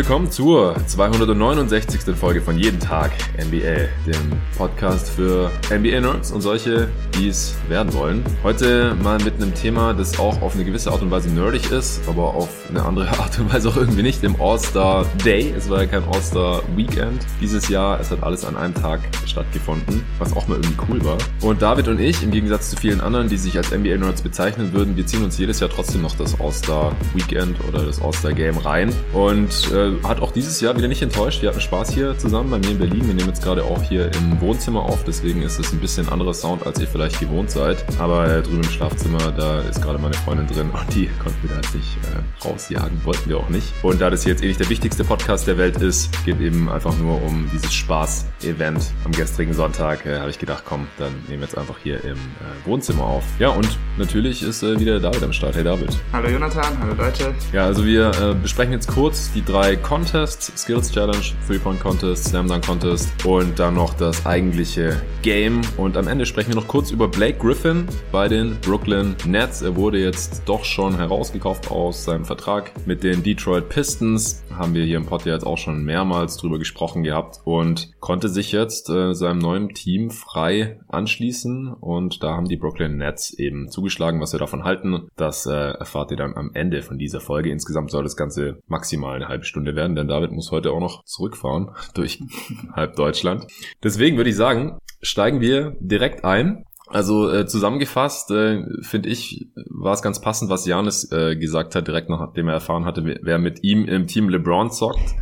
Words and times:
willkommen 0.00 0.30
zur 0.30 0.74
269. 0.86 2.16
Folge 2.16 2.40
von 2.40 2.56
Jeden 2.56 2.80
Tag 2.80 3.10
NBA, 3.36 3.90
dem 4.06 4.32
Podcast 4.56 5.10
für 5.10 5.50
NBA-Nerds 5.70 6.32
und 6.32 6.40
solche, 6.40 6.88
die 7.18 7.28
es 7.28 7.54
werden 7.68 7.92
wollen. 7.92 8.24
Heute 8.42 8.96
mal 9.02 9.18
mit 9.18 9.34
einem 9.34 9.54
Thema, 9.54 9.92
das 9.92 10.18
auch 10.18 10.40
auf 10.40 10.54
eine 10.54 10.64
gewisse 10.64 10.90
Art 10.90 11.02
und 11.02 11.10
Weise 11.10 11.28
nerdig 11.28 11.70
ist, 11.70 12.00
aber 12.08 12.34
auf 12.34 12.48
eine 12.70 12.82
andere 12.82 13.08
Art 13.18 13.38
und 13.40 13.52
Weise 13.52 13.68
auch 13.68 13.76
irgendwie 13.76 14.00
nicht, 14.00 14.22
dem 14.22 14.40
All-Star 14.40 15.04
Day. 15.22 15.52
Es 15.54 15.68
war 15.68 15.82
ja 15.82 15.86
kein 15.86 16.04
All-Star 16.04 16.62
Weekend 16.76 17.26
dieses 17.38 17.68
Jahr, 17.68 18.00
es 18.00 18.10
hat 18.10 18.22
alles 18.22 18.46
an 18.46 18.56
einem 18.56 18.72
Tag 18.72 19.00
stattgefunden, 19.26 20.02
was 20.18 20.34
auch 20.34 20.48
mal 20.48 20.54
irgendwie 20.54 20.82
cool 20.88 21.04
war. 21.04 21.18
Und 21.42 21.60
David 21.60 21.88
und 21.88 22.00
ich, 22.00 22.22
im 22.22 22.30
Gegensatz 22.30 22.70
zu 22.70 22.76
vielen 22.76 23.02
anderen, 23.02 23.28
die 23.28 23.36
sich 23.36 23.54
als 23.58 23.70
NBA-Nerds 23.70 24.22
bezeichnen 24.22 24.72
würden, 24.72 24.96
wir 24.96 25.04
ziehen 25.04 25.22
uns 25.22 25.36
jedes 25.36 25.60
Jahr 25.60 25.68
trotzdem 25.68 26.00
noch 26.00 26.16
das 26.16 26.40
All-Star 26.40 26.96
Weekend 27.12 27.58
oder 27.68 27.84
das 27.84 28.00
All-Star 28.00 28.32
Game 28.32 28.56
rein 28.56 28.94
und 29.12 29.70
äh, 29.72 29.89
hat 30.02 30.20
auch 30.20 30.32
dieses 30.32 30.60
Jahr 30.60 30.76
wieder 30.76 30.88
nicht 30.88 31.02
enttäuscht. 31.02 31.42
Wir 31.42 31.48
hatten 31.48 31.60
Spaß 31.60 31.90
hier 31.92 32.16
zusammen 32.18 32.50
bei 32.50 32.58
mir 32.58 32.70
in 32.70 32.78
Berlin. 32.78 33.06
Wir 33.06 33.14
nehmen 33.14 33.28
jetzt 33.28 33.42
gerade 33.42 33.64
auch 33.64 33.82
hier 33.82 34.10
im 34.14 34.40
Wohnzimmer 34.40 34.82
auf, 34.82 35.04
deswegen 35.04 35.42
ist 35.42 35.58
es 35.58 35.72
ein 35.72 35.80
bisschen 35.80 36.08
anderer 36.08 36.34
Sound, 36.34 36.66
als 36.66 36.80
ihr 36.80 36.86
vielleicht 36.86 37.20
gewohnt 37.20 37.50
seid. 37.50 37.84
Aber 37.98 38.28
äh, 38.28 38.42
drüben 38.42 38.62
im 38.62 38.70
Schlafzimmer, 38.70 39.32
da 39.36 39.60
ist 39.60 39.82
gerade 39.82 39.98
meine 39.98 40.14
Freundin 40.14 40.46
drin 40.46 40.70
und 40.70 40.94
die 40.94 41.08
konnten 41.22 41.42
wir 41.42 41.50
da 41.50 41.56
jetzt 41.56 41.74
nicht 41.74 41.96
äh, 41.96 42.46
rausjagen, 42.46 43.00
wollten 43.04 43.28
wir 43.28 43.38
auch 43.38 43.48
nicht. 43.48 43.72
Und 43.82 44.00
da 44.00 44.10
das 44.10 44.24
hier 44.24 44.32
jetzt 44.32 44.42
eh 44.42 44.48
nicht 44.48 44.60
der 44.60 44.68
wichtigste 44.68 45.04
Podcast 45.04 45.46
der 45.46 45.58
Welt 45.58 45.76
ist, 45.82 46.10
geht 46.24 46.40
eben 46.40 46.68
einfach 46.68 46.96
nur 46.98 47.22
um 47.22 47.48
dieses 47.52 47.72
Spaß-Event 47.72 48.92
am 49.04 49.12
gestrigen 49.12 49.52
Sonntag, 49.52 50.06
äh, 50.06 50.18
habe 50.18 50.30
ich 50.30 50.38
gedacht, 50.38 50.64
komm, 50.66 50.86
dann 50.98 51.12
nehmen 51.28 51.40
wir 51.40 51.48
jetzt 51.48 51.58
einfach 51.58 51.76
hier 51.82 52.02
im 52.04 52.16
äh, 52.16 52.66
Wohnzimmer 52.66 53.04
auf. 53.04 53.24
Ja, 53.38 53.50
und 53.50 53.68
natürlich 53.98 54.42
ist 54.42 54.62
äh, 54.62 54.78
wieder 54.78 55.00
David 55.00 55.22
am 55.22 55.32
Start. 55.32 55.56
Hey 55.56 55.64
David. 55.64 55.96
Hallo 56.12 56.28
Jonathan, 56.28 56.78
hallo 56.80 56.94
Leute. 56.94 57.34
Ja, 57.52 57.64
also 57.64 57.84
wir 57.84 58.10
äh, 58.20 58.34
besprechen 58.34 58.72
jetzt 58.72 58.88
kurz 58.88 59.32
die 59.32 59.44
drei 59.44 59.76
Contests, 59.82 60.52
Skills 60.56 60.90
Challenge, 60.92 61.24
Three-Point 61.46 61.80
Contest, 61.80 62.24
Slam 62.24 62.48
Dunk 62.48 62.64
Contest 62.66 63.08
und 63.24 63.58
dann 63.58 63.74
noch 63.74 63.94
das 63.94 64.26
eigentliche 64.26 65.00
Game. 65.22 65.60
Und 65.76 65.96
am 65.96 66.08
Ende 66.08 66.26
sprechen 66.26 66.50
wir 66.50 66.56
noch 66.56 66.68
kurz 66.68 66.90
über 66.90 67.08
Blake 67.08 67.38
Griffin 67.38 67.86
bei 68.12 68.28
den 68.28 68.56
Brooklyn 68.60 69.16
Nets. 69.26 69.62
Er 69.62 69.76
wurde 69.76 69.98
jetzt 69.98 70.42
doch 70.46 70.64
schon 70.64 70.96
herausgekauft 70.96 71.70
aus 71.70 72.04
seinem 72.04 72.24
Vertrag 72.24 72.72
mit 72.86 73.02
den 73.02 73.22
Detroit 73.22 73.68
Pistons. 73.68 74.42
Haben 74.56 74.74
wir 74.74 74.84
hier 74.84 74.96
im 74.96 75.06
Pod 75.06 75.24
jetzt 75.26 75.46
auch 75.46 75.58
schon 75.58 75.84
mehrmals 75.84 76.36
drüber 76.36 76.58
gesprochen 76.58 77.02
gehabt 77.02 77.40
und 77.44 77.92
konnte 78.00 78.28
sich 78.28 78.52
jetzt 78.52 78.90
äh, 78.90 79.14
seinem 79.14 79.38
neuen 79.38 79.70
Team 79.70 80.10
frei 80.10 80.80
anschließen. 80.88 81.72
Und 81.72 82.22
da 82.22 82.36
haben 82.36 82.48
die 82.48 82.56
Brooklyn 82.56 82.96
Nets 82.96 83.32
eben 83.32 83.70
zugeschlagen. 83.70 84.20
Was 84.20 84.32
wir 84.32 84.40
davon 84.40 84.64
halten, 84.64 85.08
das 85.16 85.46
äh, 85.46 85.52
erfahrt 85.52 86.10
ihr 86.10 86.16
dann 86.16 86.36
am 86.36 86.50
Ende 86.54 86.82
von 86.82 86.98
dieser 86.98 87.20
Folge. 87.20 87.50
Insgesamt 87.50 87.90
soll 87.90 88.02
das 88.02 88.16
Ganze 88.16 88.58
maximal 88.66 89.16
eine 89.16 89.28
halbe 89.28 89.44
Stunde 89.44 89.69
werden, 89.74 89.96
denn 89.96 90.08
David 90.08 90.32
muss 90.32 90.50
heute 90.50 90.72
auch 90.72 90.80
noch 90.80 91.04
zurückfahren 91.04 91.70
durch 91.94 92.22
halb 92.72 92.96
Deutschland. 92.96 93.46
Deswegen 93.82 94.16
würde 94.16 94.30
ich 94.30 94.36
sagen, 94.36 94.78
steigen 95.02 95.40
wir 95.40 95.76
direkt 95.80 96.24
ein. 96.24 96.64
Also 96.88 97.30
äh, 97.32 97.46
zusammengefasst 97.46 98.32
äh, 98.32 98.64
finde 98.82 99.08
ich, 99.10 99.46
war 99.68 99.92
es 99.92 100.02
ganz 100.02 100.20
passend, 100.20 100.50
was 100.50 100.66
Janis 100.66 101.10
äh, 101.12 101.36
gesagt 101.36 101.76
hat, 101.76 101.86
direkt 101.86 102.10
nachdem 102.10 102.48
er 102.48 102.54
erfahren 102.54 102.84
hatte, 102.84 103.18
wer 103.22 103.38
mit 103.38 103.62
ihm 103.62 103.84
im 103.84 104.08
Team 104.08 104.28
LeBron 104.28 104.72
zockt. 104.72 105.14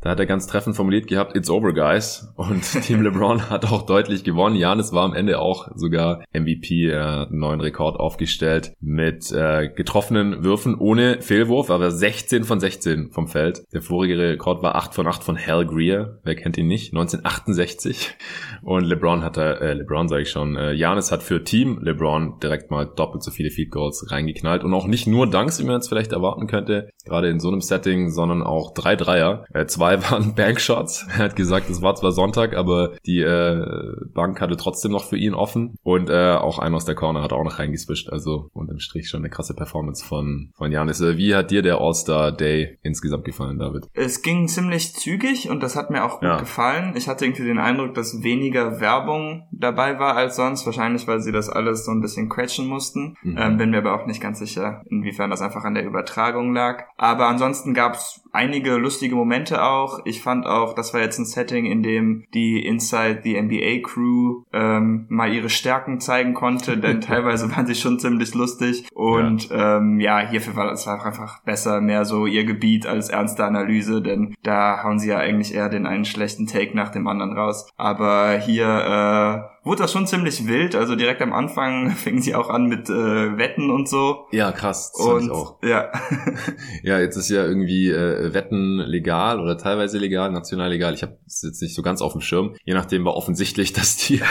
Da 0.00 0.10
hat 0.10 0.20
er 0.20 0.26
ganz 0.26 0.46
treffend 0.46 0.76
formuliert 0.76 1.06
gehabt, 1.08 1.36
it's 1.36 1.50
over, 1.50 1.72
guys. 1.72 2.32
Und 2.36 2.62
Team 2.82 3.02
LeBron 3.02 3.50
hat 3.50 3.64
auch 3.64 3.82
deutlich 3.86 4.24
gewonnen. 4.24 4.56
Janis 4.56 4.92
war 4.92 5.04
am 5.04 5.14
Ende 5.14 5.40
auch 5.40 5.68
sogar 5.74 6.22
MVP, 6.32 6.94
einen 6.94 7.38
neuen 7.38 7.60
Rekord 7.60 7.98
aufgestellt 7.98 8.72
mit 8.80 9.32
äh, 9.32 9.68
getroffenen 9.68 10.44
Würfen 10.44 10.76
ohne 10.76 11.22
Fehlwurf, 11.22 11.70
aber 11.70 11.90
16 11.90 12.44
von 12.44 12.60
16 12.60 13.10
vom 13.10 13.26
Feld. 13.26 13.64
Der 13.72 13.82
vorige 13.82 14.18
Rekord 14.18 14.62
war 14.62 14.76
8 14.76 14.94
von 14.94 15.06
8 15.06 15.24
von 15.24 15.38
Hal 15.38 15.66
Greer. 15.66 16.18
Wer 16.22 16.36
kennt 16.36 16.58
ihn 16.58 16.68
nicht? 16.68 16.92
1968. 16.92 18.14
Und 18.62 18.84
LeBron 18.84 19.22
hat 19.22 19.36
er, 19.36 19.60
äh, 19.60 19.74
LeBron 19.74 20.08
sage 20.08 20.22
ich 20.22 20.30
schon, 20.30 20.56
äh, 20.56 20.72
Janis 20.72 21.10
hat 21.10 21.22
für 21.22 21.42
Team 21.42 21.80
LeBron 21.82 22.38
direkt 22.40 22.70
mal 22.70 22.86
doppelt 22.86 23.22
so 23.22 23.30
viele 23.30 23.50
Field 23.50 23.70
Goals 23.70 24.06
reingeknallt. 24.10 24.64
Und 24.64 24.74
auch 24.74 24.86
nicht 24.86 25.06
nur 25.06 25.28
Dunks, 25.28 25.58
wie 25.60 25.64
man 25.64 25.76
jetzt 25.76 25.88
vielleicht 25.88 26.12
erwarten 26.12 26.46
könnte, 26.46 26.90
gerade 27.04 27.28
in 27.28 27.40
so 27.40 27.48
einem 27.48 27.60
Setting, 27.60 28.10
sondern 28.10 28.42
auch 28.42 28.74
drei 28.74 28.96
Dreier. 28.96 29.44
Äh, 29.52 29.66
zwei 29.66 29.85
waren 29.94 30.34
Bankshots. 30.36 31.06
Er 31.08 31.24
hat 31.24 31.36
gesagt, 31.36 31.70
es 31.70 31.82
war 31.82 31.94
zwar 31.94 32.12
Sonntag, 32.12 32.56
aber 32.56 32.96
die 33.06 33.20
äh, 33.20 33.94
Bank 34.12 34.40
hatte 34.40 34.56
trotzdem 34.56 34.92
noch 34.92 35.04
für 35.04 35.16
ihn 35.16 35.34
offen. 35.34 35.76
Und 35.82 36.10
äh, 36.10 36.32
auch 36.32 36.58
einer 36.58 36.76
aus 36.76 36.84
der 36.84 36.94
Corner 36.94 37.22
hat 37.22 37.32
auch 37.32 37.44
noch 37.44 37.58
reingeswischt. 37.58 38.10
Also 38.10 38.50
unterm 38.52 38.78
Strich 38.78 39.08
schon 39.08 39.20
eine 39.20 39.30
krasse 39.30 39.54
Performance 39.54 40.04
von, 40.04 40.50
von 40.56 40.72
Janis. 40.72 41.00
Äh, 41.00 41.16
wie 41.16 41.34
hat 41.34 41.50
dir 41.50 41.62
der 41.62 41.80
All-Star 41.80 42.32
Day 42.32 42.78
insgesamt 42.82 43.24
gefallen, 43.24 43.58
David? 43.58 43.86
Es 43.94 44.22
ging 44.22 44.48
ziemlich 44.48 44.94
zügig 44.94 45.48
und 45.50 45.62
das 45.62 45.76
hat 45.76 45.90
mir 45.90 46.04
auch 46.04 46.20
gut 46.20 46.28
ja. 46.28 46.38
gefallen. 46.38 46.94
Ich 46.96 47.08
hatte 47.08 47.24
irgendwie 47.24 47.44
den 47.44 47.58
Eindruck, 47.58 47.94
dass 47.94 48.22
weniger 48.22 48.80
Werbung 48.80 49.46
dabei 49.52 49.98
war 49.98 50.16
als 50.16 50.36
sonst. 50.36 50.66
Wahrscheinlich, 50.66 51.06
weil 51.06 51.20
sie 51.20 51.32
das 51.32 51.48
alles 51.48 51.84
so 51.84 51.92
ein 51.92 52.00
bisschen 52.00 52.28
quetschen 52.28 52.66
mussten. 52.66 53.16
Mhm. 53.22 53.38
Ähm, 53.38 53.56
bin 53.58 53.70
mir 53.70 53.78
aber 53.78 53.94
auch 53.94 54.06
nicht 54.06 54.20
ganz 54.20 54.38
sicher, 54.38 54.82
inwiefern 54.88 55.30
das 55.30 55.42
einfach 55.42 55.64
an 55.64 55.74
der 55.74 55.84
Übertragung 55.84 56.52
lag. 56.54 56.84
Aber 56.96 57.28
ansonsten 57.28 57.74
gab 57.74 57.94
es 57.94 58.22
einige 58.36 58.76
lustige 58.76 59.16
Momente 59.16 59.62
auch. 59.62 60.00
Ich 60.04 60.22
fand 60.22 60.46
auch, 60.46 60.74
das 60.74 60.92
war 60.92 61.00
jetzt 61.00 61.18
ein 61.18 61.24
Setting, 61.24 61.64
in 61.64 61.82
dem 61.82 62.24
die 62.34 62.64
Inside 62.64 63.20
the 63.24 63.40
NBA 63.40 63.82
Crew 63.82 64.42
ähm, 64.52 65.06
mal 65.08 65.32
ihre 65.32 65.48
Stärken 65.48 66.00
zeigen 66.00 66.34
konnte, 66.34 66.76
denn 66.76 67.00
teilweise 67.00 67.50
waren 67.50 67.66
sie 67.66 67.74
schon 67.74 67.98
ziemlich 67.98 68.34
lustig. 68.34 68.88
Und 68.94 69.48
ja, 69.48 69.78
ähm, 69.78 70.00
ja 70.00 70.18
hierfür 70.20 70.54
war 70.54 70.70
es 70.70 70.86
einfach 70.86 71.42
besser, 71.44 71.80
mehr 71.80 72.04
so 72.04 72.26
ihr 72.26 72.44
Gebiet 72.44 72.86
als 72.86 73.08
ernste 73.08 73.44
Analyse, 73.44 74.02
denn 74.02 74.34
da 74.42 74.82
hauen 74.84 74.98
sie 74.98 75.08
ja 75.08 75.18
eigentlich 75.18 75.54
eher 75.54 75.70
den 75.70 75.86
einen 75.86 76.04
schlechten 76.04 76.46
Take 76.46 76.76
nach 76.76 76.90
dem 76.90 77.06
anderen 77.06 77.32
raus. 77.32 77.70
Aber 77.76 78.38
hier 78.38 78.66
äh, 78.66 79.55
wurde 79.66 79.82
das 79.82 79.92
schon 79.92 80.06
ziemlich 80.06 80.46
wild. 80.46 80.74
Also 80.74 80.94
direkt 80.94 81.20
am 81.20 81.32
Anfang 81.32 81.90
fingen 81.96 82.22
sie 82.22 82.34
auch 82.34 82.48
an 82.48 82.66
mit 82.66 82.88
äh, 82.88 83.36
Wetten 83.36 83.70
und 83.70 83.88
so. 83.88 84.26
Ja, 84.30 84.52
krass. 84.52 84.92
Das 84.96 85.06
und, 85.06 85.24
ich 85.24 85.30
auch. 85.30 85.62
Ja. 85.62 85.90
ja, 86.82 87.00
jetzt 87.00 87.16
ist 87.16 87.28
ja 87.28 87.44
irgendwie 87.44 87.90
äh, 87.90 88.32
Wetten 88.32 88.78
legal 88.78 89.40
oder 89.40 89.58
teilweise 89.58 89.98
legal, 89.98 90.30
national 90.30 90.70
legal. 90.70 90.94
Ich 90.94 91.02
habe 91.02 91.18
es 91.26 91.42
jetzt 91.42 91.60
nicht 91.60 91.74
so 91.74 91.82
ganz 91.82 92.00
auf 92.00 92.12
dem 92.12 92.20
Schirm. 92.20 92.54
Je 92.64 92.74
nachdem 92.74 93.04
war 93.04 93.14
offensichtlich, 93.14 93.72
dass 93.72 93.96
die 93.96 94.22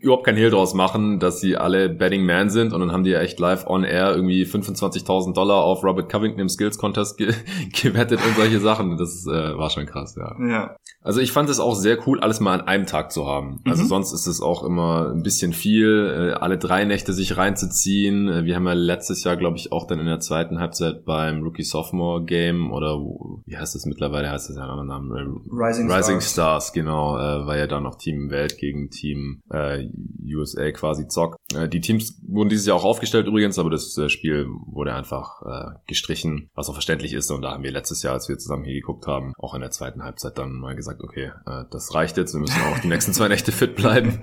überhaupt 0.00 0.26
kein 0.26 0.36
Hehl 0.36 0.50
draus 0.50 0.74
machen, 0.74 1.20
dass 1.20 1.40
sie 1.40 1.56
alle 1.56 1.88
Betting 1.88 2.26
Man 2.26 2.50
sind 2.50 2.72
und 2.72 2.80
dann 2.80 2.92
haben 2.92 3.04
die 3.04 3.10
ja 3.10 3.20
echt 3.20 3.38
live 3.38 3.66
on 3.66 3.84
air 3.84 4.14
irgendwie 4.14 4.44
25.000 4.44 5.32
Dollar 5.32 5.62
auf 5.62 5.84
Robert 5.84 6.10
Covington 6.10 6.40
im 6.40 6.48
Skills 6.48 6.76
Contest 6.76 7.16
ge 7.16 7.32
gewettet 7.72 8.20
und 8.26 8.36
solche 8.36 8.58
Sachen. 8.58 8.96
Das 8.96 9.26
äh, 9.26 9.56
war 9.56 9.70
schon 9.70 9.86
krass, 9.86 10.16
ja. 10.16 10.34
Ja. 10.44 10.76
Also 11.06 11.20
ich 11.20 11.30
fand 11.30 11.48
es 11.48 11.60
auch 11.60 11.76
sehr 11.76 12.04
cool, 12.08 12.18
alles 12.18 12.40
mal 12.40 12.52
an 12.58 12.66
einem 12.66 12.84
Tag 12.84 13.12
zu 13.12 13.26
haben. 13.26 13.60
Also 13.64 13.84
mhm. 13.84 13.88
sonst 13.88 14.12
ist 14.12 14.26
es 14.26 14.40
auch 14.40 14.64
immer 14.64 15.12
ein 15.12 15.22
bisschen 15.22 15.52
viel, 15.52 16.32
äh, 16.32 16.32
alle 16.32 16.58
drei 16.58 16.84
Nächte 16.84 17.12
sich 17.12 17.36
reinzuziehen. 17.36 18.28
Äh, 18.28 18.44
wir 18.44 18.56
haben 18.56 18.66
ja 18.66 18.72
letztes 18.72 19.22
Jahr, 19.22 19.36
glaube 19.36 19.56
ich, 19.56 19.70
auch 19.70 19.86
dann 19.86 20.00
in 20.00 20.06
der 20.06 20.18
zweiten 20.18 20.58
Halbzeit 20.58 21.04
beim 21.04 21.44
Rookie-Sophomore-Game 21.44 22.72
oder 22.72 22.98
wie 22.98 23.56
heißt 23.56 23.76
das 23.76 23.86
mittlerweile? 23.86 24.30
Heißt 24.30 24.48
das 24.48 24.56
ja 24.56 24.62
einen 24.62 24.72
anderen 24.72 24.88
Namen? 24.88 25.10
Äh, 25.12 25.64
Rising, 25.64 25.88
Rising 25.88 26.20
Stars. 26.20 26.32
Stars, 26.32 26.72
genau. 26.72 27.16
Äh, 27.16 27.46
war 27.46 27.56
ja 27.56 27.68
dann 27.68 27.84
noch 27.84 27.98
Team 27.98 28.30
Welt 28.30 28.58
gegen 28.58 28.90
Team 28.90 29.42
äh, 29.48 29.86
USA 30.34 30.72
quasi 30.72 31.06
zockt. 31.06 31.38
Äh, 31.54 31.68
die 31.68 31.80
Teams 31.80 32.20
wurden 32.26 32.48
dieses 32.48 32.66
Jahr 32.66 32.76
auch 32.76 32.84
aufgestellt 32.84 33.28
übrigens, 33.28 33.60
aber 33.60 33.70
das 33.70 33.96
Spiel 34.08 34.48
wurde 34.66 34.92
einfach 34.92 35.42
äh, 35.42 35.78
gestrichen, 35.86 36.50
was 36.56 36.68
auch 36.68 36.74
verständlich 36.74 37.12
ist. 37.12 37.30
Und 37.30 37.42
da 37.42 37.52
haben 37.52 37.62
wir 37.62 37.70
letztes 37.70 38.02
Jahr, 38.02 38.14
als 38.14 38.28
wir 38.28 38.38
zusammen 38.38 38.64
hier 38.64 38.74
geguckt 38.74 39.06
haben, 39.06 39.34
auch 39.38 39.54
in 39.54 39.60
der 39.60 39.70
zweiten 39.70 40.02
Halbzeit 40.02 40.36
dann 40.36 40.58
mal 40.58 40.74
gesagt, 40.74 40.95
okay, 41.02 41.32
äh, 41.46 41.64
das 41.70 41.94
reicht 41.94 42.16
jetzt, 42.16 42.34
wir 42.34 42.40
müssen 42.40 42.60
auch 42.62 42.78
die 42.80 42.88
nächsten 42.88 43.12
zwei 43.12 43.28
Nächte 43.28 43.52
fit 43.52 43.76
bleiben. 43.76 44.20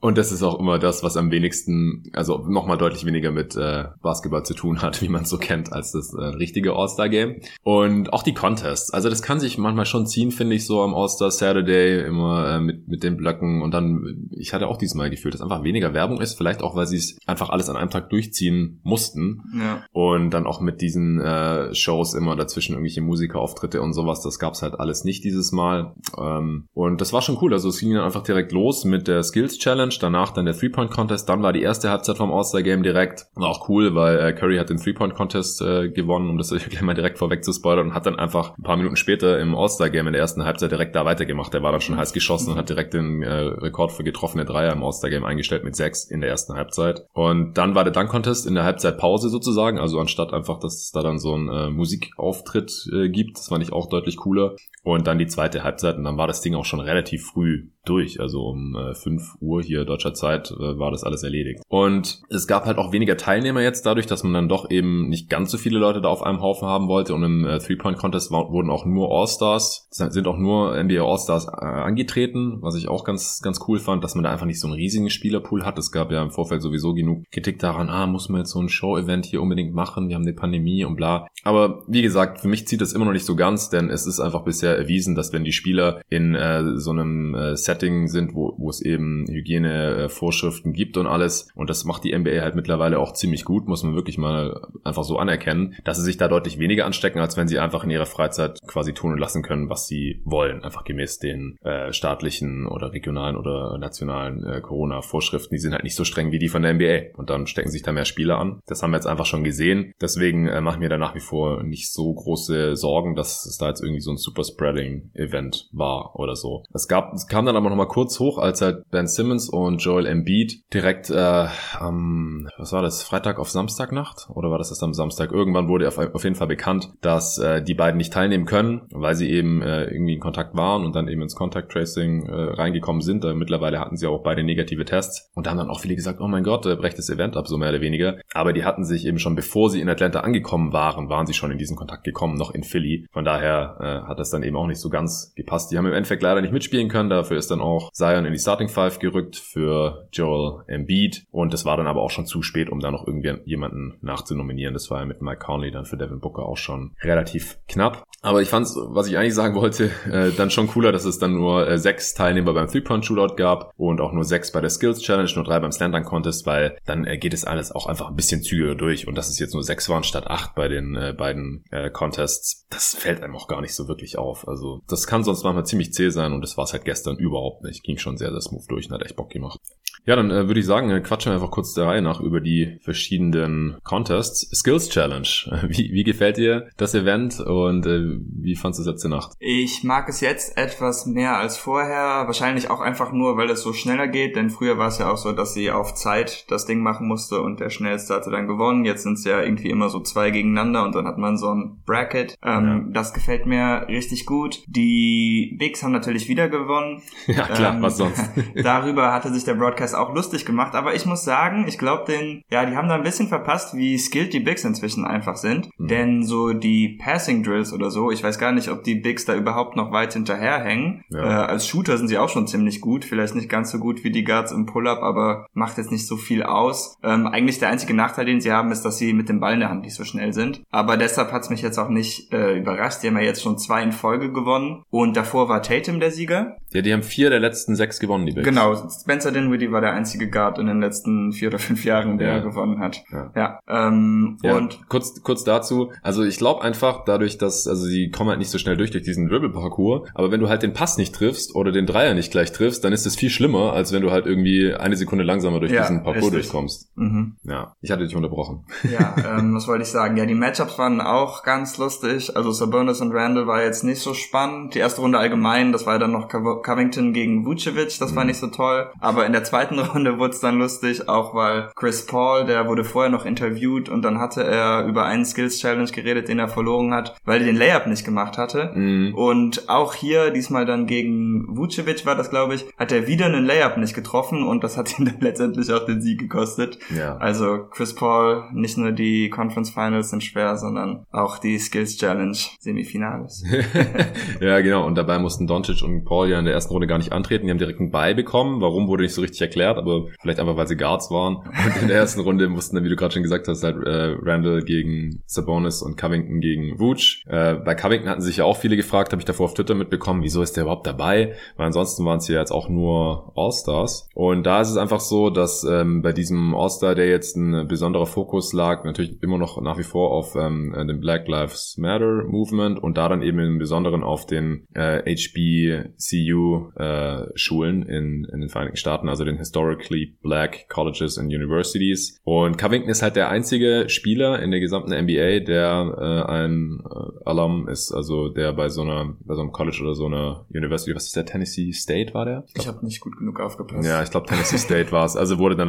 Und 0.00 0.18
das 0.18 0.32
ist 0.32 0.42
auch 0.42 0.58
immer 0.58 0.78
das, 0.78 1.02
was 1.02 1.16
am 1.16 1.30
wenigsten, 1.30 2.10
also 2.12 2.38
nochmal 2.48 2.78
deutlich 2.78 3.04
weniger 3.04 3.30
mit 3.30 3.56
äh, 3.56 3.84
Basketball 4.02 4.44
zu 4.44 4.54
tun 4.54 4.82
hat, 4.82 5.00
wie 5.02 5.08
man 5.08 5.22
es 5.22 5.30
so 5.30 5.38
kennt, 5.38 5.72
als 5.72 5.92
das 5.92 6.12
äh, 6.14 6.22
richtige 6.22 6.74
All-Star-Game. 6.74 7.40
Und 7.62 8.12
auch 8.12 8.22
die 8.22 8.34
Contests. 8.34 8.92
Also 8.92 9.08
das 9.08 9.22
kann 9.22 9.40
sich 9.40 9.58
manchmal 9.58 9.86
schon 9.86 10.06
ziehen, 10.06 10.30
finde 10.30 10.56
ich, 10.56 10.66
so 10.66 10.82
am 10.82 10.94
All-Star 10.94 11.30
Saturday, 11.30 12.06
immer 12.06 12.56
äh, 12.56 12.60
mit, 12.60 12.88
mit 12.88 13.02
den 13.02 13.16
Blöcken. 13.16 13.62
Und 13.62 13.72
dann, 13.72 14.28
ich 14.30 14.52
hatte 14.52 14.66
auch 14.66 14.76
diesmal 14.76 15.10
gefühlt, 15.10 15.34
dass 15.34 15.40
einfach 15.40 15.62
weniger 15.62 15.94
Werbung 15.94 16.20
ist. 16.20 16.34
Vielleicht 16.34 16.62
auch, 16.62 16.74
weil 16.74 16.86
sie 16.86 16.96
es 16.96 17.16
einfach 17.26 17.50
alles 17.50 17.68
an 17.68 17.76
einem 17.76 17.90
Tag 17.90 18.10
durchziehen 18.10 18.80
mussten. 18.82 19.42
Ja. 19.56 19.84
Und 19.92 20.30
dann 20.30 20.46
auch 20.46 20.60
mit 20.60 20.80
diesen 20.80 21.20
äh, 21.20 21.74
Shows 21.74 22.14
immer 22.14 22.36
dazwischen 22.36 22.72
irgendwelche 22.72 23.00
Musikerauftritte 23.00 23.80
und 23.80 23.92
sowas. 23.92 24.22
Das 24.22 24.38
gab's 24.38 24.62
halt 24.62 24.78
alles 24.78 25.04
nicht 25.04 25.24
dieses 25.24 25.52
Mal. 25.52 25.94
Ähm, 26.18 26.68
und 26.74 27.00
das 27.00 27.12
war 27.12 27.22
schon 27.22 27.38
cool. 27.40 27.52
Also 27.52 27.68
es 27.68 27.78
ging 27.78 27.94
dann 27.94 28.04
einfach 28.04 28.22
direkt 28.22 28.52
los 28.52 28.84
mit 28.84 29.08
der 29.08 29.22
Skills 29.22 29.58
Challenge, 29.58 29.94
danach 30.00 30.32
dann 30.32 30.44
der 30.44 30.56
Three-Point-Contest, 30.56 31.28
dann 31.28 31.42
war 31.42 31.52
die 31.52 31.62
erste 31.62 31.90
Halbzeit 31.90 32.16
vom 32.16 32.32
All-Star-Game 32.32 32.82
direkt. 32.82 33.26
War 33.34 33.48
auch 33.48 33.68
cool, 33.68 33.94
weil 33.94 34.18
äh, 34.18 34.32
Curry 34.32 34.58
hat 34.58 34.70
den 34.70 34.78
Three-Point-Contest 34.78 35.62
äh, 35.62 35.88
gewonnen, 35.88 36.30
um 36.30 36.38
das 36.38 36.50
gleich 36.68 36.82
mal 36.82 36.94
direkt 36.94 37.18
vorweg 37.18 37.44
zu 37.44 37.52
spoilern 37.52 37.88
und 37.88 37.94
hat 37.94 38.06
dann 38.06 38.18
einfach 38.18 38.56
ein 38.56 38.62
paar 38.62 38.76
Minuten 38.76 38.96
später 38.96 39.38
im 39.38 39.54
All-Star-Game 39.54 40.06
in 40.06 40.12
der 40.12 40.22
ersten 40.22 40.44
Halbzeit 40.44 40.70
direkt 40.70 40.94
da 40.94 41.04
weitergemacht. 41.04 41.52
Der 41.54 41.62
war 41.62 41.72
dann 41.72 41.80
schon 41.80 41.96
heiß 41.96 42.12
geschossen 42.12 42.52
und 42.52 42.58
hat 42.58 42.68
direkt 42.68 42.94
den 42.94 43.22
äh, 43.22 43.32
Rekord 43.32 43.92
für 43.92 44.04
getroffene 44.04 44.44
Dreier 44.44 44.72
im 44.72 44.82
All-Star-Game 44.82 45.24
eingestellt 45.24 45.64
mit 45.64 45.76
sechs 45.76 46.04
in 46.04 46.20
der 46.20 46.30
ersten 46.30 46.54
Halbzeit. 46.54 47.06
Und 47.12 47.54
dann 47.58 47.74
war 47.74 47.84
der 47.84 47.92
Dunk-Contest 47.92 48.46
in 48.46 48.54
der 48.54 48.64
Halbzeitpause 48.64 49.28
sozusagen, 49.28 49.78
also 49.78 49.98
anstatt 49.98 50.32
einfach, 50.32 50.58
dass 50.58 50.76
es 50.76 50.90
da 50.92 51.02
dann 51.02 51.18
so 51.18 51.34
ein 51.34 51.48
äh, 51.48 51.70
Musikauftritt 51.70 52.88
äh, 52.92 53.08
gibt, 53.08 53.38
das 53.38 53.48
fand 53.48 53.62
ich 53.62 53.72
auch 53.72 53.88
deutlich 53.88 54.16
cooler. 54.16 54.56
Und 54.82 55.06
dann 55.06 55.18
die 55.18 55.26
zweite 55.26 55.62
Halbzeit 55.62 55.91
und 55.96 56.04
dann 56.04 56.16
war 56.16 56.26
das 56.26 56.40
Ding 56.40 56.54
auch 56.54 56.64
schon 56.64 56.80
relativ 56.80 57.24
früh 57.26 57.68
durch. 57.84 58.20
Also 58.20 58.42
um 58.46 58.76
äh, 58.76 58.94
5 58.94 59.36
Uhr 59.40 59.62
hier 59.62 59.84
deutscher 59.84 60.14
Zeit 60.14 60.50
äh, 60.50 60.78
war 60.78 60.90
das 60.90 61.04
alles 61.04 61.22
erledigt. 61.22 61.62
Und 61.68 62.22
es 62.30 62.46
gab 62.46 62.64
halt 62.64 62.78
auch 62.78 62.92
weniger 62.92 63.16
Teilnehmer 63.16 63.60
jetzt 63.60 63.86
dadurch, 63.86 64.06
dass 64.06 64.22
man 64.22 64.32
dann 64.32 64.48
doch 64.48 64.70
eben 64.70 65.08
nicht 65.08 65.28
ganz 65.28 65.50
so 65.50 65.58
viele 65.58 65.78
Leute 65.78 66.00
da 66.00 66.08
auf 66.08 66.22
einem 66.22 66.40
Haufen 66.40 66.68
haben 66.68 66.88
wollte. 66.88 67.14
Und 67.14 67.24
im 67.24 67.44
äh, 67.44 67.58
Three-Point-Contest 67.58 68.30
wurden 68.30 68.70
auch 68.70 68.84
nur 68.84 69.10
All-Stars, 69.10 69.88
sind 69.90 70.26
auch 70.26 70.38
nur 70.38 70.80
NBA 70.82 71.02
All-Stars 71.02 71.48
äh, 71.48 71.64
angetreten, 71.64 72.58
was 72.60 72.76
ich 72.76 72.88
auch 72.88 73.04
ganz, 73.04 73.40
ganz 73.42 73.60
cool 73.66 73.78
fand, 73.78 74.04
dass 74.04 74.14
man 74.14 74.24
da 74.24 74.30
einfach 74.30 74.46
nicht 74.46 74.60
so 74.60 74.68
einen 74.68 74.76
riesigen 74.76 75.10
Spielerpool 75.10 75.64
hat. 75.64 75.78
Es 75.78 75.90
gab 75.90 76.12
ja 76.12 76.22
im 76.22 76.30
Vorfeld 76.30 76.62
sowieso 76.62 76.94
genug 76.94 77.24
Kritik 77.30 77.58
daran, 77.58 77.88
ah, 77.88 78.06
muss 78.06 78.28
man 78.28 78.42
jetzt 78.42 78.50
so 78.50 78.60
ein 78.60 78.68
Show-Event 78.68 79.26
hier 79.26 79.42
unbedingt 79.42 79.74
machen, 79.74 80.08
wir 80.08 80.14
haben 80.14 80.22
eine 80.22 80.34
Pandemie 80.34 80.84
und 80.84 80.96
bla. 80.96 81.26
Aber 81.44 81.82
wie 81.88 82.02
gesagt, 82.02 82.40
für 82.40 82.48
mich 82.48 82.68
zieht 82.68 82.80
das 82.80 82.92
immer 82.92 83.04
noch 83.04 83.12
nicht 83.12 83.26
so 83.26 83.34
ganz, 83.34 83.70
denn 83.70 83.90
es 83.90 84.06
ist 84.06 84.20
einfach 84.20 84.44
bisher 84.44 84.76
erwiesen, 84.76 85.14
dass 85.14 85.32
wenn 85.32 85.44
die 85.44 85.52
Spieler 85.52 85.81
in 86.08 86.34
äh, 86.34 86.78
so 86.78 86.90
einem 86.90 87.34
äh, 87.34 87.56
Setting 87.56 88.08
sind, 88.08 88.34
wo, 88.34 88.54
wo 88.58 88.70
es 88.70 88.80
eben 88.80 89.26
Hygienevorschriften 89.28 90.72
gibt 90.72 90.96
und 90.96 91.06
alles. 91.06 91.48
Und 91.54 91.70
das 91.70 91.84
macht 91.84 92.04
die 92.04 92.16
NBA 92.16 92.40
halt 92.40 92.54
mittlerweile 92.54 92.98
auch 92.98 93.12
ziemlich 93.12 93.44
gut, 93.44 93.68
muss 93.68 93.82
man 93.82 93.94
wirklich 93.94 94.18
mal 94.18 94.60
einfach 94.84 95.04
so 95.04 95.18
anerkennen, 95.18 95.74
dass 95.84 95.98
sie 95.98 96.04
sich 96.04 96.16
da 96.16 96.28
deutlich 96.28 96.58
weniger 96.58 96.86
anstecken, 96.86 97.20
als 97.20 97.36
wenn 97.36 97.48
sie 97.48 97.58
einfach 97.58 97.84
in 97.84 97.90
ihrer 97.90 98.06
Freizeit 98.06 98.60
quasi 98.66 98.92
tun 98.92 99.12
und 99.12 99.18
lassen 99.18 99.42
können, 99.42 99.68
was 99.68 99.86
sie 99.86 100.20
wollen. 100.24 100.62
Einfach 100.64 100.84
gemäß 100.84 101.18
den 101.18 101.58
äh, 101.62 101.92
staatlichen 101.92 102.66
oder 102.66 102.92
regionalen 102.92 103.36
oder 103.36 103.78
nationalen 103.78 104.44
äh, 104.44 104.60
Corona-Vorschriften. 104.60 105.54
Die 105.54 105.60
sind 105.60 105.72
halt 105.72 105.84
nicht 105.84 105.96
so 105.96 106.04
streng 106.04 106.32
wie 106.32 106.38
die 106.38 106.48
von 106.48 106.62
der 106.62 106.74
NBA. 106.74 107.16
Und 107.16 107.30
dann 107.30 107.46
stecken 107.46 107.70
sich 107.70 107.82
da 107.82 107.92
mehr 107.92 108.04
Spieler 108.04 108.38
an. 108.38 108.60
Das 108.66 108.82
haben 108.82 108.90
wir 108.90 108.96
jetzt 108.96 109.06
einfach 109.06 109.26
schon 109.26 109.44
gesehen. 109.44 109.92
Deswegen 110.00 110.46
äh, 110.46 110.60
machen 110.60 110.80
wir 110.80 110.88
da 110.88 110.98
nach 110.98 111.14
wie 111.14 111.20
vor 111.20 111.62
nicht 111.62 111.92
so 111.92 112.12
große 112.12 112.76
Sorgen, 112.76 113.14
dass 113.14 113.46
es 113.46 113.58
da 113.58 113.68
jetzt 113.68 113.82
irgendwie 113.82 114.00
so 114.00 114.10
ein 114.10 114.16
Super-Spreading-Event 114.16 115.70
war 115.72 116.16
oder 116.16 116.36
so. 116.36 116.64
Es 116.72 116.88
gab, 116.88 117.12
es 117.14 117.26
kam 117.26 117.46
dann 117.46 117.56
aber 117.56 117.70
nochmal 117.70 117.88
kurz 117.88 118.18
hoch, 118.20 118.38
als 118.38 118.60
halt 118.60 118.90
Ben 118.90 119.06
Simmons 119.06 119.48
und 119.48 119.78
Joel 119.78 120.06
Embiid 120.06 120.62
direkt 120.72 121.10
äh, 121.10 121.46
am, 121.78 122.48
was 122.58 122.72
war 122.72 122.82
das, 122.82 123.02
Freitag 123.02 123.38
auf 123.38 123.50
Samstagnacht? 123.50 124.28
Oder 124.34 124.50
war 124.50 124.58
das 124.58 124.68
das 124.68 124.82
am 124.82 124.94
Samstag? 124.94 125.32
Irgendwann 125.32 125.68
wurde 125.68 125.88
auf, 125.88 125.98
auf 125.98 126.24
jeden 126.24 126.36
Fall 126.36 126.46
bekannt, 126.46 126.90
dass 127.00 127.38
äh, 127.38 127.62
die 127.62 127.74
beiden 127.74 127.96
nicht 127.96 128.12
teilnehmen 128.12 128.44
können, 128.44 128.82
weil 128.92 129.14
sie 129.14 129.30
eben 129.30 129.62
äh, 129.62 129.84
irgendwie 129.84 130.14
in 130.14 130.20
Kontakt 130.20 130.56
waren 130.56 130.84
und 130.84 130.94
dann 130.94 131.08
eben 131.08 131.22
ins 131.22 131.34
Contact 131.34 131.72
Tracing 131.72 132.26
äh, 132.26 132.32
reingekommen 132.32 133.02
sind. 133.02 133.24
Da 133.24 133.34
mittlerweile 133.34 133.80
hatten 133.80 133.96
sie 133.96 134.06
auch 134.06 134.22
beide 134.22 134.42
negative 134.44 134.84
Tests. 134.84 135.30
Und 135.34 135.46
da 135.46 135.50
haben 135.50 135.58
dann 135.58 135.70
auch 135.70 135.80
viele 135.80 135.94
gesagt, 135.94 136.20
oh 136.20 136.28
mein 136.28 136.44
Gott, 136.44 136.66
äh, 136.66 136.76
brecht 136.76 136.98
das 136.98 137.10
Event 137.10 137.36
ab, 137.36 137.48
so 137.48 137.56
mehr 137.56 137.70
oder 137.70 137.80
weniger. 137.80 138.18
Aber 138.34 138.52
die 138.52 138.64
hatten 138.64 138.84
sich 138.84 139.06
eben 139.06 139.18
schon, 139.18 139.34
bevor 139.34 139.70
sie 139.70 139.80
in 139.80 139.88
Atlanta 139.88 140.20
angekommen 140.20 140.72
waren, 140.72 141.08
waren 141.08 141.26
sie 141.26 141.34
schon 141.34 141.50
in 141.50 141.58
diesen 141.58 141.76
Kontakt 141.76 142.04
gekommen, 142.04 142.36
noch 142.36 142.52
in 142.52 142.62
Philly. 142.62 143.06
Von 143.12 143.24
daher 143.24 143.76
äh, 143.80 144.08
hat 144.08 144.18
das 144.18 144.30
dann 144.30 144.42
eben 144.42 144.56
auch 144.56 144.66
nicht 144.66 144.80
so 144.80 144.90
ganz 144.90 145.32
gepasst. 145.34 145.61
Die 145.68 145.78
haben 145.78 145.86
im 145.86 145.92
Endeffekt 145.92 146.22
leider 146.22 146.40
nicht 146.40 146.52
mitspielen 146.52 146.88
können. 146.88 147.10
Dafür 147.10 147.36
ist 147.36 147.50
dann 147.50 147.60
auch 147.60 147.90
Zion 147.92 148.24
in 148.24 148.32
die 148.32 148.38
Starting 148.38 148.68
Five 148.68 148.98
gerückt 148.98 149.36
für 149.36 150.08
Joel 150.12 150.62
Embiid 150.66 151.24
und 151.30 151.52
das 151.52 151.64
war 151.64 151.76
dann 151.76 151.86
aber 151.86 152.02
auch 152.02 152.10
schon 152.10 152.26
zu 152.26 152.42
spät, 152.42 152.70
um 152.70 152.80
da 152.80 152.90
noch 152.90 153.06
irgendwie 153.06 153.34
jemanden 153.44 153.98
nachzunominieren. 154.00 154.74
Das 154.74 154.90
war 154.90 155.00
ja 155.00 155.06
mit 155.06 155.22
Mike 155.22 155.40
Conley 155.40 155.70
dann 155.70 155.84
für 155.84 155.96
Devin 155.96 156.20
Booker 156.20 156.44
auch 156.44 156.56
schon 156.56 156.92
relativ 157.02 157.58
knapp. 157.68 158.04
Aber 158.24 158.40
ich 158.40 158.48
fand's, 158.48 158.76
was 158.76 159.08
ich 159.08 159.18
eigentlich 159.18 159.34
sagen 159.34 159.56
wollte, 159.56 159.90
äh, 160.10 160.30
dann 160.30 160.50
schon 160.50 160.68
cooler, 160.68 160.92
dass 160.92 161.04
es 161.04 161.18
dann 161.18 161.34
nur 161.34 161.68
äh, 161.68 161.78
sechs 161.78 162.14
Teilnehmer 162.14 162.54
beim 162.54 162.68
Three-Point-Shootout 162.68 163.34
gab 163.34 163.72
und 163.76 164.00
auch 164.00 164.12
nur 164.12 164.24
sechs 164.24 164.52
bei 164.52 164.60
der 164.60 164.70
Skills 164.70 165.00
Challenge, 165.00 165.30
nur 165.34 165.44
drei 165.44 165.58
beim 165.58 165.72
Stand-Dunk 165.72 166.06
Contest, 166.06 166.46
weil 166.46 166.78
dann 166.86 167.04
äh, 167.04 167.18
geht 167.18 167.34
es 167.34 167.44
alles 167.44 167.72
auch 167.72 167.86
einfach 167.86 168.08
ein 168.08 168.14
bisschen 168.16 168.42
zügiger 168.42 168.76
durch 168.76 169.08
und 169.08 169.16
dass 169.16 169.28
es 169.28 169.40
jetzt 169.40 169.54
nur 169.54 169.64
sechs 169.64 169.88
waren 169.88 170.04
statt 170.04 170.28
acht 170.28 170.54
bei 170.54 170.68
den 170.68 170.94
äh, 170.94 171.14
beiden 171.16 171.64
äh, 171.70 171.90
Contests, 171.90 172.66
das 172.70 172.94
fällt 172.94 173.22
einem 173.22 173.34
auch 173.34 173.48
gar 173.48 173.60
nicht 173.60 173.74
so 173.74 173.88
wirklich 173.88 174.18
auf. 174.18 174.46
Also 174.46 174.82
das 174.88 175.06
kann 175.06 175.24
sonst 175.24 175.44
manchmal 175.52 175.66
ziemlich 175.66 175.92
zäh 175.92 176.10
sein 176.10 176.32
und 176.32 176.40
das 176.40 176.56
war 176.56 176.64
es 176.64 176.72
halt 176.72 176.84
gestern 176.84 177.16
überhaupt 177.16 177.62
nicht. 177.62 177.82
Ging 177.82 177.98
schon 177.98 178.16
sehr, 178.16 178.30
sehr 178.30 178.40
smooth 178.40 178.64
durch 178.68 178.86
und 178.86 178.94
hat 178.94 179.02
echt 179.02 179.16
Bock 179.16 179.30
gemacht. 179.30 179.60
Ja, 180.04 180.16
dann 180.16 180.30
äh, 180.30 180.48
würde 180.48 180.58
ich 180.58 180.66
sagen, 180.66 180.90
äh, 180.90 181.00
quatschen 181.00 181.30
wir 181.30 181.34
einfach 181.34 181.52
kurz 181.52 181.74
der 181.74 181.86
Reihe 181.86 182.02
nach 182.02 182.20
über 182.20 182.40
die 182.40 182.78
verschiedenen 182.82 183.76
Contests. 183.84 184.48
Skills 184.52 184.88
Challenge. 184.88 185.22
Wie, 185.68 185.92
wie 185.92 186.04
gefällt 186.04 186.36
dir 186.36 186.68
das 186.76 186.94
Event 186.94 187.40
und 187.40 187.86
äh, 187.86 188.18
wie 188.18 188.56
fandest 188.56 188.80
du 188.80 188.82
es 188.82 188.88
letzte 188.88 189.08
Nacht? 189.08 189.32
Ich 189.38 189.84
mag 189.84 190.08
es 190.08 190.20
jetzt 190.20 190.56
etwas 190.56 191.06
mehr 191.06 191.36
als 191.36 191.56
vorher. 191.56 192.26
Wahrscheinlich 192.26 192.68
auch 192.68 192.80
einfach 192.80 193.12
nur, 193.12 193.36
weil 193.36 193.50
es 193.50 193.62
so 193.62 193.72
schneller 193.72 194.08
geht, 194.08 194.36
denn 194.36 194.50
früher 194.50 194.76
war 194.76 194.88
es 194.88 194.98
ja 194.98 195.10
auch 195.10 195.16
so, 195.16 195.32
dass 195.32 195.54
sie 195.54 195.70
auf 195.70 195.94
Zeit 195.94 196.46
das 196.48 196.66
Ding 196.66 196.80
machen 196.80 197.06
musste 197.06 197.40
und 197.40 197.60
der 197.60 197.70
Schnellste 197.70 198.14
hatte 198.14 198.30
dann 198.30 198.48
gewonnen. 198.48 198.84
Jetzt 198.84 199.04
sind 199.04 199.14
es 199.14 199.24
ja 199.24 199.40
irgendwie 199.40 199.70
immer 199.70 199.88
so 199.88 200.00
zwei 200.00 200.30
gegeneinander 200.30 200.84
und 200.84 200.94
dann 200.94 201.06
hat 201.06 201.18
man 201.18 201.36
so 201.36 201.50
ein 201.54 201.82
Bracket. 201.86 202.36
Ähm, 202.44 202.86
ja. 202.86 202.92
Das 202.92 203.14
gefällt 203.14 203.46
mir 203.46 203.86
richtig 203.88 204.26
gut. 204.26 204.62
Die 204.66 205.41
Bigs 205.46 205.82
haben 205.82 205.92
natürlich 205.92 206.28
wieder 206.28 206.48
gewonnen. 206.48 207.02
Ja, 207.26 207.46
klar, 207.46 207.76
ähm, 207.76 207.82
was 207.82 207.96
sonst? 207.96 208.30
darüber 208.62 209.12
hatte 209.12 209.32
sich 209.32 209.44
der 209.44 209.54
Broadcast 209.54 209.94
auch 209.94 210.14
lustig 210.14 210.44
gemacht, 210.44 210.74
aber 210.74 210.94
ich 210.94 211.06
muss 211.06 211.24
sagen, 211.24 211.64
ich 211.66 211.78
glaube, 211.78 212.04
den, 212.06 212.42
ja, 212.50 212.66
die 212.66 212.76
haben 212.76 212.88
da 212.88 212.96
ein 212.96 213.04
bisschen 213.04 213.28
verpasst, 213.28 213.74
wie 213.74 213.96
skilled 213.96 214.32
die 214.32 214.40
Bigs 214.40 214.64
inzwischen 214.64 215.06
einfach 215.06 215.36
sind. 215.36 215.70
Mhm. 215.78 215.88
Denn 215.88 216.22
so 216.24 216.52
die 216.52 216.98
Passing 217.02 217.42
Drills 217.42 217.72
oder 217.72 217.90
so, 217.90 218.10
ich 218.10 218.22
weiß 218.22 218.38
gar 218.38 218.52
nicht, 218.52 218.68
ob 218.68 218.82
die 218.82 218.96
Bigs 218.96 219.24
da 219.24 219.34
überhaupt 219.34 219.76
noch 219.76 219.92
weit 219.92 220.12
hinterherhängen. 220.12 221.04
Ja. 221.10 221.22
Äh, 221.22 221.46
als 221.46 221.66
Shooter 221.66 221.96
sind 221.96 222.08
sie 222.08 222.18
auch 222.18 222.28
schon 222.28 222.46
ziemlich 222.46 222.80
gut, 222.80 223.04
vielleicht 223.04 223.34
nicht 223.34 223.48
ganz 223.48 223.70
so 223.70 223.78
gut 223.78 224.04
wie 224.04 224.10
die 224.10 224.24
Guards 224.24 224.52
im 224.52 224.66
Pull-Up, 224.66 225.02
aber 225.02 225.46
macht 225.54 225.78
jetzt 225.78 225.92
nicht 225.92 226.06
so 226.06 226.16
viel 226.16 226.42
aus. 226.42 226.96
Ähm, 227.02 227.26
eigentlich 227.26 227.58
der 227.58 227.68
einzige 227.68 227.94
Nachteil, 227.94 228.26
den 228.26 228.40
sie 228.40 228.52
haben, 228.52 228.72
ist, 228.72 228.82
dass 228.82 228.98
sie 228.98 229.12
mit 229.12 229.28
dem 229.28 229.40
Ball 229.40 229.54
in 229.54 229.60
der 229.60 229.70
Hand 229.70 229.82
nicht 229.82 229.94
so 229.94 230.04
schnell 230.04 230.32
sind. 230.32 230.62
Aber 230.70 230.96
deshalb 230.96 231.32
hat's 231.32 231.50
mich 231.50 231.62
jetzt 231.62 231.78
auch 231.78 231.88
nicht 231.88 232.32
äh, 232.32 232.58
überrascht. 232.58 233.02
Die 233.02 233.08
haben 233.08 233.16
ja 233.16 233.22
jetzt 233.22 233.42
schon 233.42 233.58
zwei 233.58 233.82
in 233.82 233.92
Folge 233.92 234.32
gewonnen 234.32 234.82
und 234.90 235.16
davor 235.16 235.31
war 235.34 235.62
Tatum 235.62 236.00
der 236.00 236.10
Sieger. 236.10 236.56
Ja, 236.72 236.82
die 236.82 236.92
haben 236.92 237.02
vier 237.02 237.30
der 237.30 237.40
letzten 237.40 237.76
sechs 237.76 238.00
gewonnen, 238.00 238.26
die 238.26 238.32
Bigs. 238.32 238.48
Genau, 238.48 238.74
Spencer 238.88 239.32
Dinwiddie 239.32 239.70
war 239.70 239.80
der 239.80 239.92
einzige 239.92 240.30
Guard 240.30 240.58
in 240.58 240.66
den 240.66 240.80
letzten 240.80 241.32
vier 241.32 241.48
oder 241.48 241.58
fünf 241.58 241.84
Jahren, 241.84 242.18
der 242.18 242.36
ja. 242.36 242.38
gewonnen 242.38 242.78
hat. 242.80 243.02
Ja. 243.10 243.30
ja, 243.34 243.60
ähm, 243.68 244.38
ja 244.42 244.56
und 244.56 244.88
kurz, 244.88 245.22
kurz 245.22 245.44
dazu. 245.44 245.92
Also 246.02 246.22
ich 246.22 246.38
glaube 246.38 246.62
einfach, 246.62 247.04
dadurch, 247.04 247.38
dass, 247.38 247.66
also 247.68 247.84
sie 247.84 248.10
kommen 248.10 248.30
halt 248.30 248.38
nicht 248.38 248.50
so 248.50 248.58
schnell 248.58 248.76
durch 248.76 248.90
durch 248.90 249.04
diesen 249.04 249.28
Dribble-Parcours, 249.28 250.08
aber 250.14 250.30
wenn 250.30 250.40
du 250.40 250.48
halt 250.48 250.62
den 250.62 250.72
Pass 250.72 250.96
nicht 250.96 251.14
triffst 251.14 251.54
oder 251.54 251.72
den 251.72 251.86
Dreier 251.86 252.14
nicht 252.14 252.30
gleich 252.30 252.52
triffst, 252.52 252.84
dann 252.84 252.92
ist 252.92 253.06
es 253.06 253.16
viel 253.16 253.30
schlimmer, 253.30 253.72
als 253.72 253.92
wenn 253.92 254.02
du 254.02 254.10
halt 254.10 254.26
irgendwie 254.26 254.74
eine 254.74 254.96
Sekunde 254.96 255.24
langsamer 255.24 255.60
durch 255.60 255.72
ja, 255.72 255.82
diesen 255.82 256.02
Parcours 256.02 256.26
richtig. 256.26 256.42
durchkommst. 256.42 256.96
Mhm. 256.96 257.36
Ja, 257.44 257.74
ich 257.80 257.90
hatte 257.90 258.04
dich 258.04 258.16
unterbrochen. 258.16 258.64
Ja, 258.90 259.14
ähm, 259.38 259.54
was 259.54 259.68
wollte 259.68 259.82
ich 259.82 259.88
sagen? 259.88 260.16
Ja, 260.16 260.26
die 260.26 260.34
Matchups 260.34 260.78
waren 260.78 261.00
auch 261.00 261.42
ganz 261.42 261.78
lustig. 261.78 262.36
Also 262.36 262.50
Sabonis 262.50 263.00
und 263.00 263.12
Randall 263.12 263.46
war 263.46 263.62
jetzt 263.62 263.84
nicht 263.84 264.00
so 264.00 264.14
spannend. 264.14 264.74
Die 264.74 264.78
erste 264.78 265.00
Runde 265.00 265.18
allgemein, 265.22 265.72
das 265.72 265.86
war 265.86 265.94
ja 265.94 265.98
dann 265.98 266.12
noch 266.12 266.28
Covington 266.28 267.12
gegen 267.12 267.46
Vucevic, 267.46 267.98
das 267.98 268.12
mhm. 268.12 268.16
war 268.16 268.24
nicht 268.24 268.38
so 268.38 268.48
toll. 268.48 268.90
Aber 269.00 269.24
in 269.26 269.32
der 269.32 269.44
zweiten 269.44 269.78
Runde 269.78 270.18
wurde 270.18 270.34
es 270.34 270.40
dann 270.40 270.58
lustig, 270.58 271.08
auch 271.08 271.34
weil 271.34 271.70
Chris 271.74 272.06
Paul, 272.06 272.44
der 272.44 272.66
wurde 272.68 272.84
vorher 272.84 273.10
noch 273.10 273.24
interviewt 273.24 273.88
und 273.88 274.02
dann 274.02 274.18
hatte 274.18 274.44
er 274.44 274.84
über 274.86 275.06
einen 275.06 275.24
Skills 275.24 275.58
Challenge 275.58 275.90
geredet, 275.90 276.28
den 276.28 276.38
er 276.38 276.48
verloren 276.48 276.92
hat, 276.92 277.16
weil 277.24 277.40
er 277.40 277.46
den 277.46 277.56
Layup 277.56 277.86
nicht 277.86 278.04
gemacht 278.04 278.36
hatte. 278.38 278.72
Mhm. 278.74 279.14
Und 279.14 279.68
auch 279.68 279.94
hier, 279.94 280.30
diesmal 280.30 280.66
dann 280.66 280.86
gegen 280.86 281.56
Vucevic 281.56 282.04
war 282.04 282.16
das, 282.16 282.30
glaube 282.30 282.54
ich, 282.54 282.66
hat 282.76 282.92
er 282.92 283.06
wieder 283.06 283.26
einen 283.26 283.44
Layup 283.46 283.76
nicht 283.76 283.94
getroffen 283.94 284.42
und 284.42 284.64
das 284.64 284.76
hat 284.76 284.98
ihn 284.98 285.04
dann 285.06 285.20
letztendlich 285.20 285.72
auch 285.72 285.86
den 285.86 286.02
Sieg 286.02 286.18
gekostet. 286.18 286.78
Ja. 286.94 287.16
Also 287.16 287.66
Chris 287.70 287.94
Paul, 287.94 288.44
nicht 288.52 288.76
nur 288.76 288.92
die 288.92 289.30
Conference 289.30 289.70
Finals 289.70 290.10
sind 290.10 290.22
schwer, 290.22 290.56
sondern 290.56 291.06
auch 291.10 291.38
die 291.38 291.58
Skills 291.58 291.96
Challenge 291.96 292.36
Semifinales. 292.60 293.44
ja, 294.40 294.60
genau. 294.60 294.86
Und 294.86 294.96
dabei 295.02 295.18
mussten 295.18 295.46
Doncic 295.46 295.82
und 295.82 296.04
Paul 296.04 296.28
ja 296.28 296.38
in 296.38 296.44
der 296.44 296.54
ersten 296.54 296.72
Runde 296.72 296.86
gar 296.86 296.98
nicht 296.98 297.12
antreten. 297.12 297.46
Die 297.46 297.50
haben 297.50 297.58
direkt 297.58 297.80
einen 297.80 297.90
Bye 297.90 298.14
bekommen. 298.14 298.60
Warum 298.60 298.88
wurde 298.88 299.02
nicht 299.02 299.14
so 299.14 299.20
richtig 299.20 299.40
erklärt, 299.40 299.78
aber 299.78 300.06
vielleicht 300.20 300.40
einfach, 300.40 300.56
weil 300.56 300.66
sie 300.66 300.76
Guards 300.76 301.10
waren. 301.10 301.36
Und 301.36 301.82
in 301.82 301.88
der 301.88 301.96
ersten 301.96 302.20
Runde 302.20 302.48
mussten 302.48 302.76
dann, 302.76 302.84
wie 302.84 302.88
du 302.88 302.96
gerade 302.96 303.14
schon 303.14 303.22
gesagt 303.22 303.48
hast, 303.48 303.62
halt 303.62 303.76
äh, 303.86 304.16
Randall 304.22 304.62
gegen 304.62 305.22
Sabonis 305.26 305.82
und 305.82 305.96
Covington 305.96 306.40
gegen 306.40 306.78
Vooch. 306.78 307.24
Äh, 307.26 307.54
bei 307.54 307.74
Covington 307.74 308.08
hatten 308.08 308.22
sich 308.22 308.38
ja 308.38 308.44
auch 308.44 308.56
viele 308.56 308.76
gefragt, 308.76 309.12
habe 309.12 309.20
ich 309.20 309.26
davor 309.26 309.46
auf 309.46 309.54
Twitter 309.54 309.74
mitbekommen, 309.74 310.22
wieso 310.22 310.42
ist 310.42 310.56
der 310.56 310.64
überhaupt 310.64 310.86
dabei? 310.86 311.34
Weil 311.56 311.66
ansonsten 311.66 312.04
waren 312.04 312.18
es 312.18 312.28
ja 312.28 312.38
jetzt 312.38 312.52
auch 312.52 312.68
nur 312.68 313.32
All-Stars. 313.36 314.08
Und 314.14 314.44
da 314.44 314.60
ist 314.60 314.70
es 314.70 314.76
einfach 314.76 315.00
so, 315.00 315.30
dass 315.30 315.64
ähm, 315.64 316.02
bei 316.02 316.12
diesem 316.12 316.54
All-Star, 316.54 316.94
der 316.94 317.08
jetzt 317.08 317.36
ein 317.36 317.66
besonderer 317.68 318.06
Fokus 318.06 318.52
lag, 318.52 318.84
natürlich 318.84 319.22
immer 319.22 319.38
noch 319.38 319.60
nach 319.60 319.78
wie 319.78 319.82
vor 319.82 320.10
auf 320.10 320.36
ähm, 320.36 320.74
den 320.88 321.00
Black 321.00 321.28
Lives 321.28 321.76
Matter 321.78 322.24
Movement 322.24 322.82
und 322.82 322.96
da 322.96 323.08
dann 323.08 323.22
eben 323.22 323.38
im 323.38 323.58
Besonderen 323.58 324.02
auf 324.02 324.26
den 324.26 324.66
äh, 324.74 324.91
äh, 325.00 325.16
HBCU-Schulen 325.16 327.88
äh, 327.88 327.96
in, 327.96 328.24
in 328.32 328.40
den 328.40 328.48
Vereinigten 328.48 328.76
Staaten, 328.76 329.08
also 329.08 329.24
den 329.24 329.38
Historically 329.38 330.16
Black 330.22 330.68
Colleges 330.68 331.18
and 331.18 331.32
Universities. 331.32 332.20
Und 332.24 332.58
Covington 332.58 332.90
ist 332.90 333.02
halt 333.02 333.16
der 333.16 333.30
einzige 333.30 333.88
Spieler 333.88 334.42
in 334.42 334.50
der 334.50 334.60
gesamten 334.60 334.90
NBA, 334.90 335.40
der 335.40 335.96
äh, 335.98 336.22
ein 336.30 336.82
äh, 336.84 337.24
Alum 337.24 337.68
ist, 337.68 337.90
also 337.92 338.28
der 338.28 338.52
bei 338.52 338.68
so 338.68 338.82
einer, 338.82 339.16
bei 339.20 339.34
so 339.34 339.40
einem 339.40 339.52
College 339.52 339.78
oder 339.82 339.94
so 339.94 340.04
einer 340.06 340.44
University, 340.50 340.94
was 340.94 341.06
ist 341.06 341.16
der, 341.16 341.22
Tennessee 341.22 341.72
State 341.72 342.14
war 342.14 342.24
der? 342.24 342.44
Ich, 342.48 342.62
ich 342.62 342.68
habe 342.68 342.84
nicht 342.84 343.00
gut 343.00 343.16
genug 343.16 343.40
aufgepasst. 343.40 343.86
Ja, 343.86 344.02
ich 344.02 344.10
glaube 344.10 344.26
Tennessee 344.26 344.58
State 344.58 344.92
war 344.92 345.04
es. 345.04 345.16
Also 345.16 345.38
wurde 345.38 345.56
dann 345.56 345.68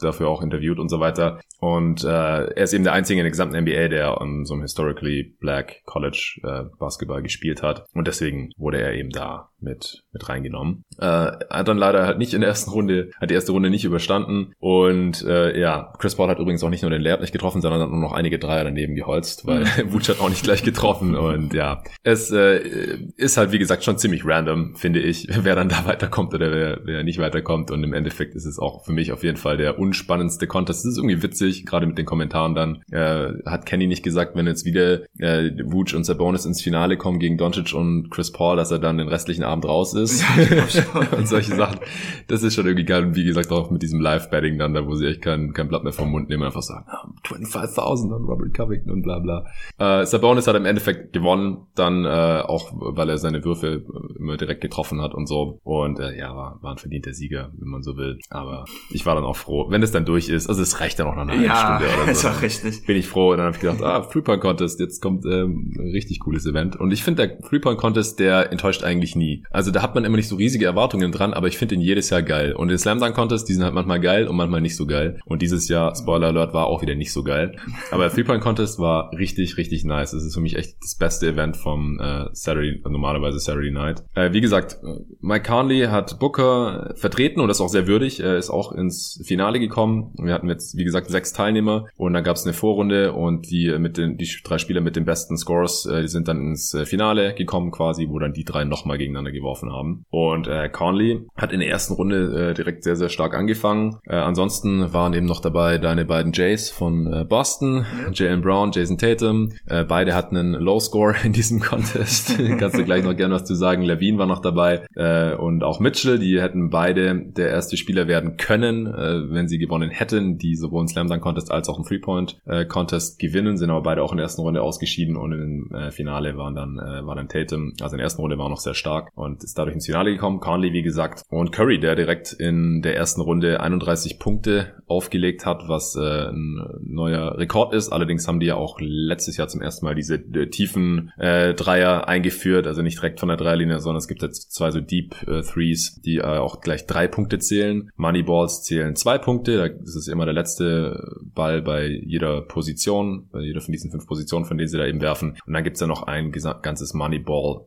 dafür 0.00 0.28
auch 0.28 0.42
interviewt 0.42 0.78
und 0.78 0.88
so 0.88 1.00
weiter. 1.00 1.40
Und 1.60 2.02
äh, 2.02 2.08
er 2.08 2.56
ist 2.56 2.72
eben 2.72 2.84
der 2.84 2.92
einzige 2.92 3.20
in 3.20 3.24
der 3.24 3.30
gesamten 3.30 3.60
NBA, 3.60 3.88
der 3.88 4.20
an 4.20 4.44
so 4.44 4.54
einem 4.54 4.62
Historically 4.62 5.36
Black 5.38 5.82
College 5.84 6.40
äh, 6.42 6.64
Basketball 6.78 7.22
gespielt 7.22 7.62
hat. 7.62 7.86
Und 7.92 8.06
deswegen 8.06 8.52
wurde 8.56 8.80
er 8.80 8.94
eben 8.94 9.10
da 9.10 9.50
mit, 9.60 10.04
mit 10.12 10.28
reingenommen. 10.28 10.84
Äh, 10.98 11.04
hat 11.04 11.68
dann 11.68 11.78
leider 11.78 12.06
halt 12.06 12.18
nicht 12.18 12.34
in 12.34 12.40
der 12.40 12.48
ersten 12.50 12.70
Runde, 12.70 13.10
hat 13.20 13.30
die 13.30 13.34
erste 13.34 13.52
Runde 13.52 13.70
nicht 13.70 13.84
überstanden. 13.84 14.52
Und 14.58 15.24
äh, 15.24 15.58
ja, 15.58 15.92
Chris 15.98 16.14
Paul 16.14 16.28
hat 16.28 16.38
übrigens 16.38 16.62
auch 16.62 16.70
nicht 16.70 16.82
nur 16.82 16.90
den 16.90 17.02
Layup 17.02 17.20
nicht 17.20 17.32
getroffen, 17.32 17.60
sondern 17.60 17.80
hat 17.80 17.90
nur 17.90 18.00
noch 18.00 18.12
einige 18.12 18.38
Dreier 18.38 18.64
daneben 18.64 18.94
geholzt, 18.94 19.46
weil 19.46 19.64
mhm. 19.64 19.68
Wutsch 19.92 20.08
hat 20.08 20.20
auch 20.20 20.28
nicht 20.28 20.42
gleich 20.42 20.62
getroffen. 20.62 21.14
Und 21.16 21.54
ja, 21.54 21.82
es 22.02 22.30
äh, 22.30 22.98
ist 23.16 23.36
halt 23.36 23.52
wie 23.52 23.58
gesagt 23.58 23.84
schon 23.84 23.98
ziemlich 23.98 24.24
random, 24.24 24.74
finde 24.76 25.00
ich, 25.00 25.28
wer 25.42 25.54
dann 25.54 25.68
da 25.68 25.86
weiterkommt 25.86 26.34
oder 26.34 26.50
wer, 26.50 26.80
wer 26.84 27.02
nicht 27.02 27.18
weiterkommt. 27.18 27.70
Und 27.70 27.82
im 27.82 27.92
Endeffekt 27.92 28.34
ist 28.34 28.46
es 28.46 28.58
auch 28.58 28.84
für 28.84 28.92
mich 28.92 29.12
auf 29.12 29.24
jeden 29.24 29.36
Fall 29.36 29.56
der 29.56 29.78
unspannendste 29.78 30.46
Contest. 30.46 30.84
Es 30.84 30.92
ist 30.92 30.98
irgendwie 30.98 31.22
witzig, 31.22 31.66
gerade 31.66 31.86
mit 31.86 31.98
den 31.98 32.06
Kommentaren 32.06 32.54
dann. 32.54 32.82
Äh, 32.90 33.32
hat 33.46 33.66
Kenny 33.66 33.86
nicht 33.86 34.02
gesagt, 34.02 34.36
wenn 34.36 34.46
jetzt 34.46 34.64
wieder 34.64 35.02
äh, 35.18 35.50
Wutsch 35.64 35.94
und 35.94 36.04
Sabonis 36.04 36.44
ins 36.44 36.62
Finale 36.62 36.96
kommen 36.96 37.18
gegen 37.18 37.38
Doncic 37.38 37.74
und 37.74 38.10
Chris 38.10 38.32
Paul, 38.32 38.45
dass 38.54 38.70
er 38.70 38.78
dann 38.78 38.98
den 38.98 39.08
restlichen 39.08 39.42
Abend 39.42 39.64
raus 39.64 39.94
ist 39.94 40.22
ja, 40.22 40.84
und 41.16 41.26
solche 41.26 41.56
Sachen. 41.56 41.80
Das 42.28 42.42
ist 42.42 42.54
schon 42.54 42.66
irgendwie 42.66 42.84
geil. 42.84 43.04
Und 43.06 43.16
wie 43.16 43.24
gesagt, 43.24 43.50
auch 43.50 43.70
mit 43.70 43.82
diesem 43.82 44.00
Live-Betting 44.00 44.58
dann, 44.58 44.74
da 44.74 44.86
wo 44.86 44.94
sie 44.94 45.06
echt 45.06 45.22
kein, 45.22 45.52
kein 45.52 45.68
Blatt 45.68 45.82
mehr 45.82 45.92
vom 45.92 46.10
Mund 46.10 46.28
nehmen, 46.28 46.44
einfach 46.44 46.62
sagen, 46.62 46.84
ah, 46.88 47.08
25.000 47.24 48.14
an 48.14 48.24
Robert 48.24 48.54
Covington 48.54 48.92
und 48.92 49.02
bla 49.02 49.18
bla. 49.18 49.46
Äh, 49.78 50.06
Sabonis 50.06 50.46
hat 50.46 50.56
im 50.56 50.66
Endeffekt 50.66 51.12
gewonnen, 51.12 51.66
dann 51.74 52.04
äh, 52.04 52.42
auch, 52.44 52.70
weil 52.72 53.08
er 53.08 53.18
seine 53.18 53.44
Würfe 53.44 53.82
immer 54.18 54.36
direkt 54.36 54.60
getroffen 54.60 55.00
hat 55.00 55.14
und 55.14 55.26
so. 55.26 55.60
Und 55.64 55.98
äh, 55.98 56.16
ja, 56.16 56.36
war, 56.36 56.58
war 56.62 56.72
ein 56.72 56.78
verdienter 56.78 57.12
Sieger, 57.12 57.50
wenn 57.56 57.68
man 57.68 57.82
so 57.82 57.96
will. 57.96 58.18
Aber 58.30 58.66
ich 58.90 59.06
war 59.06 59.14
dann 59.14 59.24
auch 59.24 59.36
froh, 59.36 59.66
wenn 59.70 59.82
es 59.82 59.92
dann 59.92 60.04
durch 60.04 60.28
ist. 60.28 60.48
Also 60.48 60.62
es 60.62 60.80
reicht 60.80 60.98
dann 60.98 61.06
auch 61.08 61.14
noch 61.14 61.22
eine 61.22 61.32
halbe 61.32 61.44
ja, 61.44 61.78
Stunde 61.78 61.94
oder 61.94 62.04
so. 62.14 62.28
Ist 62.28 62.36
auch 62.36 62.42
richtig. 62.42 62.86
Bin 62.86 62.96
ich 62.96 63.08
froh. 63.08 63.30
Und 63.30 63.38
dann 63.38 63.46
habe 63.46 63.56
ich 63.56 63.62
gedacht, 63.62 63.82
ah, 63.82 64.00
Three-Point-Contest, 64.00 64.80
jetzt 64.80 65.00
kommt 65.00 65.24
ähm, 65.24 65.72
ein 65.78 65.90
richtig 65.92 66.20
cooles 66.20 66.46
Event. 66.46 66.76
Und 66.76 66.92
ich 66.92 67.02
finde, 67.02 67.26
der 67.26 67.40
Three-Point-Contest, 67.40 68.18
der 68.18 68.35
enttäuscht 68.42 68.84
eigentlich 68.84 69.16
nie. 69.16 69.44
Also 69.50 69.70
da 69.70 69.82
hat 69.82 69.94
man 69.94 70.04
immer 70.04 70.16
nicht 70.16 70.28
so 70.28 70.36
riesige 70.36 70.66
Erwartungen 70.66 71.12
dran, 71.12 71.34
aber 71.34 71.48
ich 71.48 71.58
finde 71.58 71.74
ihn 71.74 71.80
jedes 71.80 72.10
Jahr 72.10 72.22
geil. 72.22 72.52
Und 72.52 72.68
den 72.68 72.78
Slam 72.78 73.00
Dunk 73.00 73.14
Contest, 73.14 73.48
die 73.48 73.54
sind 73.54 73.64
halt 73.64 73.74
manchmal 73.74 74.00
geil 74.00 74.28
und 74.28 74.36
manchmal 74.36 74.60
nicht 74.60 74.76
so 74.76 74.86
geil. 74.86 75.20
Und 75.24 75.42
dieses 75.42 75.68
Jahr, 75.68 75.94
Spoiler 75.94 76.28
Alert, 76.28 76.54
war 76.54 76.66
auch 76.66 76.82
wieder 76.82 76.94
nicht 76.94 77.12
so 77.12 77.22
geil. 77.22 77.56
Aber 77.90 78.04
der 78.04 78.12
Three-Point 78.12 78.42
Contest 78.42 78.78
war 78.78 79.10
richtig, 79.12 79.56
richtig 79.56 79.84
nice. 79.84 80.12
Es 80.12 80.24
ist 80.24 80.34
für 80.34 80.40
mich 80.40 80.56
echt 80.56 80.76
das 80.82 80.96
beste 80.96 81.28
Event 81.28 81.56
vom 81.56 81.98
äh, 82.00 82.26
Saturday, 82.32 82.80
normalerweise 82.84 83.38
Saturday 83.38 83.70
Night. 83.70 84.04
Äh, 84.14 84.32
wie 84.32 84.40
gesagt, 84.40 84.78
Mike 85.20 85.48
Conley 85.48 85.86
hat 85.86 86.18
Booker 86.18 86.94
vertreten 86.96 87.40
und 87.40 87.48
das 87.48 87.58
ist 87.58 87.62
auch 87.62 87.68
sehr 87.68 87.86
würdig. 87.86 88.20
Er 88.20 88.36
ist 88.36 88.50
auch 88.50 88.72
ins 88.72 89.20
Finale 89.24 89.60
gekommen. 89.60 90.14
Wir 90.18 90.34
hatten 90.34 90.48
jetzt, 90.48 90.76
wie 90.76 90.84
gesagt, 90.84 91.10
sechs 91.10 91.32
Teilnehmer 91.32 91.86
und 91.96 92.12
dann 92.12 92.24
gab 92.24 92.36
es 92.36 92.44
eine 92.44 92.52
Vorrunde 92.52 93.12
und 93.12 93.50
die 93.50 93.76
mit 93.78 93.96
den 93.96 94.16
die 94.16 94.28
drei 94.44 94.58
Spieler 94.58 94.80
mit 94.80 94.96
den 94.96 95.04
besten 95.04 95.36
Scores, 95.36 95.86
äh, 95.86 96.02
die 96.02 96.08
sind 96.08 96.28
dann 96.28 96.40
ins 96.40 96.74
äh, 96.74 96.86
Finale 96.86 97.34
gekommen 97.34 97.70
quasi, 97.70 98.08
wo 98.08 98.18
dann 98.18 98.25
die 98.32 98.44
drei 98.44 98.64
nochmal 98.64 98.98
gegeneinander 98.98 99.32
geworfen 99.32 99.72
haben. 99.72 100.04
Und 100.10 100.48
äh, 100.48 100.68
Conley 100.68 101.26
hat 101.36 101.52
in 101.52 101.60
der 101.60 101.68
ersten 101.68 101.94
Runde 101.94 102.50
äh, 102.50 102.54
direkt 102.54 102.84
sehr, 102.84 102.96
sehr 102.96 103.08
stark 103.08 103.34
angefangen. 103.34 103.98
Äh, 104.06 104.16
ansonsten 104.16 104.92
waren 104.92 105.14
eben 105.14 105.26
noch 105.26 105.40
dabei 105.40 105.78
deine 105.78 106.04
beiden 106.04 106.32
Jays 106.32 106.70
von 106.70 107.12
äh, 107.12 107.24
Boston, 107.24 107.86
ja. 108.04 108.12
Jalen 108.12 108.42
Brown, 108.42 108.70
Jason 108.72 108.98
Tatum. 108.98 109.52
Äh, 109.66 109.84
beide 109.84 110.14
hatten 110.14 110.36
einen 110.36 110.54
Low 110.54 110.80
Score 110.80 111.14
in 111.24 111.32
diesem 111.32 111.60
Contest. 111.60 112.38
Kannst 112.58 112.78
du 112.78 112.84
gleich 112.84 113.04
noch 113.04 113.16
gerne 113.16 113.34
was 113.34 113.44
zu 113.44 113.54
sagen. 113.54 113.82
Levine 113.82 114.18
war 114.18 114.26
noch 114.26 114.40
dabei 114.40 114.86
äh, 114.94 115.34
und 115.34 115.62
auch 115.62 115.80
Mitchell. 115.80 116.18
Die 116.18 116.40
hätten 116.40 116.70
beide 116.70 117.16
der 117.16 117.50
erste 117.50 117.76
Spieler 117.76 118.08
werden 118.08 118.36
können, 118.36 118.86
äh, 118.86 119.30
wenn 119.30 119.48
sie 119.48 119.58
gewonnen 119.58 119.90
hätten, 119.90 120.38
die 120.38 120.56
sowohl 120.56 120.80
einen 120.80 120.88
Slam 120.88 121.08
Dunk 121.08 121.22
Contest 121.22 121.50
als 121.50 121.68
auch 121.68 121.76
einen 121.76 121.84
Three 121.84 121.98
Point 121.98 122.38
äh, 122.46 122.64
Contest 122.64 123.18
gewinnen, 123.18 123.56
sind 123.56 123.70
aber 123.70 123.82
beide 123.82 124.02
auch 124.02 124.12
in 124.12 124.18
der 124.18 124.24
ersten 124.24 124.42
Runde 124.42 124.62
ausgeschieden 124.62 125.16
und 125.16 125.32
im 125.32 125.74
äh, 125.74 125.90
Finale 125.90 126.36
waren 126.36 126.54
dann 126.54 126.78
äh, 126.78 127.06
war 127.06 127.16
dann 127.16 127.28
Tatum, 127.28 127.72
also 127.80 127.94
in 127.94 127.98
der 127.98 128.04
ersten 128.04 128.15
Runde 128.22 128.38
war 128.38 128.48
noch 128.48 128.58
sehr 128.58 128.74
stark 128.74 129.10
und 129.14 129.44
ist 129.44 129.58
dadurch 129.58 129.74
ins 129.74 129.86
Finale 129.86 130.12
gekommen. 130.12 130.40
Conley, 130.40 130.72
wie 130.72 130.82
gesagt, 130.82 131.22
und 131.28 131.52
Curry, 131.52 131.78
der 131.80 131.96
direkt 131.96 132.32
in 132.32 132.82
der 132.82 132.96
ersten 132.96 133.20
Runde 133.20 133.60
31 133.60 134.18
Punkte 134.18 134.74
aufgelegt 134.86 135.46
hat, 135.46 135.64
was 135.68 135.96
äh, 135.96 136.28
ein 136.28 136.60
neuer 136.82 137.38
Rekord 137.38 137.74
ist. 137.74 137.90
Allerdings 137.90 138.28
haben 138.28 138.40
die 138.40 138.46
ja 138.46 138.54
auch 138.54 138.78
letztes 138.80 139.36
Jahr 139.36 139.48
zum 139.48 139.60
ersten 139.60 139.84
Mal 139.84 139.94
diese 139.94 140.14
äh, 140.14 140.48
tiefen 140.48 141.12
äh, 141.18 141.54
Dreier 141.54 142.08
eingeführt, 142.08 142.66
also 142.66 142.82
nicht 142.82 142.98
direkt 142.98 143.20
von 143.20 143.28
der 143.28 143.36
Dreierlinie, 143.36 143.80
sondern 143.80 143.98
es 143.98 144.08
gibt 144.08 144.22
jetzt 144.22 144.52
zwei 144.52 144.70
so 144.70 144.80
Deep 144.80 145.16
äh, 145.26 145.42
Threes, 145.42 146.00
die 146.04 146.18
äh, 146.18 146.22
auch 146.22 146.60
gleich 146.60 146.86
drei 146.86 147.08
Punkte 147.08 147.38
zählen. 147.38 147.90
Moneyballs 147.96 148.62
zählen 148.62 148.94
zwei 148.94 149.18
Punkte, 149.18 149.76
das 149.80 149.96
ist 149.96 150.08
immer 150.08 150.24
der 150.24 150.34
letzte 150.34 151.16
Ball 151.34 151.62
bei 151.62 151.86
jeder 152.04 152.42
Position, 152.42 153.28
bei 153.32 153.40
jeder 153.40 153.60
von 153.60 153.72
diesen 153.72 153.90
fünf 153.90 154.06
Positionen, 154.06 154.44
von 154.44 154.56
denen 154.56 154.68
sie 154.68 154.78
da 154.78 154.86
eben 154.86 155.00
werfen. 155.00 155.36
Und 155.46 155.52
dann 155.52 155.64
gibt's 155.64 155.80
ja 155.80 155.86
noch 155.86 156.04
ein 156.04 156.32
ganzes 156.62 156.94
Moneyball 156.94 157.64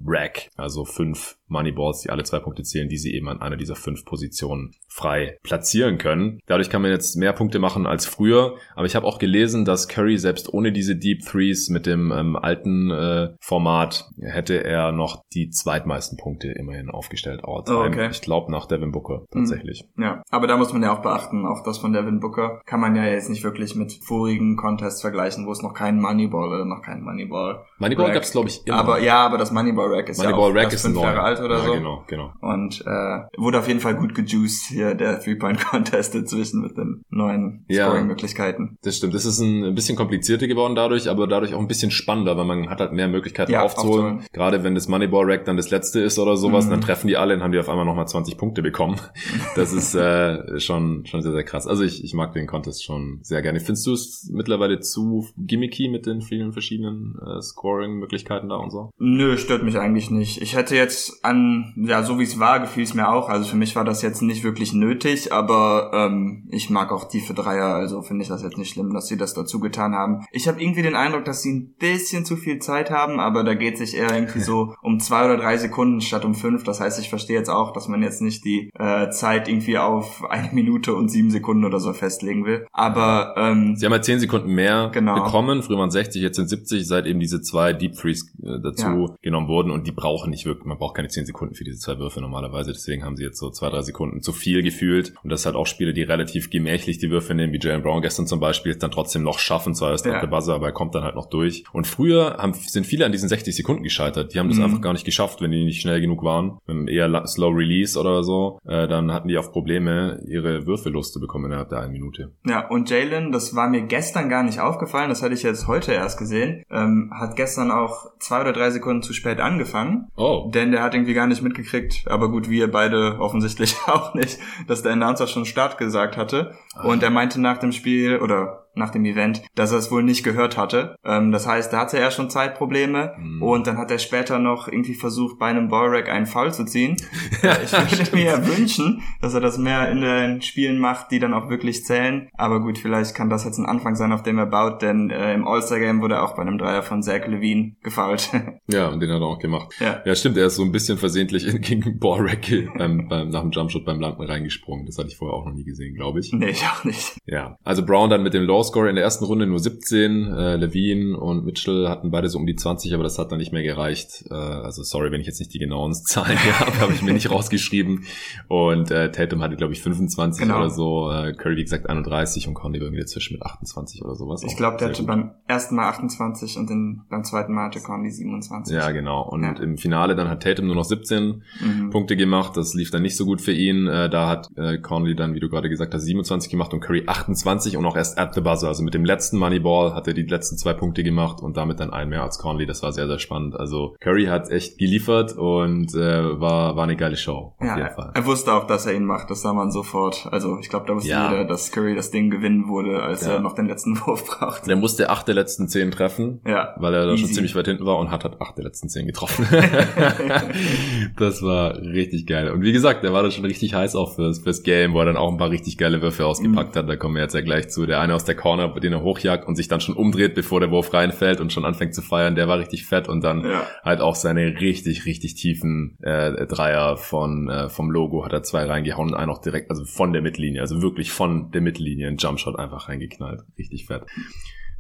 Also 0.56 0.86
fünf 0.86 1.39
Moneyballs, 1.50 2.02
die 2.02 2.10
alle 2.10 2.24
zwei 2.24 2.40
Punkte 2.40 2.64
zählen, 2.64 2.90
die 2.90 2.98
sie 2.98 3.14
eben 3.14 3.28
an 3.28 3.42
einer 3.42 3.58
dieser 3.58 3.76
fünf 3.76 4.06
Positionen 4.06 4.72
frei 4.88 5.38
platzieren 5.44 5.98
können. 5.98 6.40
Dadurch 6.46 6.70
kann 6.70 6.82
man 6.82 6.92
jetzt 6.92 7.16
mehr 7.16 7.34
Punkte 7.34 7.60
machen 7.60 7.86
als 7.86 8.06
früher. 8.06 8.56
Aber 8.76 8.86
ich 8.86 8.96
habe 8.96 9.06
auch 9.06 9.20
gelesen, 9.20 9.66
dass 9.66 9.88
Curry 9.88 10.18
selbst 10.18 10.54
ohne 10.54 10.72
diese 10.72 10.96
Deep 10.96 11.26
Threes 11.26 11.70
mit 11.70 11.86
dem 11.86 12.12
ähm, 12.12 12.36
alten 12.36 12.92
äh, 12.92 13.30
Format 13.40 14.10
hätte 14.22 14.64
er 14.64 14.92
noch 14.92 15.24
die 15.34 15.50
zweitmeisten 15.50 16.18
Punkte 16.18 16.52
immerhin 16.52 16.90
aufgestellt. 16.90 17.42
Oh, 17.44 17.64
okay. 17.66 18.10
Ich 18.12 18.22
glaube 18.22 18.52
nach 18.52 18.66
Devin 18.66 18.92
Booker 18.92 19.20
hm. 19.20 19.28
tatsächlich. 19.32 19.86
Ja, 19.98 20.24
aber 20.32 20.48
da 20.48 20.58
muss 20.58 20.74
man 20.74 20.84
ja 20.84 20.94
auch 20.94 21.02
beachten, 21.02 21.46
auch 21.46 21.64
das 21.64 21.78
von 21.78 21.94
Devin 21.94 22.20
Booker 22.20 22.62
kann 22.66 22.80
man 22.80 22.96
ja 22.96 23.06
jetzt 23.06 23.30
nicht 23.30 23.44
wirklich 23.44 23.76
mit 23.76 23.94
vorigen 24.04 24.56
Contests 24.56 25.02
vergleichen, 25.02 25.46
wo 25.46 25.52
es 25.52 25.62
noch 25.62 25.74
keinen 25.74 26.02
Moneyball 26.02 26.50
oder 26.50 26.66
noch 26.66 26.82
keinen 26.82 27.04
Moneyball. 27.04 27.66
Moneyball 27.78 28.12
gab 28.12 28.24
es 28.24 28.32
glaube 28.32 28.50
ich 28.50 28.66
immer. 28.66 28.78
Aber 28.78 29.00
ja, 29.00 29.26
aber 29.26 29.38
das 29.38 29.52
Moneyball 29.52 29.94
Rack 29.94 30.10
ist 30.10 30.18
Moneyball 30.18 30.40
ja 30.40 30.46
auch 30.46 30.56
Rack 30.56 30.74
ist 30.74 30.82
fünf 30.82 31.00
Jahre 31.00 31.22
alt 31.22 31.39
oder 31.44 31.60
ja, 31.60 31.66
so. 31.66 31.74
Genau, 31.74 32.04
genau. 32.08 32.34
Und 32.42 32.82
äh, 32.86 33.20
wurde 33.38 33.60
auf 33.60 33.68
jeden 33.68 33.80
Fall 33.80 33.96
gut 33.96 34.16
gejuiced 34.16 34.68
hier 34.70 34.96
der 34.96 35.20
Three-Point-Contest 35.20 36.16
inzwischen 36.16 36.62
mit 36.62 36.78
den 36.78 37.04
neuen 37.10 37.66
Scoring-Möglichkeiten. 37.72 38.78
Das 38.82 38.98
stimmt. 38.98 39.14
Das 39.14 39.26
ist 39.26 39.40
ein 39.40 39.76
bisschen 39.76 39.96
komplizierter 39.96 40.48
geworden 40.48 40.76
dadurch, 40.76 41.10
aber 41.10 41.28
dadurch 41.28 41.54
auch 41.54 41.60
ein 41.60 41.68
bisschen 41.68 41.92
spannender, 41.92 42.38
weil 42.38 42.46
man 42.46 42.70
hat 42.70 42.80
halt 42.80 42.94
mehr 42.94 43.08
Möglichkeiten 43.08 43.52
ja, 43.52 43.62
aufzuholen. 43.62 44.18
aufzuholen. 44.18 44.26
Gerade 44.34 44.64
wenn 44.64 44.76
das 44.76 44.88
Moneyball-Rack 44.88 45.46
dann 45.46 45.58
das 45.58 45.70
letzte 45.70 46.00
ist 46.02 46.20
oder 46.20 46.38
sowas, 46.38 46.66
mhm. 46.66 46.72
dann 46.72 46.82
treffen 46.82 47.08
die 47.08 47.18
alle 47.18 47.36
und 47.36 47.44
haben 47.44 47.52
die 47.52 47.60
auf 47.60 47.70
einmal 47.70 47.86
nochmal 47.86 48.08
20 48.08 48.38
Punkte 48.38 48.62
bekommen. 48.62 49.00
Das 49.56 49.74
ist 49.74 49.96
äh, 49.96 50.60
schon, 50.60 51.06
schon 51.06 51.22
sehr, 51.22 51.32
sehr 51.32 51.44
krass. 51.44 51.68
Also 51.68 51.84
ich, 51.84 52.04
ich 52.04 52.14
mag 52.14 52.34
den 52.34 52.48
Contest 52.48 52.84
schon 52.84 53.20
sehr 53.24 53.42
gerne. 53.42 53.60
Findest 53.60 53.86
du 53.88 53.94
es 53.94 54.30
mittlerweile 54.32 54.80
zu 54.80 55.28
gimmicky 55.38 55.90
mit 55.90 56.06
den 56.06 56.22
vielen 56.22 56.54
verschiedenen 56.54 57.16
äh, 57.20 57.42
Scoring-Möglichkeiten 57.42 58.50
da 58.50 58.56
und 58.56 58.72
so? 58.72 58.92
Nö, 58.98 59.38
stört 59.38 59.64
mich 59.64 59.78
eigentlich 59.78 60.12
nicht. 60.12 60.42
Ich 60.42 60.56
hätte 60.56 60.76
jetzt 60.76 61.24
an, 61.30 61.74
ja, 61.78 62.04
so 62.04 62.20
wie 62.20 62.24
es 62.24 62.40
war, 62.40 62.60
gefiel 62.60 62.84
es 62.84 62.94
mir 62.94 63.10
auch. 63.10 63.30
Also 63.30 63.48
für 63.50 63.56
mich 63.56 63.76
war 63.76 63.86
das 63.86 64.02
jetzt 64.02 64.22
nicht 64.22 64.44
wirklich 64.44 64.74
nötig, 64.74 65.32
aber 65.32 65.92
ähm, 65.94 66.48
ich 66.50 66.70
mag 66.70 66.92
auch 66.92 67.08
tiefe 67.08 67.34
Dreier, 67.34 67.76
also 67.76 68.02
finde 68.02 68.24
ich 68.24 68.30
das 68.30 68.42
jetzt 68.42 68.58
nicht 68.58 68.74
schlimm, 68.74 68.94
dass 68.94 69.08
sie 69.08 69.18
das 69.18 69.34
dazu 69.34 69.60
getan 69.60 69.94
haben. 69.94 70.26
Ich 70.32 70.48
habe 70.48 70.62
irgendwie 70.62 70.82
den 70.82 70.96
Eindruck, 70.96 71.26
dass 71.26 71.42
sie 71.42 71.54
ein 71.54 71.76
bisschen 71.78 72.26
zu 72.26 72.36
viel 72.36 72.60
Zeit 72.60 72.90
haben, 72.90 73.20
aber 73.20 73.44
da 73.44 73.54
geht 73.54 73.78
sich 73.78 73.96
eher 73.96 74.14
irgendwie 74.14 74.42
so 74.42 74.74
um 74.82 75.00
zwei 75.00 75.26
oder 75.26 75.38
drei 75.38 75.58
Sekunden 75.58 76.02
statt 76.02 76.26
um 76.26 76.34
fünf. 76.34 76.64
Das 76.64 76.80
heißt, 76.80 77.00
ich 77.00 77.10
verstehe 77.10 77.38
jetzt 77.38 77.50
auch, 77.50 77.74
dass 77.74 77.88
man 77.88 78.02
jetzt 78.02 78.22
nicht 78.22 78.44
die 78.44 78.72
äh, 78.78 79.10
Zeit 79.12 79.48
irgendwie 79.48 79.78
auf 79.78 80.24
eine 80.30 80.50
Minute 80.52 80.96
und 80.96 81.10
sieben 81.10 81.30
Sekunden 81.30 81.64
oder 81.64 81.80
so 81.80 81.94
festlegen 81.94 82.46
will. 82.46 82.66
Aber 82.72 83.36
ähm, 83.38 83.76
sie 83.76 83.86
haben 83.86 83.94
halt 83.94 84.06
zehn 84.06 84.20
Sekunden 84.20 84.54
mehr 84.54 84.90
genau. 84.92 85.24
bekommen. 85.24 85.62
Früher 85.62 85.78
waren 85.78 85.92
60, 85.92 86.22
jetzt 86.22 86.38
sind 86.38 86.50
70, 86.50 86.88
seit 86.88 87.06
eben 87.06 87.20
diese 87.20 87.42
zwei 87.42 87.74
Deep 87.74 87.96
Freeze 87.96 88.26
äh, 88.42 88.60
dazu 88.62 89.08
ja. 89.10 89.16
genommen 89.22 89.48
wurden 89.48 89.72
und 89.72 89.86
die 89.86 89.92
brauchen 89.92 90.32
nicht 90.32 90.46
wirklich, 90.46 90.66
man 90.66 90.78
braucht 90.78 90.96
keine 90.96 91.10
zehn 91.20 91.26
15 91.26 91.26
Sekunden 91.26 91.56
für 91.56 91.64
diese 91.64 91.78
zwei 91.78 91.98
Würfe 91.98 92.22
normalerweise. 92.22 92.72
Deswegen 92.72 93.04
haben 93.04 93.18
sie 93.18 93.24
jetzt 93.24 93.40
so 93.40 93.50
zwei, 93.50 93.70
drei 93.70 93.82
Sekunden 93.82 94.22
zu 94.22 94.34
viel 94.34 94.64
gefühlt. 94.64 95.14
Und 95.24 95.30
das 95.32 95.46
halt 95.46 95.56
auch 95.56 95.68
Spiele, 95.68 95.94
die 95.94 96.04
relativ 96.04 96.50
gemächlich 96.50 96.98
die 96.98 97.10
Würfe 97.10 97.34
nehmen, 97.34 97.54
wie 97.54 97.60
Jalen 97.60 97.82
Brown 97.82 98.02
gestern 98.02 98.28
zum 98.28 98.40
Beispiel, 98.40 98.76
dann 98.76 98.92
trotzdem 98.92 99.24
noch 99.24 99.40
schaffen. 99.40 99.76
Zwar 99.76 99.94
ist 99.94 100.06
ja. 100.06 100.20
der 100.20 100.28
Buzzer, 100.28 100.56
aber 100.56 100.68
er 100.68 100.72
kommt 100.72 100.96
dann 100.96 101.04
halt 101.04 101.16
noch 101.16 101.30
durch. 101.30 101.64
Und 101.74 101.88
früher 101.88 102.38
haben, 102.38 102.54
sind 102.54 102.86
viele 102.86 103.06
an 103.06 103.12
diesen 103.12 103.30
60 103.30 103.56
Sekunden 103.56 103.84
gescheitert. 103.84 104.34
Die 104.34 104.40
haben 104.40 104.50
das 104.50 104.58
mhm. 104.58 104.66
einfach 104.66 104.82
gar 104.82 104.94
nicht 104.94 105.06
geschafft, 105.06 105.42
wenn 105.42 105.52
die 105.52 105.66
nicht 105.66 105.82
schnell 105.82 106.02
genug 106.02 106.24
waren. 106.24 106.60
Wenn 106.66 106.88
eher 106.88 107.10
Slow 107.28 107.56
Release 107.56 108.00
oder 108.00 108.24
so, 108.24 108.60
äh, 108.66 108.88
dann 108.88 109.12
hatten 109.12 109.28
die 109.28 109.38
oft 109.38 109.52
Probleme, 109.52 110.22
ihre 110.28 110.66
Würfe 110.66 110.90
loszubekommen 110.90 111.48
innerhalb 111.48 111.70
der 111.70 111.82
einen 111.82 111.94
Minute. 111.94 112.32
Ja, 112.46 112.68
und 112.68 112.90
Jalen, 112.90 113.32
das 113.32 113.56
war 113.56 113.70
mir 113.70 113.82
gestern 113.82 114.30
gar 114.30 114.44
nicht 114.44 114.60
aufgefallen, 114.60 115.10
das 115.10 115.22
hatte 115.22 115.34
ich 115.34 115.44
jetzt 115.44 115.68
heute 115.68 115.94
erst 115.94 116.18
gesehen, 116.18 116.64
ähm, 116.70 117.12
hat 117.14 117.36
gestern 117.36 117.72
auch 117.72 118.08
zwei 118.20 118.42
oder 118.42 118.54
drei 118.54 118.70
Sekunden 118.70 119.02
zu 119.02 119.14
spät 119.14 119.40
angefangen. 119.40 120.08
Oh. 120.16 120.50
Denn 120.54 120.72
der 120.72 120.84
hat 120.84 120.94
irgendwie 120.94 121.09
gar 121.14 121.28
nicht 121.28 121.42
mitgekriegt, 121.42 122.04
aber 122.08 122.30
gut, 122.30 122.50
wir 122.50 122.72
beide 122.72 123.20
offensichtlich 123.20 123.76
auch 123.88 124.14
nicht, 124.14 124.40
dass 124.68 124.84
der 124.84 124.94
Announcer 124.94 125.28
schon 125.28 125.46
Start 125.46 125.78
gesagt 125.78 126.18
hatte. 126.18 126.56
Ach. 126.76 126.86
Und 126.86 127.04
er 127.04 127.10
meinte 127.10 127.40
nach 127.42 127.58
dem 127.58 127.72
Spiel, 127.72 128.18
oder 128.20 128.69
nach 128.80 128.90
dem 128.90 129.06
Event, 129.06 129.44
dass 129.56 129.72
er 129.72 129.78
es 129.78 129.92
wohl 129.92 130.04
nicht 130.04 130.24
gehört 130.24 130.58
hatte. 130.58 130.96
Ähm, 131.06 131.32
das 131.32 131.46
heißt, 131.48 131.72
da 131.72 131.82
hatte 131.82 132.00
er 132.00 132.12
schon 132.12 132.30
Zeitprobleme 132.30 133.14
mhm. 133.18 133.44
und 133.44 133.68
dann 133.68 133.78
hat 133.78 133.92
er 133.92 134.00
später 134.00 134.40
noch 134.40 134.68
irgendwie 134.68 134.96
versucht, 134.96 135.38
bei 135.38 135.48
einem 135.48 135.70
Ballrack 135.70 136.10
einen 136.10 136.26
Foul 136.26 136.54
zu 136.54 136.66
ziehen. 136.66 136.98
Ja, 137.42 137.58
ich 137.64 137.72
würde 137.72 138.16
mir 138.16 138.26
ja 138.26 138.48
wünschen, 138.48 139.02
dass 139.22 139.34
er 139.34 139.40
das 139.40 139.58
mehr 139.58 139.90
in 139.90 140.02
den 140.02 140.42
Spielen 140.42 140.78
macht, 140.78 141.12
die 141.12 141.20
dann 141.20 141.34
auch 141.34 141.50
wirklich 141.50 141.86
zählen. 141.86 142.28
Aber 142.34 142.60
gut, 142.62 142.78
vielleicht 142.78 143.16
kann 143.16 143.30
das 143.30 143.46
jetzt 143.46 143.58
ein 143.60 143.66
Anfang 143.66 143.96
sein, 143.96 144.12
auf 144.12 144.24
dem 144.24 144.38
er 144.38 144.46
baut, 144.46 144.82
denn 144.82 145.10
äh, 145.10 145.34
im 145.34 145.48
All-Star-Game 145.48 146.02
wurde 146.02 146.16
er 146.16 146.24
auch 146.24 146.36
bei 146.36 146.42
einem 146.42 146.58
Dreier 146.58 146.84
von 146.84 147.02
Zach 147.02 147.26
Levine 147.28 147.76
gefoult. 147.82 148.30
ja, 148.68 148.90
und 148.90 149.00
den 149.00 149.10
hat 149.12 149.22
er 149.22 149.28
auch 149.28 149.40
gemacht. 149.40 149.74
Ja, 149.80 150.02
ja 150.06 150.16
stimmt, 150.16 150.38
er 150.38 150.48
ist 150.48 150.56
so 150.56 150.64
ein 150.64 150.72
bisschen 150.72 150.98
versehentlich 150.98 151.48
in, 151.48 151.62
gegen 151.62 152.00
Ballrack 152.00 152.48
beim, 152.78 153.08
beim, 153.08 153.30
nach 153.30 153.42
dem 153.42 153.52
Jumpshot 153.52 153.86
beim 153.86 154.00
Landen 154.00 154.24
reingesprungen. 154.24 154.86
Das 154.86 154.98
hatte 154.98 155.10
ich 155.10 155.18
vorher 155.18 155.38
auch 155.38 155.46
noch 155.46 155.54
nie 155.54 155.64
gesehen, 155.64 155.96
glaube 155.96 156.20
ich. 156.20 156.34
Nee, 156.34 156.50
ich 156.50 156.64
auch 156.64 156.84
nicht. 156.84 157.18
Ja, 157.26 157.58
also 157.64 157.86
Brown 157.86 158.10
dann 158.10 158.24
mit 158.24 158.34
dem 158.34 158.44
Low 158.44 158.64
Score 158.70 158.90
in 158.90 158.96
der 158.96 159.04
ersten 159.04 159.26
Runde 159.26 159.48
nur 159.48 159.60
17. 159.60 160.32
Äh, 160.32 160.56
Levine 160.58 161.18
und 161.18 161.46
Mitchell 161.46 161.90
hatten 161.90 162.12
beide 162.12 162.30
so 162.30 162.38
um 162.38 162.46
die 162.46 162.56
20, 162.56 162.94
aber 162.94 163.04
das 163.04 163.18
hat 163.18 163.32
dann 163.32 163.40
nicht 163.40 163.52
mehr 163.52 163.64
gereicht. 163.64 164.26
Äh, 164.30 164.34
also 164.34 164.84
sorry, 164.84 165.12
wenn 165.12 165.22
ich 165.22 165.28
jetzt 165.28 165.40
nicht 165.40 165.54
die 165.54 165.60
genauen 165.60 165.94
Zahlen 166.06 166.38
habe, 166.60 166.80
habe 166.80 166.94
ich 166.94 167.02
mir 167.02 167.14
nicht 167.14 167.32
rausgeschrieben. 167.32 168.06
Und 168.48 168.92
äh, 168.92 169.12
Tatum 169.12 169.42
hatte, 169.42 169.56
glaube 169.56 169.74
ich, 169.74 169.82
25 169.82 170.44
genau. 170.44 170.58
oder 170.58 170.70
so. 170.70 171.12
Äh, 171.12 171.34
Curry, 171.34 171.58
wie 171.58 171.64
gesagt, 171.64 171.90
31 171.90 172.48
und 172.48 172.54
Conley 172.54 172.80
irgendwie 172.80 173.02
dazwischen 173.02 173.34
mit 173.34 173.44
28 173.44 174.04
oder 174.04 174.16
sowas. 174.16 174.44
Ich 174.44 174.56
glaube, 174.56 174.78
der 174.78 174.90
hatte 174.90 175.02
gut. 175.02 175.08
beim 175.08 175.32
ersten 175.48 175.76
Mal 175.76 175.90
28 175.90 176.58
und 176.58 176.70
den, 176.70 177.02
beim 177.10 177.24
zweiten 177.24 177.54
Mal 177.54 177.66
hatte 177.66 177.82
Conley 177.82 178.12
27. 178.12 178.76
Ja, 178.76 178.92
genau. 178.92 179.24
Und 179.28 179.44
ja. 179.44 179.52
im 179.54 179.78
Finale 179.78 180.16
dann 180.16 180.30
hat 180.30 180.44
Tatum 180.44 180.68
nur 180.68 180.76
noch 180.76 180.86
17 180.86 181.44
mhm. 181.62 181.90
Punkte 181.90 182.16
gemacht. 182.16 182.56
Das 182.56 182.74
lief 182.74 182.92
dann 182.92 183.02
nicht 183.02 183.18
so 183.18 183.26
gut 183.26 183.42
für 183.42 183.54
ihn. 183.54 183.88
Äh, 183.88 184.10
da 184.10 184.28
hat 184.28 184.50
äh, 184.56 184.78
Conley 184.78 185.16
dann, 185.16 185.34
wie 185.34 185.40
du 185.40 185.50
gerade 185.50 185.70
gesagt 185.70 185.94
hast, 185.94 186.04
27 186.04 186.50
gemacht 186.50 186.74
und 186.74 186.82
Curry 186.82 187.04
28 187.08 187.78
und 187.78 187.86
auch 187.86 187.96
erst 187.96 188.18
at 188.18 188.34
the 188.36 188.42
buzzer, 188.50 188.68
also 188.68 188.84
mit 188.84 188.94
dem 188.94 189.06
letzten 189.06 189.38
Moneyball 189.38 189.94
hat 189.94 190.08
er 190.08 190.14
die 190.14 190.24
letzten 190.24 190.58
zwei 190.58 190.74
Punkte 190.74 191.04
gemacht 191.04 191.42
und 191.42 191.58
damit 191.58 191.80
dann 191.80 191.92
ein 191.92 192.10
mehr 192.10 192.24
als 192.24 192.40
Conley. 192.40 192.66
Das 192.66 192.82
war 192.82 192.92
sehr, 192.92 193.08
sehr 193.08 193.20
spannend. 193.20 193.56
Also 193.56 193.96
Curry 194.00 194.26
hat 194.26 194.50
echt 194.50 194.78
geliefert 194.78 195.34
und 195.34 195.94
äh, 195.94 196.40
war, 196.40 196.76
war 196.76 196.84
eine 196.84 196.96
geile 196.96 197.18
Show. 197.18 197.54
Auf 197.58 197.66
ja, 197.66 197.78
jeden 197.78 197.96
Fall. 197.96 198.12
Er 198.16 198.26
wusste 198.26 198.54
auch, 198.54 198.66
dass 198.66 198.86
er 198.86 198.94
ihn 198.96 199.06
macht. 199.06 199.30
Das 199.30 199.42
sah 199.42 199.54
man 199.54 199.72
sofort. 199.72 200.28
Also 200.32 200.58
ich 200.60 200.70
glaube, 200.70 200.88
da 200.88 200.96
wusste 200.96 201.10
ja. 201.10 201.32
jeder, 201.32 201.46
dass 201.46 201.72
Curry 201.72 201.96
das 201.96 202.12
Ding 202.12 202.30
gewinnen 202.30 202.68
wurde, 202.68 203.04
als 203.04 203.26
ja. 203.26 203.34
er 203.34 203.40
noch 203.40 203.54
den 203.54 203.68
letzten 203.68 204.00
Wurf 204.06 204.26
brauchte. 204.26 204.66
Der 204.68 204.76
musste 204.76 205.10
acht 205.10 205.28
der 205.28 205.36
letzten 205.36 205.68
zehn 205.68 205.92
treffen, 205.92 206.42
ja. 206.46 206.74
weil 206.78 206.94
er 206.94 207.06
da 207.06 207.12
Easy. 207.12 207.26
schon 207.26 207.34
ziemlich 207.34 207.56
weit 207.56 207.68
hinten 207.68 207.86
war 207.86 207.98
und 207.98 208.12
hat 208.12 208.24
halt 208.24 208.42
acht 208.42 208.58
der 208.58 208.66
letzten 208.66 208.90
zehn 208.90 209.06
getroffen. 209.06 209.46
das 211.18 211.42
war 211.42 211.78
richtig 211.78 212.26
geil. 212.26 212.50
Und 212.52 212.62
wie 212.62 212.72
gesagt, 212.72 213.04
der 213.04 213.14
war 213.14 213.24
da 213.24 213.32
schon 213.32 213.46
richtig 213.46 213.74
heiß 213.74 213.96
auch 213.96 214.16
fürs, 214.16 214.40
fürs 214.40 214.64
Game, 214.64 214.94
wo 214.94 215.00
er 215.00 215.06
dann 215.06 215.18
auch 215.18 215.32
ein 215.32 215.38
paar 215.38 215.52
richtig 215.52 215.78
geile 215.78 216.02
Würfe 216.02 216.26
ausgepackt 216.26 216.76
mhm. 216.76 216.80
hat. 216.80 216.90
Da 216.90 216.96
kommen 216.96 217.16
wir 217.16 217.22
jetzt 217.22 217.36
ja 217.36 217.42
gleich 217.42 217.70
zu. 217.70 217.86
Der 217.86 218.00
eine 218.00 218.16
aus 218.16 218.26
der 218.26 218.36
Corner, 218.40 218.70
den 218.80 218.94
er 218.94 219.02
hochjagt 219.02 219.48
und 219.48 219.56
sich 219.56 219.68
dann 219.68 219.82
schon 219.82 219.96
umdreht, 219.96 220.34
bevor 220.34 220.60
der 220.60 220.72
Wurf 220.72 220.94
reinfällt 220.94 221.42
und 221.42 221.52
schon 221.52 221.66
anfängt 221.66 221.94
zu 221.94 222.02
feiern, 222.02 222.36
der 222.36 222.48
war 222.48 222.58
richtig 222.58 222.86
fett 222.86 223.08
und 223.08 223.24
dann 223.24 223.44
ja. 223.44 223.68
halt 223.84 224.02
auch 224.02 224.16
seine 224.16 224.60
richtig, 224.60 225.06
richtig 225.06 225.36
tiefen 225.36 225.98
äh, 226.02 226.48
Dreier 226.48 226.98
von 226.98 227.50
äh, 227.50 227.70
vom 227.70 227.92
Logo 227.92 228.26
hat 228.26 228.34
er 228.34 228.44
zwei 228.44 228.66
reingehauen 228.66 229.10
und 229.10 229.16
einen 229.16 229.32
auch 229.32 229.42
direkt, 229.42 229.70
also 229.70 229.86
von 229.86 230.14
der 230.14 230.22
Mittellinie, 230.22 230.62
also 230.62 230.82
wirklich 230.82 231.12
von 231.12 231.52
der 231.52 231.62
Mittellinie 231.62 232.08
ein 232.08 232.18
Jumpshot 232.18 232.58
einfach 232.58 232.90
reingeknallt. 232.90 233.42
Richtig 233.58 233.86
fett. 233.86 234.04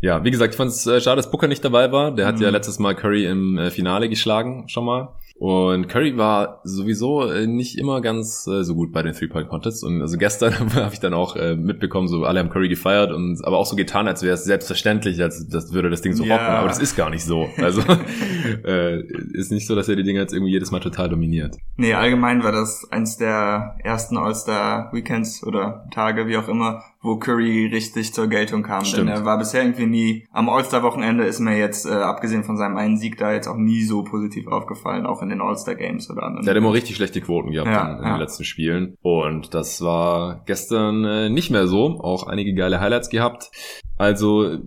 Ja, 0.01 0.24
wie 0.24 0.32
gesagt, 0.32 0.54
ich 0.54 0.58
fand 0.58 0.72
es 0.72 0.88
äh, 0.88 1.01
schade, 1.01 1.18
dass 1.18 1.30
Booker 1.30 1.48
nicht 1.48 1.63
dabei 1.63 1.92
war. 1.92 2.16
Der 2.16 2.25
hat 2.25 2.38
mhm. 2.38 2.44
ja 2.44 2.50
letztes 2.50 2.80
Mal 2.80 2.96
Curry 2.96 3.25
im 3.25 3.58
äh, 3.58 3.70
Finale 3.70 4.08
geschlagen, 4.08 4.70
schon 4.70 4.86
mal. 4.86 5.10
Und 5.39 5.88
Curry 5.88 6.17
war 6.17 6.60
sowieso 6.65 7.24
äh, 7.24 7.48
nicht 7.48 7.77
immer 7.77 8.01
ganz 8.01 8.46
äh, 8.46 8.63
so 8.63 8.75
gut 8.75 8.91
bei 8.91 9.01
den 9.03 9.13
Three-Point-Contests. 9.13 9.84
Und 9.84 10.01
also 10.01 10.17
gestern 10.17 10.53
habe 10.75 10.93
ich 10.93 11.00
dann 11.00 11.13
auch 11.13 11.38
äh, 11.38 11.55
mitbekommen, 11.55 12.10
so 12.10 12.25
alle 12.25 12.41
haben 12.41 12.50
Curry 12.50 12.67
gefeiert 12.67 13.13
und 13.13 13.41
aber 13.46 13.58
auch 13.58 13.65
so 13.65 13.77
getan, 13.77 14.10
als 14.10 14.22
wäre 14.22 14.34
es 14.34 14.43
selbstverständlich, 14.43 15.22
als 15.22 15.48
das 15.48 15.72
würde 15.72 15.89
das 15.89 16.01
Ding 16.01 16.12
so 16.12 16.25
ja. 16.25 16.36
rocken. 16.36 16.48
Aber 16.50 16.67
das 16.67 16.79
ist 16.79 16.98
gar 16.98 17.10
nicht 17.10 17.24
so. 17.24 17.48
Also 17.55 17.81
äh, 18.65 19.01
ist 19.31 19.50
nicht 19.50 19.65
so, 19.65 19.75
dass 19.75 19.88
er 19.88 19.96
die 19.96 20.03
Dinge 20.03 20.19
jetzt 20.19 20.34
irgendwie 20.34 20.51
jedes 20.51 20.72
Mal 20.72 20.81
total 20.81 21.08
dominiert. 21.08 21.55
Nee, 21.77 21.93
allgemein 21.93 22.43
war 22.43 22.51
das 22.51 22.86
eins 22.91 23.15
der 23.15 23.77
ersten 23.81 24.17
All-Star-Weekends 24.17 25.46
oder 25.46 25.88
Tage, 25.91 26.27
wie 26.27 26.36
auch 26.36 26.50
immer, 26.50 26.83
wo 27.01 27.18
Curry 27.18 27.68
richtig 27.72 28.14
zur 28.14 28.27
Geltung 28.27 28.64
kam. 28.64 28.83
Stimmt. 28.83 29.07
Denn 29.07 29.16
er 29.16 29.25
war 29.25 29.37
bisher 29.37 29.64
irgendwie 29.64 29.85
nie, 29.85 30.27
am 30.31 30.50
All-Star-Wochenende 30.50 31.24
ist 31.24 31.40
mir 31.40 31.57
jetzt, 31.57 31.85
äh, 31.85 31.94
abgesehen 31.94 32.44
von 32.44 32.57
seinem 32.57 32.75
einen 32.75 32.98
Sieg, 32.98 33.18
da 33.18 33.31
jetzt 33.31 33.48
auch 33.48 33.55
nie 33.55 33.83
so 33.83 34.03
positiv 34.03 34.48
aufgefallen, 34.48 35.05
auch 35.05 35.22
in 35.22 35.28
den 35.29 35.42
All-Star-Games 35.42 36.09
oder 36.09 36.24
anderen. 36.24 36.46
Der 36.46 36.53
hat 36.53 36.57
immer 36.57 36.74
richtig 36.74 36.96
schlechte 36.96 37.22
Quoten 37.22 37.51
gehabt 37.51 37.70
ja, 37.70 37.92
in, 37.92 37.98
in 37.98 38.03
ja. 38.03 38.13
den 38.15 38.20
letzten 38.20 38.44
Spielen. 38.44 38.96
Und 39.01 39.53
das 39.53 39.81
war 39.81 40.44
gestern 40.46 41.05
äh, 41.05 41.29
nicht 41.29 41.50
mehr 41.51 41.68
so. 41.68 42.00
Auch 42.00 42.27
einige 42.27 42.53
geile 42.53 42.79
Highlights 42.79 43.09
gehabt. 43.09 43.51
Also, 44.00 44.57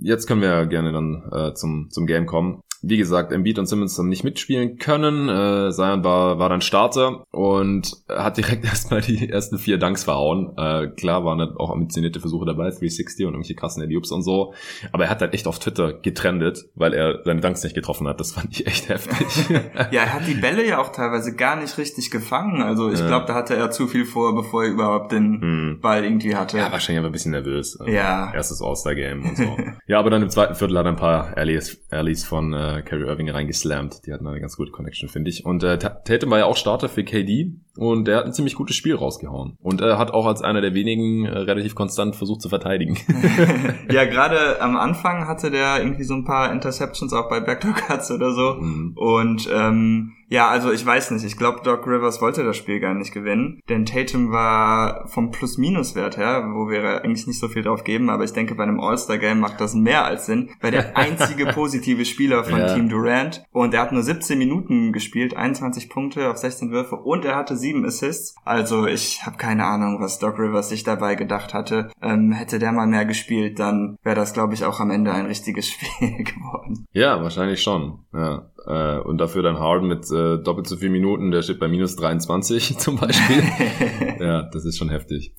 jetzt 0.00 0.26
können 0.26 0.40
wir 0.40 0.66
gerne 0.66 0.92
dann 0.92 1.30
äh, 1.30 1.54
zum, 1.54 1.90
zum 1.90 2.06
Game 2.06 2.26
kommen. 2.26 2.62
Wie 2.80 2.96
gesagt, 2.96 3.32
Embiid 3.32 3.58
und 3.58 3.66
Simmons 3.66 3.98
haben 3.98 4.08
nicht 4.08 4.22
mitspielen 4.22 4.78
können. 4.78 5.28
Äh, 5.28 5.72
Zion 5.72 6.04
war, 6.04 6.38
war 6.38 6.48
dann 6.48 6.60
Starter 6.60 7.24
und 7.32 7.92
hat 8.08 8.36
direkt 8.36 8.64
erstmal 8.64 9.00
die 9.00 9.28
ersten 9.28 9.58
vier 9.58 9.78
Dunks 9.78 10.04
verhauen. 10.04 10.52
Äh, 10.56 10.88
klar 10.88 11.24
waren 11.24 11.38
dann 11.38 11.56
auch 11.56 11.70
ambitionierte 11.70 12.20
Versuche 12.20 12.46
dabei, 12.46 12.70
360 12.70 13.26
und 13.26 13.32
irgendwelche 13.32 13.56
krassen 13.56 13.82
Eliups 13.82 14.12
und 14.12 14.22
so. 14.22 14.54
Aber 14.92 15.04
er 15.04 15.10
hat 15.10 15.20
halt 15.20 15.34
echt 15.34 15.48
auf 15.48 15.58
Twitter 15.58 15.92
getrendet, 15.92 16.66
weil 16.76 16.94
er 16.94 17.20
seine 17.24 17.40
Dunks 17.40 17.64
nicht 17.64 17.74
getroffen 17.74 18.06
hat. 18.06 18.20
Das 18.20 18.32
fand 18.32 18.52
ich 18.52 18.66
echt 18.66 18.88
heftig. 18.88 19.48
ja, 19.90 20.02
er 20.02 20.14
hat 20.14 20.28
die 20.28 20.34
Bälle 20.34 20.66
ja 20.66 20.78
auch 20.78 20.90
teilweise 20.90 21.34
gar 21.34 21.56
nicht 21.56 21.76
richtig 21.78 22.12
gefangen. 22.12 22.62
Also 22.62 22.90
ich 22.90 23.00
ja. 23.00 23.08
glaube, 23.08 23.26
da 23.26 23.34
hatte 23.34 23.56
er 23.56 23.72
zu 23.72 23.88
viel 23.88 24.04
vor, 24.04 24.36
bevor 24.36 24.64
er 24.64 24.70
überhaupt 24.70 25.10
den 25.10 25.40
hm. 25.40 25.80
Ball 25.80 26.04
irgendwie 26.04 26.36
hatte. 26.36 26.58
Ja, 26.58 26.70
wahrscheinlich 26.70 27.00
aber 27.00 27.08
ein 27.08 27.12
bisschen 27.12 27.32
nervös. 27.32 27.78
Also 27.78 27.90
ja. 27.90 28.32
Erstes 28.32 28.62
All-Star-Game 28.78 29.24
und 29.24 29.36
so. 29.36 29.56
ja, 29.86 29.98
aber 29.98 30.10
dann 30.10 30.22
im 30.22 30.30
zweiten 30.30 30.54
Viertel 30.54 30.78
hat 30.78 30.86
er 30.86 30.92
ein 30.92 30.96
paar 30.96 31.36
Alleys 31.36 32.24
von 32.24 32.52
äh, 32.52 32.82
Kyrie 32.84 33.06
Irving 33.06 33.30
reingeslammt. 33.30 34.06
Die 34.06 34.12
hatten 34.12 34.26
eine 34.26 34.40
ganz 34.40 34.56
gute 34.56 34.70
Connection, 34.70 35.08
finde 35.08 35.30
ich. 35.30 35.44
Und 35.44 35.62
äh, 35.62 35.78
Tatum 35.78 36.30
war 36.30 36.38
ja 36.38 36.46
auch 36.46 36.56
Starter 36.56 36.88
für 36.88 37.04
KD 37.04 37.52
und 37.76 38.06
der 38.06 38.18
hat 38.18 38.26
ein 38.26 38.32
ziemlich 38.32 38.54
gutes 38.54 38.76
Spiel 38.76 38.94
rausgehauen. 38.94 39.56
Und 39.60 39.80
er 39.80 39.94
äh, 39.94 39.96
hat 39.96 40.12
auch 40.12 40.26
als 40.26 40.42
einer 40.42 40.60
der 40.60 40.74
wenigen 40.74 41.24
äh, 41.24 41.30
relativ 41.30 41.74
konstant 41.74 42.16
versucht 42.16 42.42
zu 42.42 42.48
verteidigen. 42.48 42.96
ja, 43.90 44.04
gerade 44.04 44.60
am 44.60 44.76
Anfang 44.76 45.26
hatte 45.26 45.50
der 45.50 45.78
irgendwie 45.78 46.04
so 46.04 46.14
ein 46.14 46.24
paar 46.24 46.52
Interceptions 46.52 47.12
auch 47.12 47.28
bei 47.28 47.40
Backdoor 47.40 47.74
Cuts 47.74 48.10
oder 48.10 48.32
so. 48.32 48.54
Mhm. 48.54 48.92
Und 48.96 49.48
ähm, 49.52 50.12
ja, 50.28 50.48
also 50.48 50.70
ich 50.70 50.84
weiß 50.84 51.10
nicht. 51.12 51.24
Ich 51.24 51.36
glaube, 51.36 51.60
Doc 51.64 51.86
Rivers 51.86 52.20
wollte 52.20 52.44
das 52.44 52.56
Spiel 52.56 52.80
gar 52.80 52.94
nicht 52.94 53.12
gewinnen. 53.12 53.60
Denn 53.68 53.86
Tatum 53.86 54.30
war 54.30 55.06
vom 55.08 55.30
Plus-Minus-Wert 55.30 56.18
her, 56.18 56.50
wo 56.52 56.68
wir 56.68 57.02
eigentlich 57.02 57.26
nicht 57.26 57.40
so 57.40 57.48
viel 57.48 57.62
drauf 57.62 57.82
geben, 57.82 58.10
aber 58.10 58.24
ich 58.24 58.32
denke, 58.32 58.54
bei 58.54 58.64
einem 58.64 58.80
All-Star-Game 58.80 59.40
macht 59.40 59.60
das 59.60 59.74
mehr 59.74 60.04
als 60.04 60.26
Sinn. 60.26 60.50
Weil 60.60 60.72
der 60.72 60.96
einzige 60.96 61.46
positive 61.46 62.04
Spieler 62.04 62.44
von 62.44 62.60
ja. 62.60 62.74
Team 62.74 62.88
Durant 62.88 63.42
und 63.52 63.72
er 63.72 63.80
hat 63.80 63.92
nur 63.92 64.02
17 64.02 64.38
Minuten 64.38 64.92
gespielt, 64.92 65.36
21 65.36 65.88
Punkte 65.88 66.30
auf 66.30 66.36
16 66.36 66.70
Würfe 66.70 66.96
und 66.96 67.24
er 67.24 67.36
hatte 67.36 67.56
sieben 67.56 67.84
Assists. 67.86 68.36
Also 68.44 68.86
ich 68.86 69.24
habe 69.24 69.38
keine 69.38 69.64
Ahnung, 69.64 70.00
was 70.00 70.18
Doc 70.18 70.38
Rivers 70.38 70.68
sich 70.68 70.84
dabei 70.84 71.14
gedacht 71.14 71.54
hatte. 71.54 71.90
Ähm, 72.02 72.32
hätte 72.32 72.58
der 72.58 72.72
mal 72.72 72.86
mehr 72.86 73.06
gespielt, 73.06 73.58
dann 73.58 73.96
wäre 74.02 74.16
das, 74.16 74.34
glaube 74.34 74.54
ich, 74.54 74.64
auch 74.64 74.80
am 74.80 74.90
Ende 74.90 75.12
ein 75.12 75.26
richtiges 75.26 75.68
Spiel 75.70 76.24
geworden. 76.24 76.86
Ja, 76.92 77.22
wahrscheinlich 77.22 77.62
schon. 77.62 78.00
Ja. 78.12 78.50
Äh, 78.66 78.98
und 79.00 79.18
dafür 79.18 79.42
dann 79.42 79.58
Harden 79.58 79.88
mit 79.88 80.04
äh, 80.18 80.42
doppelt 80.42 80.66
so 80.66 80.76
viel 80.76 80.90
Minuten, 80.90 81.30
der 81.30 81.42
steht 81.42 81.58
bei 81.58 81.68
minus 81.68 81.96
23 81.96 82.78
zum 82.78 82.96
Beispiel. 82.96 83.42
ja, 84.20 84.42
das 84.42 84.64
ist 84.64 84.78
schon 84.78 84.90
heftig. 84.90 85.34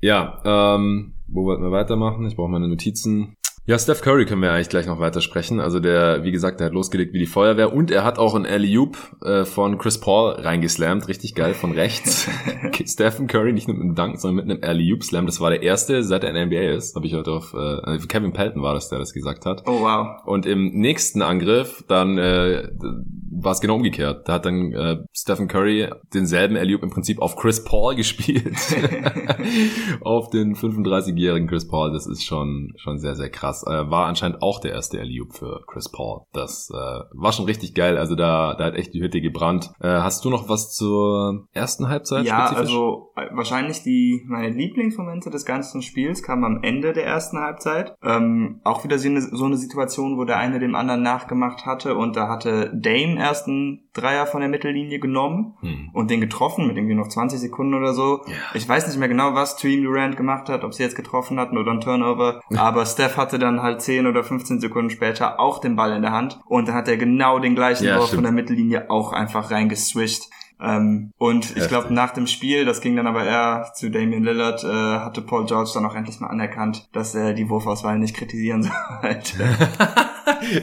Ja, 0.00 0.40
ähm, 0.44 1.12
wo 1.28 1.44
wollten 1.44 1.62
wir 1.62 1.70
weitermachen? 1.70 2.26
Ich 2.26 2.36
brauche 2.36 2.50
meine 2.50 2.68
Notizen. 2.68 3.36
Ja, 3.70 3.78
Steph 3.78 4.00
Curry 4.00 4.26
können 4.26 4.42
wir 4.42 4.52
eigentlich 4.52 4.68
gleich 4.68 4.86
noch 4.86 4.98
weitersprechen. 4.98 5.60
Also 5.60 5.78
der, 5.78 6.24
wie 6.24 6.32
gesagt, 6.32 6.58
der 6.58 6.66
hat 6.66 6.72
losgelegt 6.72 7.12
wie 7.14 7.20
die 7.20 7.26
Feuerwehr 7.26 7.72
und 7.72 7.92
er 7.92 8.02
hat 8.02 8.18
auch 8.18 8.34
ein 8.34 8.44
alley 8.44 8.76
äh, 9.22 9.44
von 9.44 9.78
Chris 9.78 10.00
Paul 10.00 10.32
reingeslammt. 10.32 11.06
Richtig 11.06 11.36
geil 11.36 11.54
von 11.54 11.70
rechts. 11.70 12.28
Stephen 12.84 13.28
Curry 13.28 13.52
nicht 13.52 13.68
nur 13.68 13.76
mit 13.76 13.84
einem 13.84 13.94
Dank, 13.94 14.20
sondern 14.20 14.44
mit 14.44 14.56
einem 14.56 14.68
alley 14.68 14.98
slam 15.00 15.26
Das 15.26 15.40
war 15.40 15.50
der 15.50 15.62
erste, 15.62 16.02
seit 16.02 16.24
er 16.24 16.30
in 16.30 16.34
der 16.34 16.46
NBA 16.46 16.76
ist. 16.76 16.96
Habe 16.96 17.06
ich 17.06 17.14
heute 17.14 17.30
auf, 17.30 17.54
äh, 17.54 17.98
Kevin 18.08 18.32
Pelton 18.32 18.60
war 18.60 18.74
das, 18.74 18.88
der 18.88 18.98
das 18.98 19.12
gesagt 19.12 19.46
hat. 19.46 19.62
Oh 19.68 19.82
wow. 19.82 20.20
Und 20.24 20.46
im 20.46 20.72
nächsten 20.72 21.22
Angriff 21.22 21.84
dann 21.86 22.18
äh, 22.18 22.70
war 23.30 23.52
es 23.52 23.60
genau 23.60 23.76
umgekehrt. 23.76 24.28
Da 24.28 24.34
hat 24.34 24.46
dann 24.46 24.72
äh, 24.72 24.98
Stephen 25.12 25.48
Curry 25.48 25.88
denselben 26.12 26.56
Alley-Oop 26.56 26.82
im 26.82 26.90
Prinzip 26.90 27.20
auf 27.20 27.36
Chris 27.36 27.64
Paul 27.64 27.94
gespielt. 27.96 28.56
auf 30.00 30.30
den 30.30 30.54
35-jährigen 30.54 31.48
Chris 31.48 31.68
Paul. 31.68 31.92
Das 31.92 32.06
ist 32.06 32.24
schon, 32.24 32.72
schon 32.76 32.98
sehr, 32.98 33.14
sehr 33.14 33.30
krass. 33.30 33.59
Äh, 33.64 33.90
war 33.90 34.06
anscheinend 34.06 34.42
auch 34.42 34.60
der 34.60 34.72
erste 34.72 34.98
Alley-Oop 34.98 35.34
für 35.34 35.62
Chris 35.66 35.90
Paul. 35.90 36.22
Das 36.32 36.70
äh, 36.70 36.76
war 36.76 37.32
schon 37.32 37.44
richtig 37.44 37.74
geil. 37.74 37.98
Also 37.98 38.14
da, 38.14 38.54
da 38.54 38.64
hat 38.64 38.74
echt 38.74 38.94
die 38.94 39.02
Hütte 39.02 39.20
gebrannt. 39.20 39.70
Äh, 39.80 39.88
hast 39.88 40.24
du 40.24 40.30
noch 40.30 40.48
was 40.48 40.74
zur 40.74 41.46
ersten 41.52 41.88
Halbzeit? 41.88 42.24
Ja, 42.24 42.46
spezifisch? 42.46 42.68
also 42.68 43.09
wahrscheinlich 43.32 43.82
die 43.82 44.24
meine 44.26 44.50
Lieblingsmomente 44.50 45.30
des 45.30 45.44
ganzen 45.44 45.82
Spiels 45.82 46.22
kamen 46.22 46.44
am 46.44 46.62
Ende 46.62 46.92
der 46.92 47.06
ersten 47.06 47.38
Halbzeit. 47.38 47.94
Ähm, 48.02 48.60
auch 48.64 48.84
wieder 48.84 48.98
so 48.98 49.08
eine, 49.08 49.20
so 49.20 49.44
eine 49.44 49.56
Situation, 49.56 50.18
wo 50.18 50.24
der 50.24 50.38
eine 50.38 50.58
dem 50.58 50.74
anderen 50.74 51.02
nachgemacht 51.02 51.66
hatte 51.66 51.96
und 51.96 52.16
da 52.16 52.28
hatte 52.28 52.70
Dame 52.74 53.18
ersten 53.18 53.88
Dreier 53.92 54.26
von 54.26 54.40
der 54.40 54.48
Mittellinie 54.48 55.00
genommen 55.00 55.54
hm. 55.60 55.90
und 55.92 56.10
den 56.10 56.20
getroffen 56.20 56.66
mit 56.66 56.76
irgendwie 56.76 56.94
noch 56.94 57.08
20 57.08 57.40
Sekunden 57.40 57.74
oder 57.74 57.92
so. 57.92 58.22
Yeah. 58.26 58.36
Ich 58.54 58.68
weiß 58.68 58.86
nicht 58.86 58.98
mehr 58.98 59.08
genau, 59.08 59.34
was 59.34 59.56
Team 59.56 59.82
Durant 59.82 60.16
gemacht 60.16 60.48
hat, 60.48 60.62
ob 60.62 60.74
sie 60.74 60.84
jetzt 60.84 60.94
getroffen 60.94 61.40
hatten 61.40 61.58
oder 61.58 61.72
ein 61.72 61.80
Turnover, 61.80 62.40
aber 62.56 62.86
Steph 62.86 63.16
hatte 63.16 63.38
dann 63.38 63.62
halt 63.62 63.82
10 63.82 64.06
oder 64.06 64.22
15 64.22 64.60
Sekunden 64.60 64.90
später 64.90 65.40
auch 65.40 65.58
den 65.58 65.76
Ball 65.76 65.92
in 65.92 66.02
der 66.02 66.12
Hand 66.12 66.40
und 66.46 66.68
dann 66.68 66.74
hat 66.74 66.88
er 66.88 66.96
genau 66.96 67.40
den 67.40 67.54
gleichen 67.54 67.84
ja, 67.84 67.98
Wurf 67.98 68.10
von 68.10 68.22
der 68.22 68.32
Mittellinie 68.32 68.90
auch 68.90 69.12
einfach 69.12 69.50
reingeswischt. 69.50 70.24
Ähm, 70.62 71.12
und 71.18 71.56
ich 71.56 71.68
glaube, 71.68 71.92
nach 71.92 72.12
dem 72.12 72.26
Spiel, 72.26 72.64
das 72.64 72.80
ging 72.80 72.96
dann 72.96 73.06
aber 73.06 73.24
eher 73.24 73.72
zu 73.74 73.90
Damian 73.90 74.22
Lillard, 74.22 74.62
äh, 74.64 74.66
hatte 74.66 75.22
Paul 75.22 75.46
George 75.46 75.70
dann 75.74 75.86
auch 75.86 75.94
endlich 75.94 76.20
mal 76.20 76.28
anerkannt, 76.28 76.88
dass 76.92 77.14
er 77.14 77.32
die 77.32 77.48
Wurfauswahl 77.48 77.98
nicht 77.98 78.16
kritisieren 78.16 78.62
sollte. 79.02 79.34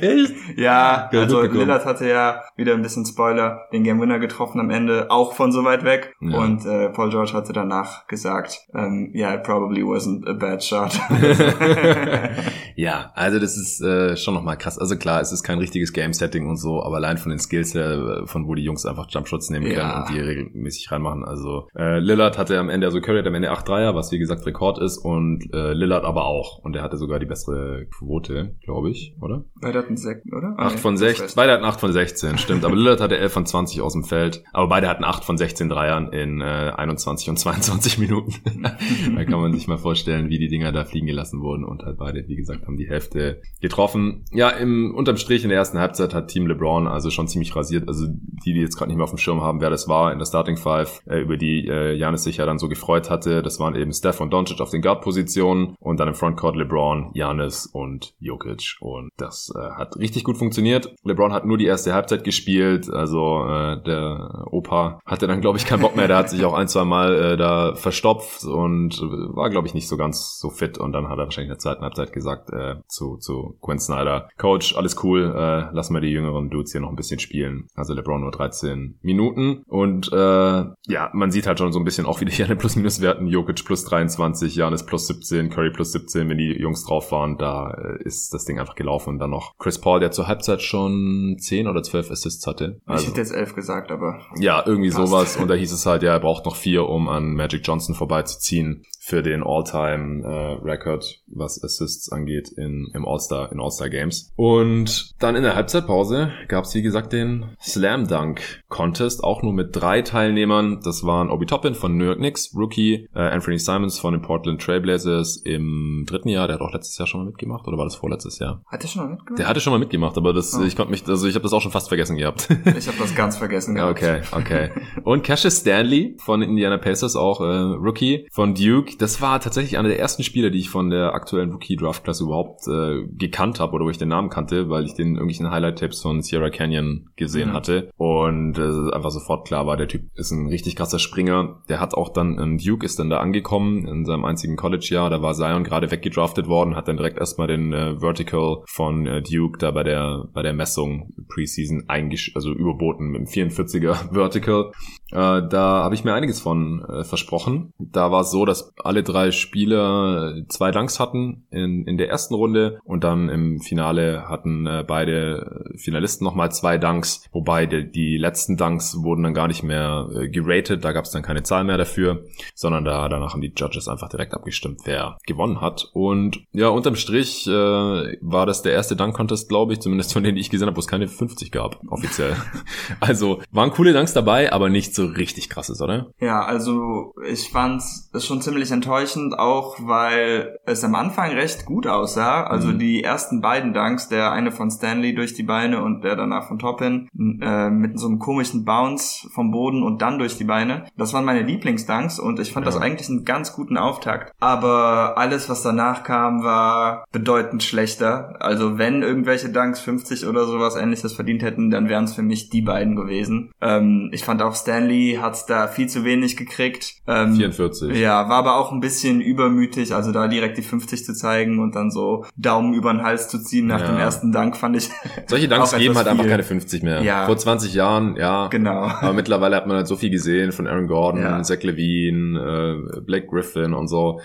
Echt? 0.01 0.33
Ja, 0.57 1.09
Geil 1.11 1.23
also 1.23 1.41
Lillard 1.41 1.85
hatte 1.85 2.07
ja 2.07 2.43
wieder 2.55 2.73
ein 2.73 2.81
bisschen 2.81 3.05
Spoiler, 3.05 3.67
den 3.71 3.83
Game 3.83 4.01
Winner 4.01 4.19
getroffen 4.19 4.59
am 4.59 4.69
Ende, 4.69 5.09
auch 5.09 5.33
von 5.33 5.51
so 5.51 5.63
weit 5.63 5.83
weg. 5.83 6.15
Ja. 6.19 6.39
Und 6.39 6.65
äh, 6.65 6.89
Paul 6.89 7.09
George 7.09 7.33
hatte 7.33 7.53
danach 7.53 8.07
gesagt, 8.07 8.67
ähm, 8.73 9.11
yeah, 9.13 9.35
it 9.35 9.43
probably 9.43 9.81
wasn't 9.81 10.27
a 10.27 10.33
bad 10.33 10.63
shot. 10.63 10.99
ja, 12.75 13.11
also 13.15 13.39
das 13.39 13.57
ist 13.57 13.81
äh, 13.81 14.17
schon 14.17 14.33
nochmal 14.33 14.57
krass. 14.57 14.77
Also 14.77 14.97
klar, 14.97 15.21
es 15.21 15.31
ist 15.31 15.43
kein 15.43 15.59
richtiges 15.59 15.93
Game-Setting 15.93 16.47
und 16.47 16.57
so, 16.57 16.83
aber 16.83 16.97
allein 16.97 17.17
von 17.17 17.29
den 17.29 17.39
Skills 17.39 17.73
her, 17.73 18.23
von 18.25 18.47
wo 18.47 18.55
die 18.55 18.63
Jungs 18.63 18.85
einfach 18.85 19.07
Jumpshots 19.09 19.49
nehmen 19.49 19.67
ja. 19.67 19.79
können 19.79 20.03
und 20.03 20.09
die 20.09 20.19
regelmäßig 20.19 20.91
reinmachen. 20.91 21.23
Also 21.23 21.67
äh, 21.75 21.99
Lillard 21.99 22.37
hatte 22.37 22.57
am 22.59 22.69
Ende, 22.69 22.87
also 22.87 23.01
Curry 23.01 23.19
hat 23.19 23.27
am 23.27 23.35
Ende 23.35 23.51
8 23.51 23.67
Dreier, 23.67 23.95
was 23.95 24.11
wie 24.11 24.19
gesagt 24.19 24.45
Rekord 24.45 24.79
ist 24.79 24.97
und 24.97 25.53
äh, 25.53 25.73
Lillard 25.73 26.05
aber 26.05 26.25
auch. 26.25 26.59
Und 26.59 26.75
er 26.75 26.83
hatte 26.83 26.97
sogar 26.97 27.19
die 27.19 27.25
bessere 27.25 27.85
Quote, 27.85 28.55
glaube 28.63 28.89
ich, 28.89 29.15
oder? 29.21 29.43
Beide 29.77 29.85
hatten 29.85 29.97
6, 29.97 30.33
oder? 30.33 30.55
8 30.57 30.75
ah, 30.75 30.77
von 30.77 30.97
16. 30.97 31.27
Beide 31.35 31.51
hatten 31.53 31.65
8 31.65 31.79
von 31.79 31.93
16, 31.93 32.37
stimmt. 32.37 32.65
Aber 32.65 32.75
Lillard 32.75 32.99
hatte 32.99 33.17
11 33.17 33.31
von 33.31 33.45
20 33.45 33.81
aus 33.81 33.93
dem 33.93 34.03
Feld. 34.03 34.43
Aber 34.53 34.67
beide 34.67 34.87
hatten 34.87 35.03
8 35.03 35.23
von 35.23 35.37
16 35.37 35.69
Dreiern 35.69 36.11
in 36.11 36.41
äh, 36.41 36.71
21 36.75 37.29
und 37.29 37.37
22 37.37 37.97
Minuten. 37.99 38.33
da 39.15 39.25
kann 39.25 39.39
man 39.39 39.53
sich 39.53 39.67
mal 39.67 39.77
vorstellen, 39.77 40.29
wie 40.29 40.39
die 40.39 40.47
Dinger 40.47 40.71
da 40.71 40.83
fliegen 40.85 41.07
gelassen 41.07 41.41
wurden. 41.41 41.63
Und 41.63 41.83
halt 41.83 41.97
beide, 41.97 42.27
wie 42.27 42.35
gesagt, 42.35 42.65
haben 42.65 42.77
die 42.77 42.89
Hälfte 42.89 43.41
getroffen. 43.61 44.25
Ja, 44.31 44.49
im 44.49 44.95
unterm 44.95 45.17
Strich 45.17 45.43
in 45.43 45.49
der 45.49 45.59
ersten 45.59 45.77
Halbzeit 45.77 46.13
hat 46.13 46.27
Team 46.29 46.47
LeBron 46.47 46.87
also 46.87 47.09
schon 47.09 47.27
ziemlich 47.27 47.55
rasiert. 47.55 47.87
Also 47.87 48.07
die, 48.07 48.53
die 48.53 48.61
jetzt 48.61 48.77
gerade 48.77 48.89
nicht 48.89 48.97
mehr 48.97 49.05
auf 49.05 49.11
dem 49.11 49.19
Schirm 49.19 49.41
haben, 49.41 49.61
wer 49.61 49.69
das 49.69 49.87
war 49.87 50.11
in 50.11 50.19
der 50.19 50.25
Starting 50.25 50.57
Five, 50.57 51.01
äh, 51.05 51.19
über 51.19 51.37
die 51.37 51.67
äh, 51.67 51.93
Janis 51.93 52.23
sich 52.23 52.37
ja 52.37 52.45
dann 52.45 52.59
so 52.59 52.67
gefreut 52.67 53.09
hatte. 53.09 53.43
Das 53.43 53.59
waren 53.59 53.75
eben 53.75 53.93
Steph 53.93 54.21
und 54.21 54.31
Doncic 54.31 54.59
auf 54.59 54.71
den 54.71 54.81
Guard-Positionen 54.81 55.75
und 55.79 55.99
dann 55.99 56.07
im 56.07 56.15
Frontcourt 56.15 56.55
LeBron, 56.55 57.11
Janis 57.13 57.67
und 57.67 58.15
Jokic. 58.19 58.77
Und 58.79 59.11
das 59.17 59.53
äh, 59.57 59.71
hat 59.71 59.97
richtig 59.97 60.23
gut 60.23 60.37
funktioniert. 60.37 60.93
LeBron 61.03 61.33
hat 61.33 61.45
nur 61.45 61.57
die 61.57 61.65
erste 61.65 61.93
Halbzeit 61.93 62.23
gespielt, 62.23 62.89
also 62.89 63.45
äh, 63.45 63.81
der 63.83 64.45
Opa 64.51 64.99
hatte 65.05 65.27
dann, 65.27 65.41
glaube 65.41 65.57
ich, 65.57 65.65
keinen 65.65 65.81
Bock 65.81 65.95
mehr. 65.95 66.07
Der 66.07 66.17
hat 66.17 66.29
sich 66.29 66.43
auch 66.45 66.53
ein, 66.53 66.67
zwei 66.67 66.85
Mal 66.85 67.15
äh, 67.15 67.37
da 67.37 67.75
verstopft 67.75 68.43
und 68.43 69.01
war, 69.01 69.49
glaube 69.49 69.67
ich, 69.67 69.73
nicht 69.73 69.87
so 69.87 69.97
ganz 69.97 70.39
so 70.39 70.49
fit. 70.49 70.77
Und 70.77 70.93
dann 70.93 71.09
hat 71.09 71.17
er 71.17 71.25
wahrscheinlich 71.25 71.49
in 71.49 71.55
der 71.55 71.59
zweiten 71.59 71.81
Halbzeit 71.81 72.13
gesagt 72.13 72.51
äh, 72.51 72.75
zu, 72.87 73.17
zu 73.17 73.57
Quinn 73.61 73.79
Snyder, 73.79 74.29
Coach, 74.37 74.75
alles 74.75 75.03
cool, 75.03 75.33
äh, 75.35 75.73
lassen 75.75 75.93
wir 75.93 76.01
die 76.01 76.09
jüngeren 76.09 76.49
Dudes 76.49 76.71
hier 76.71 76.81
noch 76.81 76.89
ein 76.89 76.95
bisschen 76.95 77.19
spielen. 77.19 77.67
Also 77.75 77.93
LeBron 77.93 78.21
nur 78.21 78.31
13 78.31 78.99
Minuten. 79.01 79.63
Und 79.67 80.11
äh, 80.11 80.15
ja, 80.15 81.09
man 81.13 81.31
sieht 81.31 81.47
halt 81.47 81.59
schon 81.59 81.71
so 81.71 81.79
ein 81.79 81.85
bisschen 81.85 82.05
auch 82.05 82.21
wieder 82.21 82.31
hier 82.31 82.45
eine 82.45 82.55
Plus-Minus-Werten. 82.55 83.27
Jokic 83.27 83.65
plus 83.65 83.85
23, 83.85 84.55
Janis 84.55 84.85
plus 84.85 85.07
17, 85.07 85.49
Curry 85.49 85.71
plus 85.71 85.91
17, 85.91 86.29
wenn 86.29 86.37
die 86.37 86.53
Jungs 86.53 86.85
drauf 86.85 87.11
waren, 87.11 87.37
da 87.37 87.71
äh, 87.71 88.03
ist 88.03 88.33
das 88.33 88.45
Ding 88.45 88.59
einfach 88.59 88.75
gelaufen. 88.75 89.11
Und 89.11 89.19
dann 89.19 89.31
noch 89.31 89.46
Chris 89.57 89.79
Paul, 89.79 89.99
der 89.99 90.11
zur 90.11 90.27
Halbzeit 90.27 90.61
schon 90.61 91.37
10 91.39 91.67
oder 91.67 91.83
12 91.83 92.11
Assists 92.11 92.45
hatte. 92.47 92.81
Also, 92.85 93.03
ich 93.03 93.09
hätte 93.09 93.21
jetzt 93.21 93.33
11 93.33 93.55
gesagt, 93.55 93.91
aber... 93.91 94.19
Ja, 94.39 94.63
irgendwie 94.65 94.89
passt. 94.89 95.07
sowas. 95.07 95.37
Und 95.37 95.47
da 95.47 95.53
hieß 95.53 95.71
es 95.71 95.85
halt, 95.85 96.03
ja, 96.03 96.13
er 96.13 96.19
braucht 96.19 96.45
noch 96.45 96.55
vier, 96.55 96.87
um 96.87 97.09
an 97.09 97.33
Magic 97.33 97.61
Johnson 97.65 97.95
vorbeizuziehen 97.95 98.83
für 99.07 99.23
den 99.23 99.41
All-Time-Record, 99.41 101.05
äh, 101.05 101.17
was 101.27 101.63
Assists 101.63 102.11
angeht 102.11 102.49
in, 102.49 102.91
im 102.93 103.07
All-Star, 103.07 103.49
in 103.53 103.61
All-Star 103.61 103.89
Games. 103.89 104.33
Und 104.35 105.15
dann 105.19 105.37
in 105.37 105.43
der 105.43 105.55
Halbzeitpause 105.55 106.33
gab 106.49 106.65
es, 106.65 106.75
wie 106.75 106.81
gesagt, 106.81 107.13
den 107.13 107.55
Slam 107.61 108.09
Dunk 108.09 108.41
Contest, 108.67 109.23
auch 109.23 109.43
nur 109.43 109.53
mit 109.53 109.73
drei 109.73 110.01
Teilnehmern. 110.01 110.81
Das 110.83 111.05
waren 111.05 111.29
Obi 111.29 111.45
Toppin 111.45 111.73
von 111.73 111.95
New 111.95 112.03
York 112.03 112.17
Knicks, 112.17 112.53
Rookie, 112.53 113.07
äh, 113.15 113.19
Anthony 113.19 113.57
Simons 113.59 113.97
von 113.97 114.11
den 114.11 114.21
Portland 114.21 114.61
Trailblazers 114.61 115.37
im 115.37 116.03
dritten 116.05 116.27
Jahr, 116.27 116.47
der 116.47 116.55
hat 116.55 116.61
auch 116.61 116.73
letztes 116.73 116.97
Jahr 116.97 117.07
schon 117.07 117.21
mal 117.21 117.27
mitgemacht, 117.27 117.65
oder 117.65 117.77
war 117.77 117.85
das 117.85 117.95
vorletztes 117.95 118.39
Jahr? 118.39 118.61
Hat 118.67 118.83
er 118.83 118.89
schon 118.89 119.03
mal 119.03 119.11
mitgemacht? 119.11 119.39
Der 119.39 119.47
hatte 119.47 119.61
schon 119.61 119.71
mal 119.71 119.79
mitgemacht, 119.79 120.17
aber 120.17 120.33
das, 120.33 120.53
oh. 120.53 120.63
ich 120.63 120.75
konnte 120.75 120.91
mich, 120.91 121.07
also 121.07 121.27
ich 121.27 121.35
habe 121.35 121.43
das 121.43 121.53
auch 121.53 121.61
schon 121.61 121.71
fast 121.71 121.87
vergessen 121.87 122.17
gehabt. 122.17 122.49
ich 122.77 122.87
habe 122.89 122.97
das 122.99 123.15
ganz 123.15 123.37
vergessen 123.37 123.75
gehabt. 123.75 123.91
Okay, 123.91 124.19
okay. 124.33 124.71
Und 125.05 125.23
Cassius 125.23 125.61
Stanley 125.61 126.17
von 126.19 126.41
Indiana 126.41 126.77
Pacers, 126.77 127.15
auch 127.15 127.39
äh, 127.39 127.45
Rookie 127.45 128.27
von 128.33 128.53
Duke 128.53 128.96
das 128.97 129.21
war 129.21 129.39
tatsächlich 129.39 129.77
einer 129.77 129.89
der 129.89 129.99
ersten 129.99 130.23
Spieler, 130.23 130.49
die 130.49 130.59
ich 130.59 130.69
von 130.69 130.89
der 130.89 131.13
aktuellen 131.13 131.51
Rookie-Draft-Klasse 131.51 132.23
überhaupt 132.23 132.67
äh, 132.67 133.05
gekannt 133.17 133.59
habe 133.59 133.73
oder 133.73 133.85
wo 133.85 133.89
ich 133.89 133.97
den 133.97 134.09
Namen 134.09 134.29
kannte, 134.29 134.69
weil 134.69 134.85
ich 134.85 134.93
den 134.93 135.15
irgendwelchen 135.15 135.51
Highlight-Tapes 135.51 136.01
von 136.01 136.21
Sierra 136.21 136.49
Canyon 136.49 137.09
gesehen 137.15 137.49
mhm. 137.49 137.53
hatte 137.53 137.91
und 137.97 138.57
äh, 138.57 138.93
einfach 138.93 139.11
sofort 139.11 139.47
klar 139.47 139.65
war, 139.67 139.77
der 139.77 139.87
Typ 139.87 140.03
ist 140.15 140.31
ein 140.31 140.47
richtig 140.47 140.75
krasser 140.75 140.99
Springer. 140.99 141.61
Der 141.69 141.79
hat 141.79 141.93
auch 141.93 142.09
dann, 142.09 142.37
in 142.39 142.57
Duke 142.57 142.85
ist 142.85 142.99
dann 142.99 143.09
da 143.09 143.19
angekommen 143.19 143.87
in 143.87 144.05
seinem 144.05 144.25
einzigen 144.25 144.55
College-Jahr, 144.55 145.09
da 145.09 145.21
war 145.21 145.33
Zion 145.33 145.63
gerade 145.63 145.91
weggedraftet 145.91 146.47
worden, 146.47 146.75
hat 146.75 146.87
dann 146.87 146.97
direkt 146.97 147.17
erstmal 147.17 147.47
den 147.47 147.73
äh, 147.73 147.99
Vertical 147.99 148.63
von 148.67 149.05
äh, 149.05 149.21
Duke 149.21 149.57
da 149.59 149.71
bei 149.71 149.83
der 149.83 150.25
bei 150.33 150.41
der 150.41 150.53
Messung 150.53 151.13
Preseason 151.27 151.85
eingesch 151.87 152.31
also 152.35 152.51
überboten 152.51 153.07
mit 153.07 153.21
dem 153.21 153.27
44er 153.27 154.11
Vertical. 154.13 154.71
Äh, 155.11 155.47
da 155.47 155.83
habe 155.83 155.95
ich 155.95 156.03
mir 156.03 156.13
einiges 156.13 156.39
von 156.39 156.83
äh, 156.83 157.03
versprochen. 157.03 157.73
Da 157.77 158.11
war 158.11 158.21
es 158.21 158.31
so, 158.31 158.45
dass 158.45 158.73
alle 158.87 159.03
drei 159.03 159.31
Spieler 159.31 160.43
zwei 160.47 160.71
Dunks 160.71 160.99
hatten 160.99 161.45
in, 161.51 161.85
in 161.85 161.97
der 161.97 162.09
ersten 162.09 162.33
Runde 162.33 162.79
und 162.83 163.03
dann 163.03 163.29
im 163.29 163.59
Finale 163.59 164.27
hatten 164.27 164.65
äh, 164.65 164.83
beide 164.87 165.65
Finalisten 165.77 166.25
nochmal 166.25 166.51
zwei 166.51 166.77
Dunks, 166.77 167.27
wobei 167.31 167.65
die, 167.65 167.91
die 167.91 168.17
letzten 168.17 168.57
Dunks 168.57 169.03
wurden 169.03 169.23
dann 169.23 169.33
gar 169.33 169.47
nicht 169.47 169.63
mehr 169.63 170.09
äh, 170.13 170.29
geratet, 170.29 170.83
da 170.83 170.91
gab 170.91 171.05
es 171.05 171.11
dann 171.11 171.23
keine 171.23 171.43
Zahl 171.43 171.63
mehr 171.63 171.77
dafür, 171.77 172.23
sondern 172.55 172.85
da 172.85 173.09
danach 173.09 173.33
haben 173.33 173.41
die 173.41 173.53
Judges 173.55 173.87
einfach 173.87 174.09
direkt 174.09 174.33
abgestimmt, 174.33 174.81
wer 174.85 175.17
gewonnen 175.25 175.61
hat. 175.61 175.89
Und 175.93 176.39
ja, 176.53 176.69
unterm 176.69 176.95
Strich 176.95 177.47
äh, 177.47 177.51
war 177.51 178.45
das 178.45 178.61
der 178.61 178.73
erste 178.73 178.95
Dunk-Contest, 178.95 179.49
glaube 179.49 179.73
ich, 179.73 179.79
zumindest 179.79 180.13
von 180.13 180.23
denen, 180.23 180.35
die 180.35 180.41
ich 180.41 180.49
gesehen 180.49 180.67
habe, 180.67 180.77
wo 180.77 180.81
es 180.81 180.87
keine 180.87 181.07
50 181.07 181.51
gab, 181.51 181.81
offiziell. 181.87 182.35
also 182.99 183.41
waren 183.51 183.71
coole 183.71 183.93
Dunks 183.93 184.13
dabei, 184.13 184.51
aber 184.51 184.69
nicht 184.69 184.95
so 184.95 185.05
richtig 185.05 185.49
krasses, 185.49 185.81
oder? 185.81 186.11
Ja, 186.19 186.43
also 186.45 187.13
ich 187.29 187.49
fand 187.49 187.81
es 187.81 188.25
schon 188.25 188.41
ziemlich 188.41 188.71
enttäuschend, 188.77 189.37
auch 189.37 189.75
weil 189.79 190.59
es 190.65 190.83
am 190.83 190.95
Anfang 190.95 191.31
recht 191.31 191.65
gut 191.65 191.87
aussah. 191.87 192.43
Also 192.43 192.69
mhm. 192.69 192.79
die 192.79 193.03
ersten 193.03 193.41
beiden 193.41 193.73
Dunks, 193.73 194.09
der 194.09 194.31
eine 194.31 194.51
von 194.51 194.71
Stanley 194.71 195.13
durch 195.13 195.33
die 195.33 195.43
Beine 195.43 195.83
und 195.83 196.03
der 196.03 196.15
danach 196.15 196.47
von 196.47 196.59
Toppin, 196.59 197.09
äh, 197.41 197.69
mit 197.69 197.99
so 197.99 198.07
einem 198.07 198.19
komischen 198.19 198.65
Bounce 198.65 199.27
vom 199.33 199.51
Boden 199.51 199.83
und 199.83 200.01
dann 200.01 200.19
durch 200.19 200.37
die 200.37 200.43
Beine. 200.43 200.85
Das 200.97 201.13
waren 201.13 201.25
meine 201.25 201.41
Lieblingsdunks 201.41 202.19
und 202.19 202.39
ich 202.39 202.51
fand 202.51 202.65
ja. 202.65 202.71
das 202.71 202.81
eigentlich 202.81 203.09
einen 203.09 203.25
ganz 203.25 203.53
guten 203.53 203.77
Auftakt. 203.77 204.33
Aber 204.39 205.17
alles, 205.17 205.49
was 205.49 205.63
danach 205.63 206.03
kam, 206.03 206.43
war 206.43 207.05
bedeutend 207.11 207.63
schlechter. 207.63 208.35
Also 208.39 208.77
wenn 208.77 209.01
irgendwelche 209.01 209.49
Dunks 209.49 209.79
50 209.79 210.27
oder 210.27 210.45
sowas 210.45 210.75
ähnliches 210.75 211.13
verdient 211.13 211.41
hätten, 211.41 211.71
dann 211.71 211.89
wären 211.89 212.05
es 212.05 212.13
für 212.13 212.23
mich 212.23 212.49
die 212.49 212.61
beiden 212.61 212.95
gewesen. 212.95 213.51
Ähm, 213.61 214.09
ich 214.13 214.23
fand 214.23 214.41
auch 214.41 214.55
Stanley 214.55 215.17
hat's 215.21 215.45
da 215.45 215.67
viel 215.67 215.87
zu 215.87 216.03
wenig 216.03 216.37
gekriegt. 216.37 216.93
Ähm, 217.07 217.35
44. 217.35 217.97
Ja, 217.97 218.29
war 218.29 218.37
aber 218.37 218.56
auch 218.57 218.71
ein 218.71 218.79
bisschen 218.79 219.21
übermütig, 219.21 219.93
also 219.93 220.11
da 220.11 220.27
direkt 220.27 220.57
die 220.57 220.61
50 220.61 221.05
zu 221.05 221.13
zeigen 221.13 221.59
und 221.59 221.75
dann 221.75 221.91
so 221.91 222.25
Daumen 222.35 222.73
über 222.73 222.91
den 222.91 223.03
Hals 223.03 223.29
zu 223.29 223.39
ziehen 223.39 223.67
nach 223.67 223.81
ja. 223.81 223.87
dem 223.87 223.97
ersten 223.97 224.31
Dank 224.31 224.57
fand 224.57 224.75
ich. 224.75 224.89
Solche 225.27 225.47
Danks 225.47 225.71
geben 225.77 225.95
halt 225.95 226.07
viel. 226.07 226.11
einfach 226.11 226.27
keine 226.27 226.43
50 226.43 226.83
mehr. 226.83 227.01
Ja. 227.01 227.25
Vor 227.25 227.37
20 227.37 227.73
Jahren, 227.73 228.15
ja. 228.15 228.47
Genau. 228.47 228.83
Aber 228.83 229.13
mittlerweile 229.13 229.55
hat 229.55 229.67
man 229.67 229.77
halt 229.77 229.87
so 229.87 229.95
viel 229.95 230.09
gesehen 230.09 230.51
von 230.51 230.67
Aaron 230.67 230.87
Gordon, 230.87 231.21
ja. 231.21 231.41
Zach 231.43 231.61
Levine, 231.63 232.83
äh, 232.95 233.01
Blake 233.01 233.27
Griffin 233.27 233.73
und 233.73 233.87
so. 233.87 234.21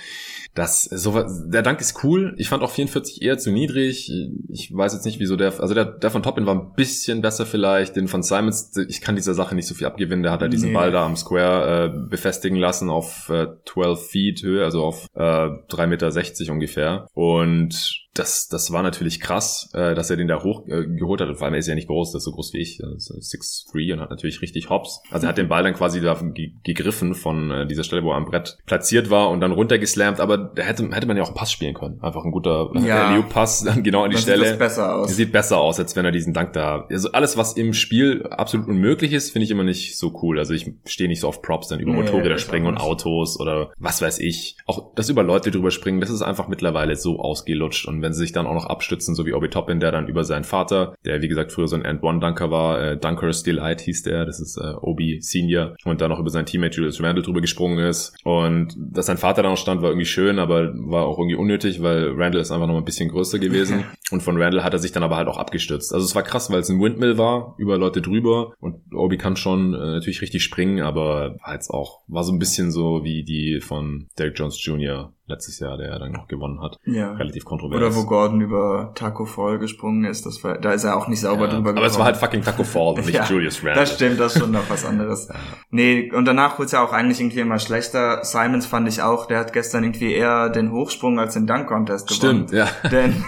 Das, 0.55 0.83
so, 0.85 1.25
der 1.47 1.62
Dank 1.62 1.81
ist 1.81 2.05
cool. 2.05 2.35
Ich 2.37 2.51
fand 2.51 2.62
auch 2.62 2.71
44 2.71 3.23
eher 3.23 3.38
zu 3.38 3.51
niedrig. 3.51 4.11
Ich 4.51 4.75
weiß 4.75 4.93
jetzt 4.93 5.07
nicht, 5.07 5.19
wieso 5.19 5.37
der, 5.37 5.59
also 5.61 5.73
der, 5.73 5.87
der 5.87 6.11
von 6.11 6.23
Toppin 6.23 6.45
war 6.45 6.55
ein 6.55 6.75
bisschen 6.75 7.23
besser 7.23 7.47
vielleicht. 7.47 7.97
Den 7.97 8.07
von 8.07 8.23
Simons, 8.23 8.77
ich 8.88 9.01
kann 9.01 9.17
dieser 9.17 9.33
Sache 9.33 9.55
nicht 9.55 9.67
so 9.67 9.75
viel 9.75 9.87
abgewinnen. 9.87 10.23
Der 10.23 10.33
hat 10.33 10.43
halt 10.43 10.53
diesen 10.53 10.69
nee. 10.69 10.75
Ball 10.75 10.91
da 10.91 11.07
am 11.07 11.17
Square 11.17 11.87
äh, 11.87 12.09
befestigen 12.09 12.59
lassen 12.59 12.91
auf 12.91 13.31
äh, 13.31 13.47
12 13.65 14.07
Feet 14.07 14.43
Höhe, 14.43 14.62
also 14.62 14.85
auf 14.85 15.07
äh, 15.15 15.21
3,60 15.21 15.87
Meter 15.87 16.53
ungefähr. 16.53 17.07
Und 17.15 18.03
das, 18.14 18.48
das 18.48 18.72
war 18.72 18.83
natürlich 18.83 19.20
krass, 19.20 19.70
äh, 19.72 19.94
dass 19.94 20.11
er 20.11 20.16
den 20.16 20.29
da 20.29 20.42
hoch 20.42 20.66
äh, 20.66 20.87
geholt 20.87 21.20
hat. 21.20 21.29
Und 21.29 21.37
vor 21.37 21.46
allem 21.46 21.55
er 21.55 21.61
ist 21.61 21.66
ja 21.66 21.75
nicht 21.75 21.88
groß, 21.88 22.12
das 22.12 22.20
ist 22.20 22.25
so 22.25 22.33
groß 22.33 22.53
wie 22.53 22.59
ich, 22.59 22.81
6'3 22.81 23.94
und 23.94 24.01
hat 24.01 24.11
natürlich 24.11 24.42
richtig 24.42 24.68
Hops. 24.68 25.01
Also 25.11 25.27
er 25.27 25.31
hat 25.31 25.38
den 25.38 25.48
Ball 25.48 25.62
dann 25.62 25.75
quasi 25.75 26.01
da 26.01 26.20
gegriffen 26.62 27.14
von 27.14 27.51
äh, 27.51 27.66
dieser 27.66 27.85
Stelle, 27.85 28.05
wo 28.05 28.11
er 28.11 28.16
am 28.16 28.27
Brett 28.27 28.59
platziert 28.66 29.09
war 29.09 29.31
und 29.31 29.40
dann 29.40 29.53
runtergeslammt. 29.53 30.20
Aber 30.20 30.37
da 30.37 30.62
hätte, 30.62 30.88
hätte 30.90 31.07
man 31.07 31.16
ja 31.16 31.22
auch 31.22 31.29
einen 31.29 31.37
Pass 31.37 31.51
spielen 31.51 31.75
können. 31.75 32.01
Einfach 32.03 32.25
ein 32.25 32.33
guter 32.33 32.70
ja. 32.85 33.20
pass 33.22 33.64
dann 33.64 33.83
genau 33.83 34.05
an 34.05 34.11
die 34.11 34.16
das 34.16 34.25
Stelle. 34.25 34.48
Sieht 34.48 34.59
besser 34.59 34.94
aus. 34.94 35.16
Sieht 35.16 35.33
besser 35.33 35.59
aus, 35.59 35.79
als 35.79 35.96
wenn 35.96 36.05
er 36.05 36.12
diesen 36.12 36.35
Dank 36.35 36.53
da. 36.53 36.87
Also 36.90 37.12
alles, 37.12 37.38
was 37.38 37.55
im 37.55 37.72
Spiel 37.72 38.27
absolut 38.27 38.68
unmöglich 38.68 39.12
ist, 39.12 39.31
finde 39.31 39.44
ich 39.44 39.51
immer 39.51 39.64
nicht 39.64 39.96
so 39.96 40.20
cool. 40.22 40.38
Also 40.38 40.53
ich 40.53 40.70
stehe 40.85 41.09
nicht 41.09 41.20
so 41.20 41.29
auf 41.29 41.40
Props, 41.40 41.68
dann 41.68 41.81
über 41.81 41.92
nee, 41.92 42.03
Motorräder 42.03 42.37
springen 42.37 42.66
und 42.66 42.77
Autos 42.77 43.40
oder 43.40 43.72
was 43.79 44.03
weiß 44.03 44.18
ich. 44.18 44.59
Auch 44.66 44.94
das 44.94 45.09
über 45.09 45.22
Leute 45.22 45.51
drüber 45.51 45.70
springen, 45.70 46.01
das 46.01 46.11
ist 46.11 46.20
einfach 46.20 46.48
mittlerweile 46.48 46.96
so 46.96 47.18
ausgelutscht 47.18 47.87
und 47.88 48.02
wenn 48.03 48.12
sie 48.12 48.21
sich 48.21 48.33
dann 48.33 48.47
auch 48.47 48.55
noch 48.55 48.67
abstützen, 48.67 49.15
so 49.15 49.27
wie 49.27 49.33
Obi 49.33 49.49
Toppin, 49.49 49.81
der 49.81 49.93
dann 49.93 50.09
über 50.09 50.25
seinen 50.25 50.45
Vater, 50.45 50.95
der 51.05 51.23
wie 51.23 51.29
gesagt 51.29 51.53
früher 51.53 51.69
so 51.69 51.77
ein 51.77 51.85
End-One-Dunker 51.85 52.51
war, 52.51 52.81
äh, 52.81 52.97
Dunkers 52.97 53.43
Delight 53.43 53.81
hieß 53.81 54.03
der, 54.03 54.27
das 54.27 54.41
ist 54.41 54.57
äh, 54.59 54.75
Obi 54.81 55.21
Senior 55.21 55.77
und 55.85 56.01
dann 56.01 56.11
noch 56.11 56.19
über 56.19 56.31
seinen 56.31 56.47
Teammate 56.47 56.77
Julius 56.77 57.03
Randle 57.03 57.23
drüber 57.23 57.41
gesprungen 57.41 57.79
ist. 57.79 58.15
Und 58.25 58.75
dass 58.77 59.07
sein 59.07 59.19
Vater 59.19 59.43
da 59.43 59.51
noch 59.51 59.57
stand, 59.57 59.83
war 59.83 59.91
irgendwie 59.91 60.07
schön, 60.07 60.38
aber 60.38 60.73
war 60.75 61.07
auch 61.07 61.19
irgendwie 61.19 61.37
unnötig, 61.37 61.83
weil 61.83 62.12
Randle 62.17 62.41
ist 62.41 62.51
einfach 62.51 62.67
noch 62.67 62.77
ein 62.77 62.85
bisschen 62.85 63.09
größer 63.09 63.38
gewesen. 63.38 63.85
Und 64.11 64.23
von 64.23 64.41
Randle 64.41 64.62
hat 64.62 64.75
er 64.75 64.79
sich 64.79 64.93
dann 64.93 65.03
aber 65.03 65.17
halt 65.17 65.29
auch 65.29 65.38
abgestürzt. 65.38 65.95
Also 65.95 66.05
es 66.05 66.15
war 66.15 66.23
krass, 66.23 66.51
weil 66.51 66.61
es 66.61 66.69
ein 66.69 66.81
Windmill 66.81 67.17
war, 67.17 67.55
über 67.57 67.79
Leute 67.79 68.03
drüber. 68.03 68.53
Und 68.61 68.77
Obi 68.95 69.17
kann 69.17 69.37
schon 69.37 69.73
äh, 69.75 69.79
natürlich 69.79 70.21
richtig 70.21 70.43
springen, 70.43 70.81
aber 70.83 71.37
war 71.43 71.55
jetzt 71.55 71.71
auch, 71.71 72.01
war 72.09 72.25
so 72.25 72.33
ein 72.33 72.38
bisschen 72.38 72.71
so 72.71 73.05
wie 73.05 73.25
die 73.25 73.61
von 73.61 74.09
Derek 74.19 74.38
Jones 74.38 74.62
Jr 74.62 75.12
letztes 75.27 75.59
Jahr, 75.61 75.77
der 75.77 75.91
ja 75.91 75.99
dann 75.99 76.13
noch 76.13 76.27
gewonnen 76.27 76.61
hat. 76.61 76.79
Ja. 76.85 77.13
Relativ 77.13 77.45
kontrovers. 77.45 77.77
Oder 77.77 77.95
wo 77.95 78.05
Gordon 78.05 78.41
über 78.41 78.93
Taco 78.95 79.25
Fall 79.25 79.59
gesprungen 79.59 80.05
ist, 80.05 80.27
das 80.27 80.43
war, 80.43 80.59
da 80.59 80.73
ist 80.73 80.85
er 80.85 80.97
auch 80.97 81.09
nicht 81.09 81.21
sauber 81.21 81.45
ja, 81.45 81.51
drüber 81.51 81.71
gekommen. 81.71 81.79
Aber 81.79 81.87
es 81.87 81.99
war 81.99 82.07
halt 82.07 82.17
fucking 82.17 82.43
Taco 82.43 82.65
Fall, 82.65 82.95
nicht 82.97 83.15
ja, 83.15 83.25
Julius 83.25 83.59
Randle. 83.59 83.75
Das 83.75 83.95
stimmt, 83.95 84.21
das 84.21 84.35
ist 84.35 84.41
schon 84.41 84.51
noch 84.51 84.69
was 84.69 84.85
anderes. 84.85 85.29
Nee, 85.75 86.13
und 86.13 86.27
danach 86.27 86.59
wurde 86.59 86.67
es 86.67 86.73
ja 86.73 86.85
auch 86.85 86.93
eigentlich 86.93 87.19
irgendwie 87.19 87.41
immer 87.41 87.59
schlechter. 87.59 88.23
Simons 88.25 88.67
fand 88.67 88.87
ich 88.89 89.01
auch, 89.01 89.25
der 89.25 89.39
hat 89.39 89.55
gestern 89.55 89.85
irgendwie 89.85 90.13
eher 90.13 90.51
den 90.51 90.71
Hochsprung 90.71 91.19
als 91.19 91.33
den 91.33 91.47
Dunk-Contest 91.47 92.09
gewonnen. 92.09 92.47
Stimmt, 92.49 92.53
ja. 92.53 92.69
Denn 92.91 93.25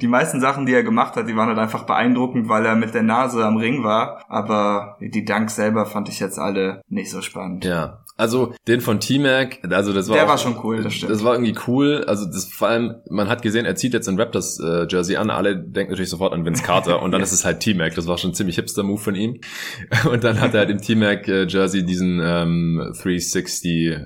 die 0.00 0.06
meisten 0.06 0.42
Sachen, 0.42 0.66
die 0.66 0.74
er 0.74 0.82
gemacht 0.82 1.16
hat, 1.16 1.26
die 1.26 1.36
waren 1.36 1.48
halt 1.48 1.58
einfach 1.58 1.84
beeindruckend, 1.84 2.50
weil 2.50 2.66
er 2.66 2.76
mit 2.76 2.92
der 2.92 3.02
Nase 3.02 3.46
am 3.46 3.56
Ring 3.56 3.82
war. 3.82 4.24
Aber 4.28 4.98
die 5.00 5.24
Dunks 5.24 5.56
selber 5.56 5.86
fand 5.86 6.10
ich 6.10 6.20
jetzt 6.20 6.38
alle 6.38 6.82
nicht 6.88 7.10
so 7.10 7.22
spannend. 7.22 7.64
Ja, 7.64 8.00
also 8.20 8.54
den 8.68 8.80
von 8.80 9.00
T-Mac, 9.00 9.60
also 9.70 9.92
das 9.92 10.08
war 10.08 10.16
Der 10.16 10.26
auch, 10.26 10.28
war 10.28 10.38
schon 10.38 10.56
cool, 10.62 10.82
das 10.82 10.94
stimmt. 10.94 11.10
Das 11.10 11.24
war 11.24 11.34
irgendwie 11.34 11.54
cool. 11.66 12.04
Also 12.06 12.26
das 12.26 12.44
vor 12.44 12.68
allem, 12.68 12.96
man 13.08 13.28
hat 13.28 13.42
gesehen, 13.42 13.64
er 13.64 13.74
zieht 13.74 13.94
jetzt 13.94 14.08
ein 14.08 14.18
Raptors 14.18 14.60
äh, 14.60 14.86
Jersey 14.88 15.16
an. 15.16 15.30
Alle 15.30 15.56
denken 15.56 15.92
natürlich 15.92 16.10
sofort 16.10 16.32
an 16.32 16.44
Vince 16.44 16.62
Carter 16.62 17.02
und 17.02 17.10
dann 17.12 17.22
ist 17.22 17.32
es 17.32 17.44
halt 17.44 17.60
T-Mac. 17.60 17.94
Das 17.94 18.06
war 18.06 18.18
schon 18.18 18.30
ein 18.30 18.34
ziemlich 18.34 18.56
hipster 18.56 18.82
Move 18.82 19.00
von 19.00 19.14
ihm. 19.14 19.40
Und 20.10 20.24
dann 20.24 20.40
hat 20.40 20.54
er 20.54 20.60
halt 20.60 20.70
im 20.70 20.80
T-Mac 20.80 21.28
äh, 21.28 21.46
Jersey 21.46 21.84
diesen 21.84 22.20
ähm, 22.22 22.92
360 23.02 23.90
äh, 23.90 24.00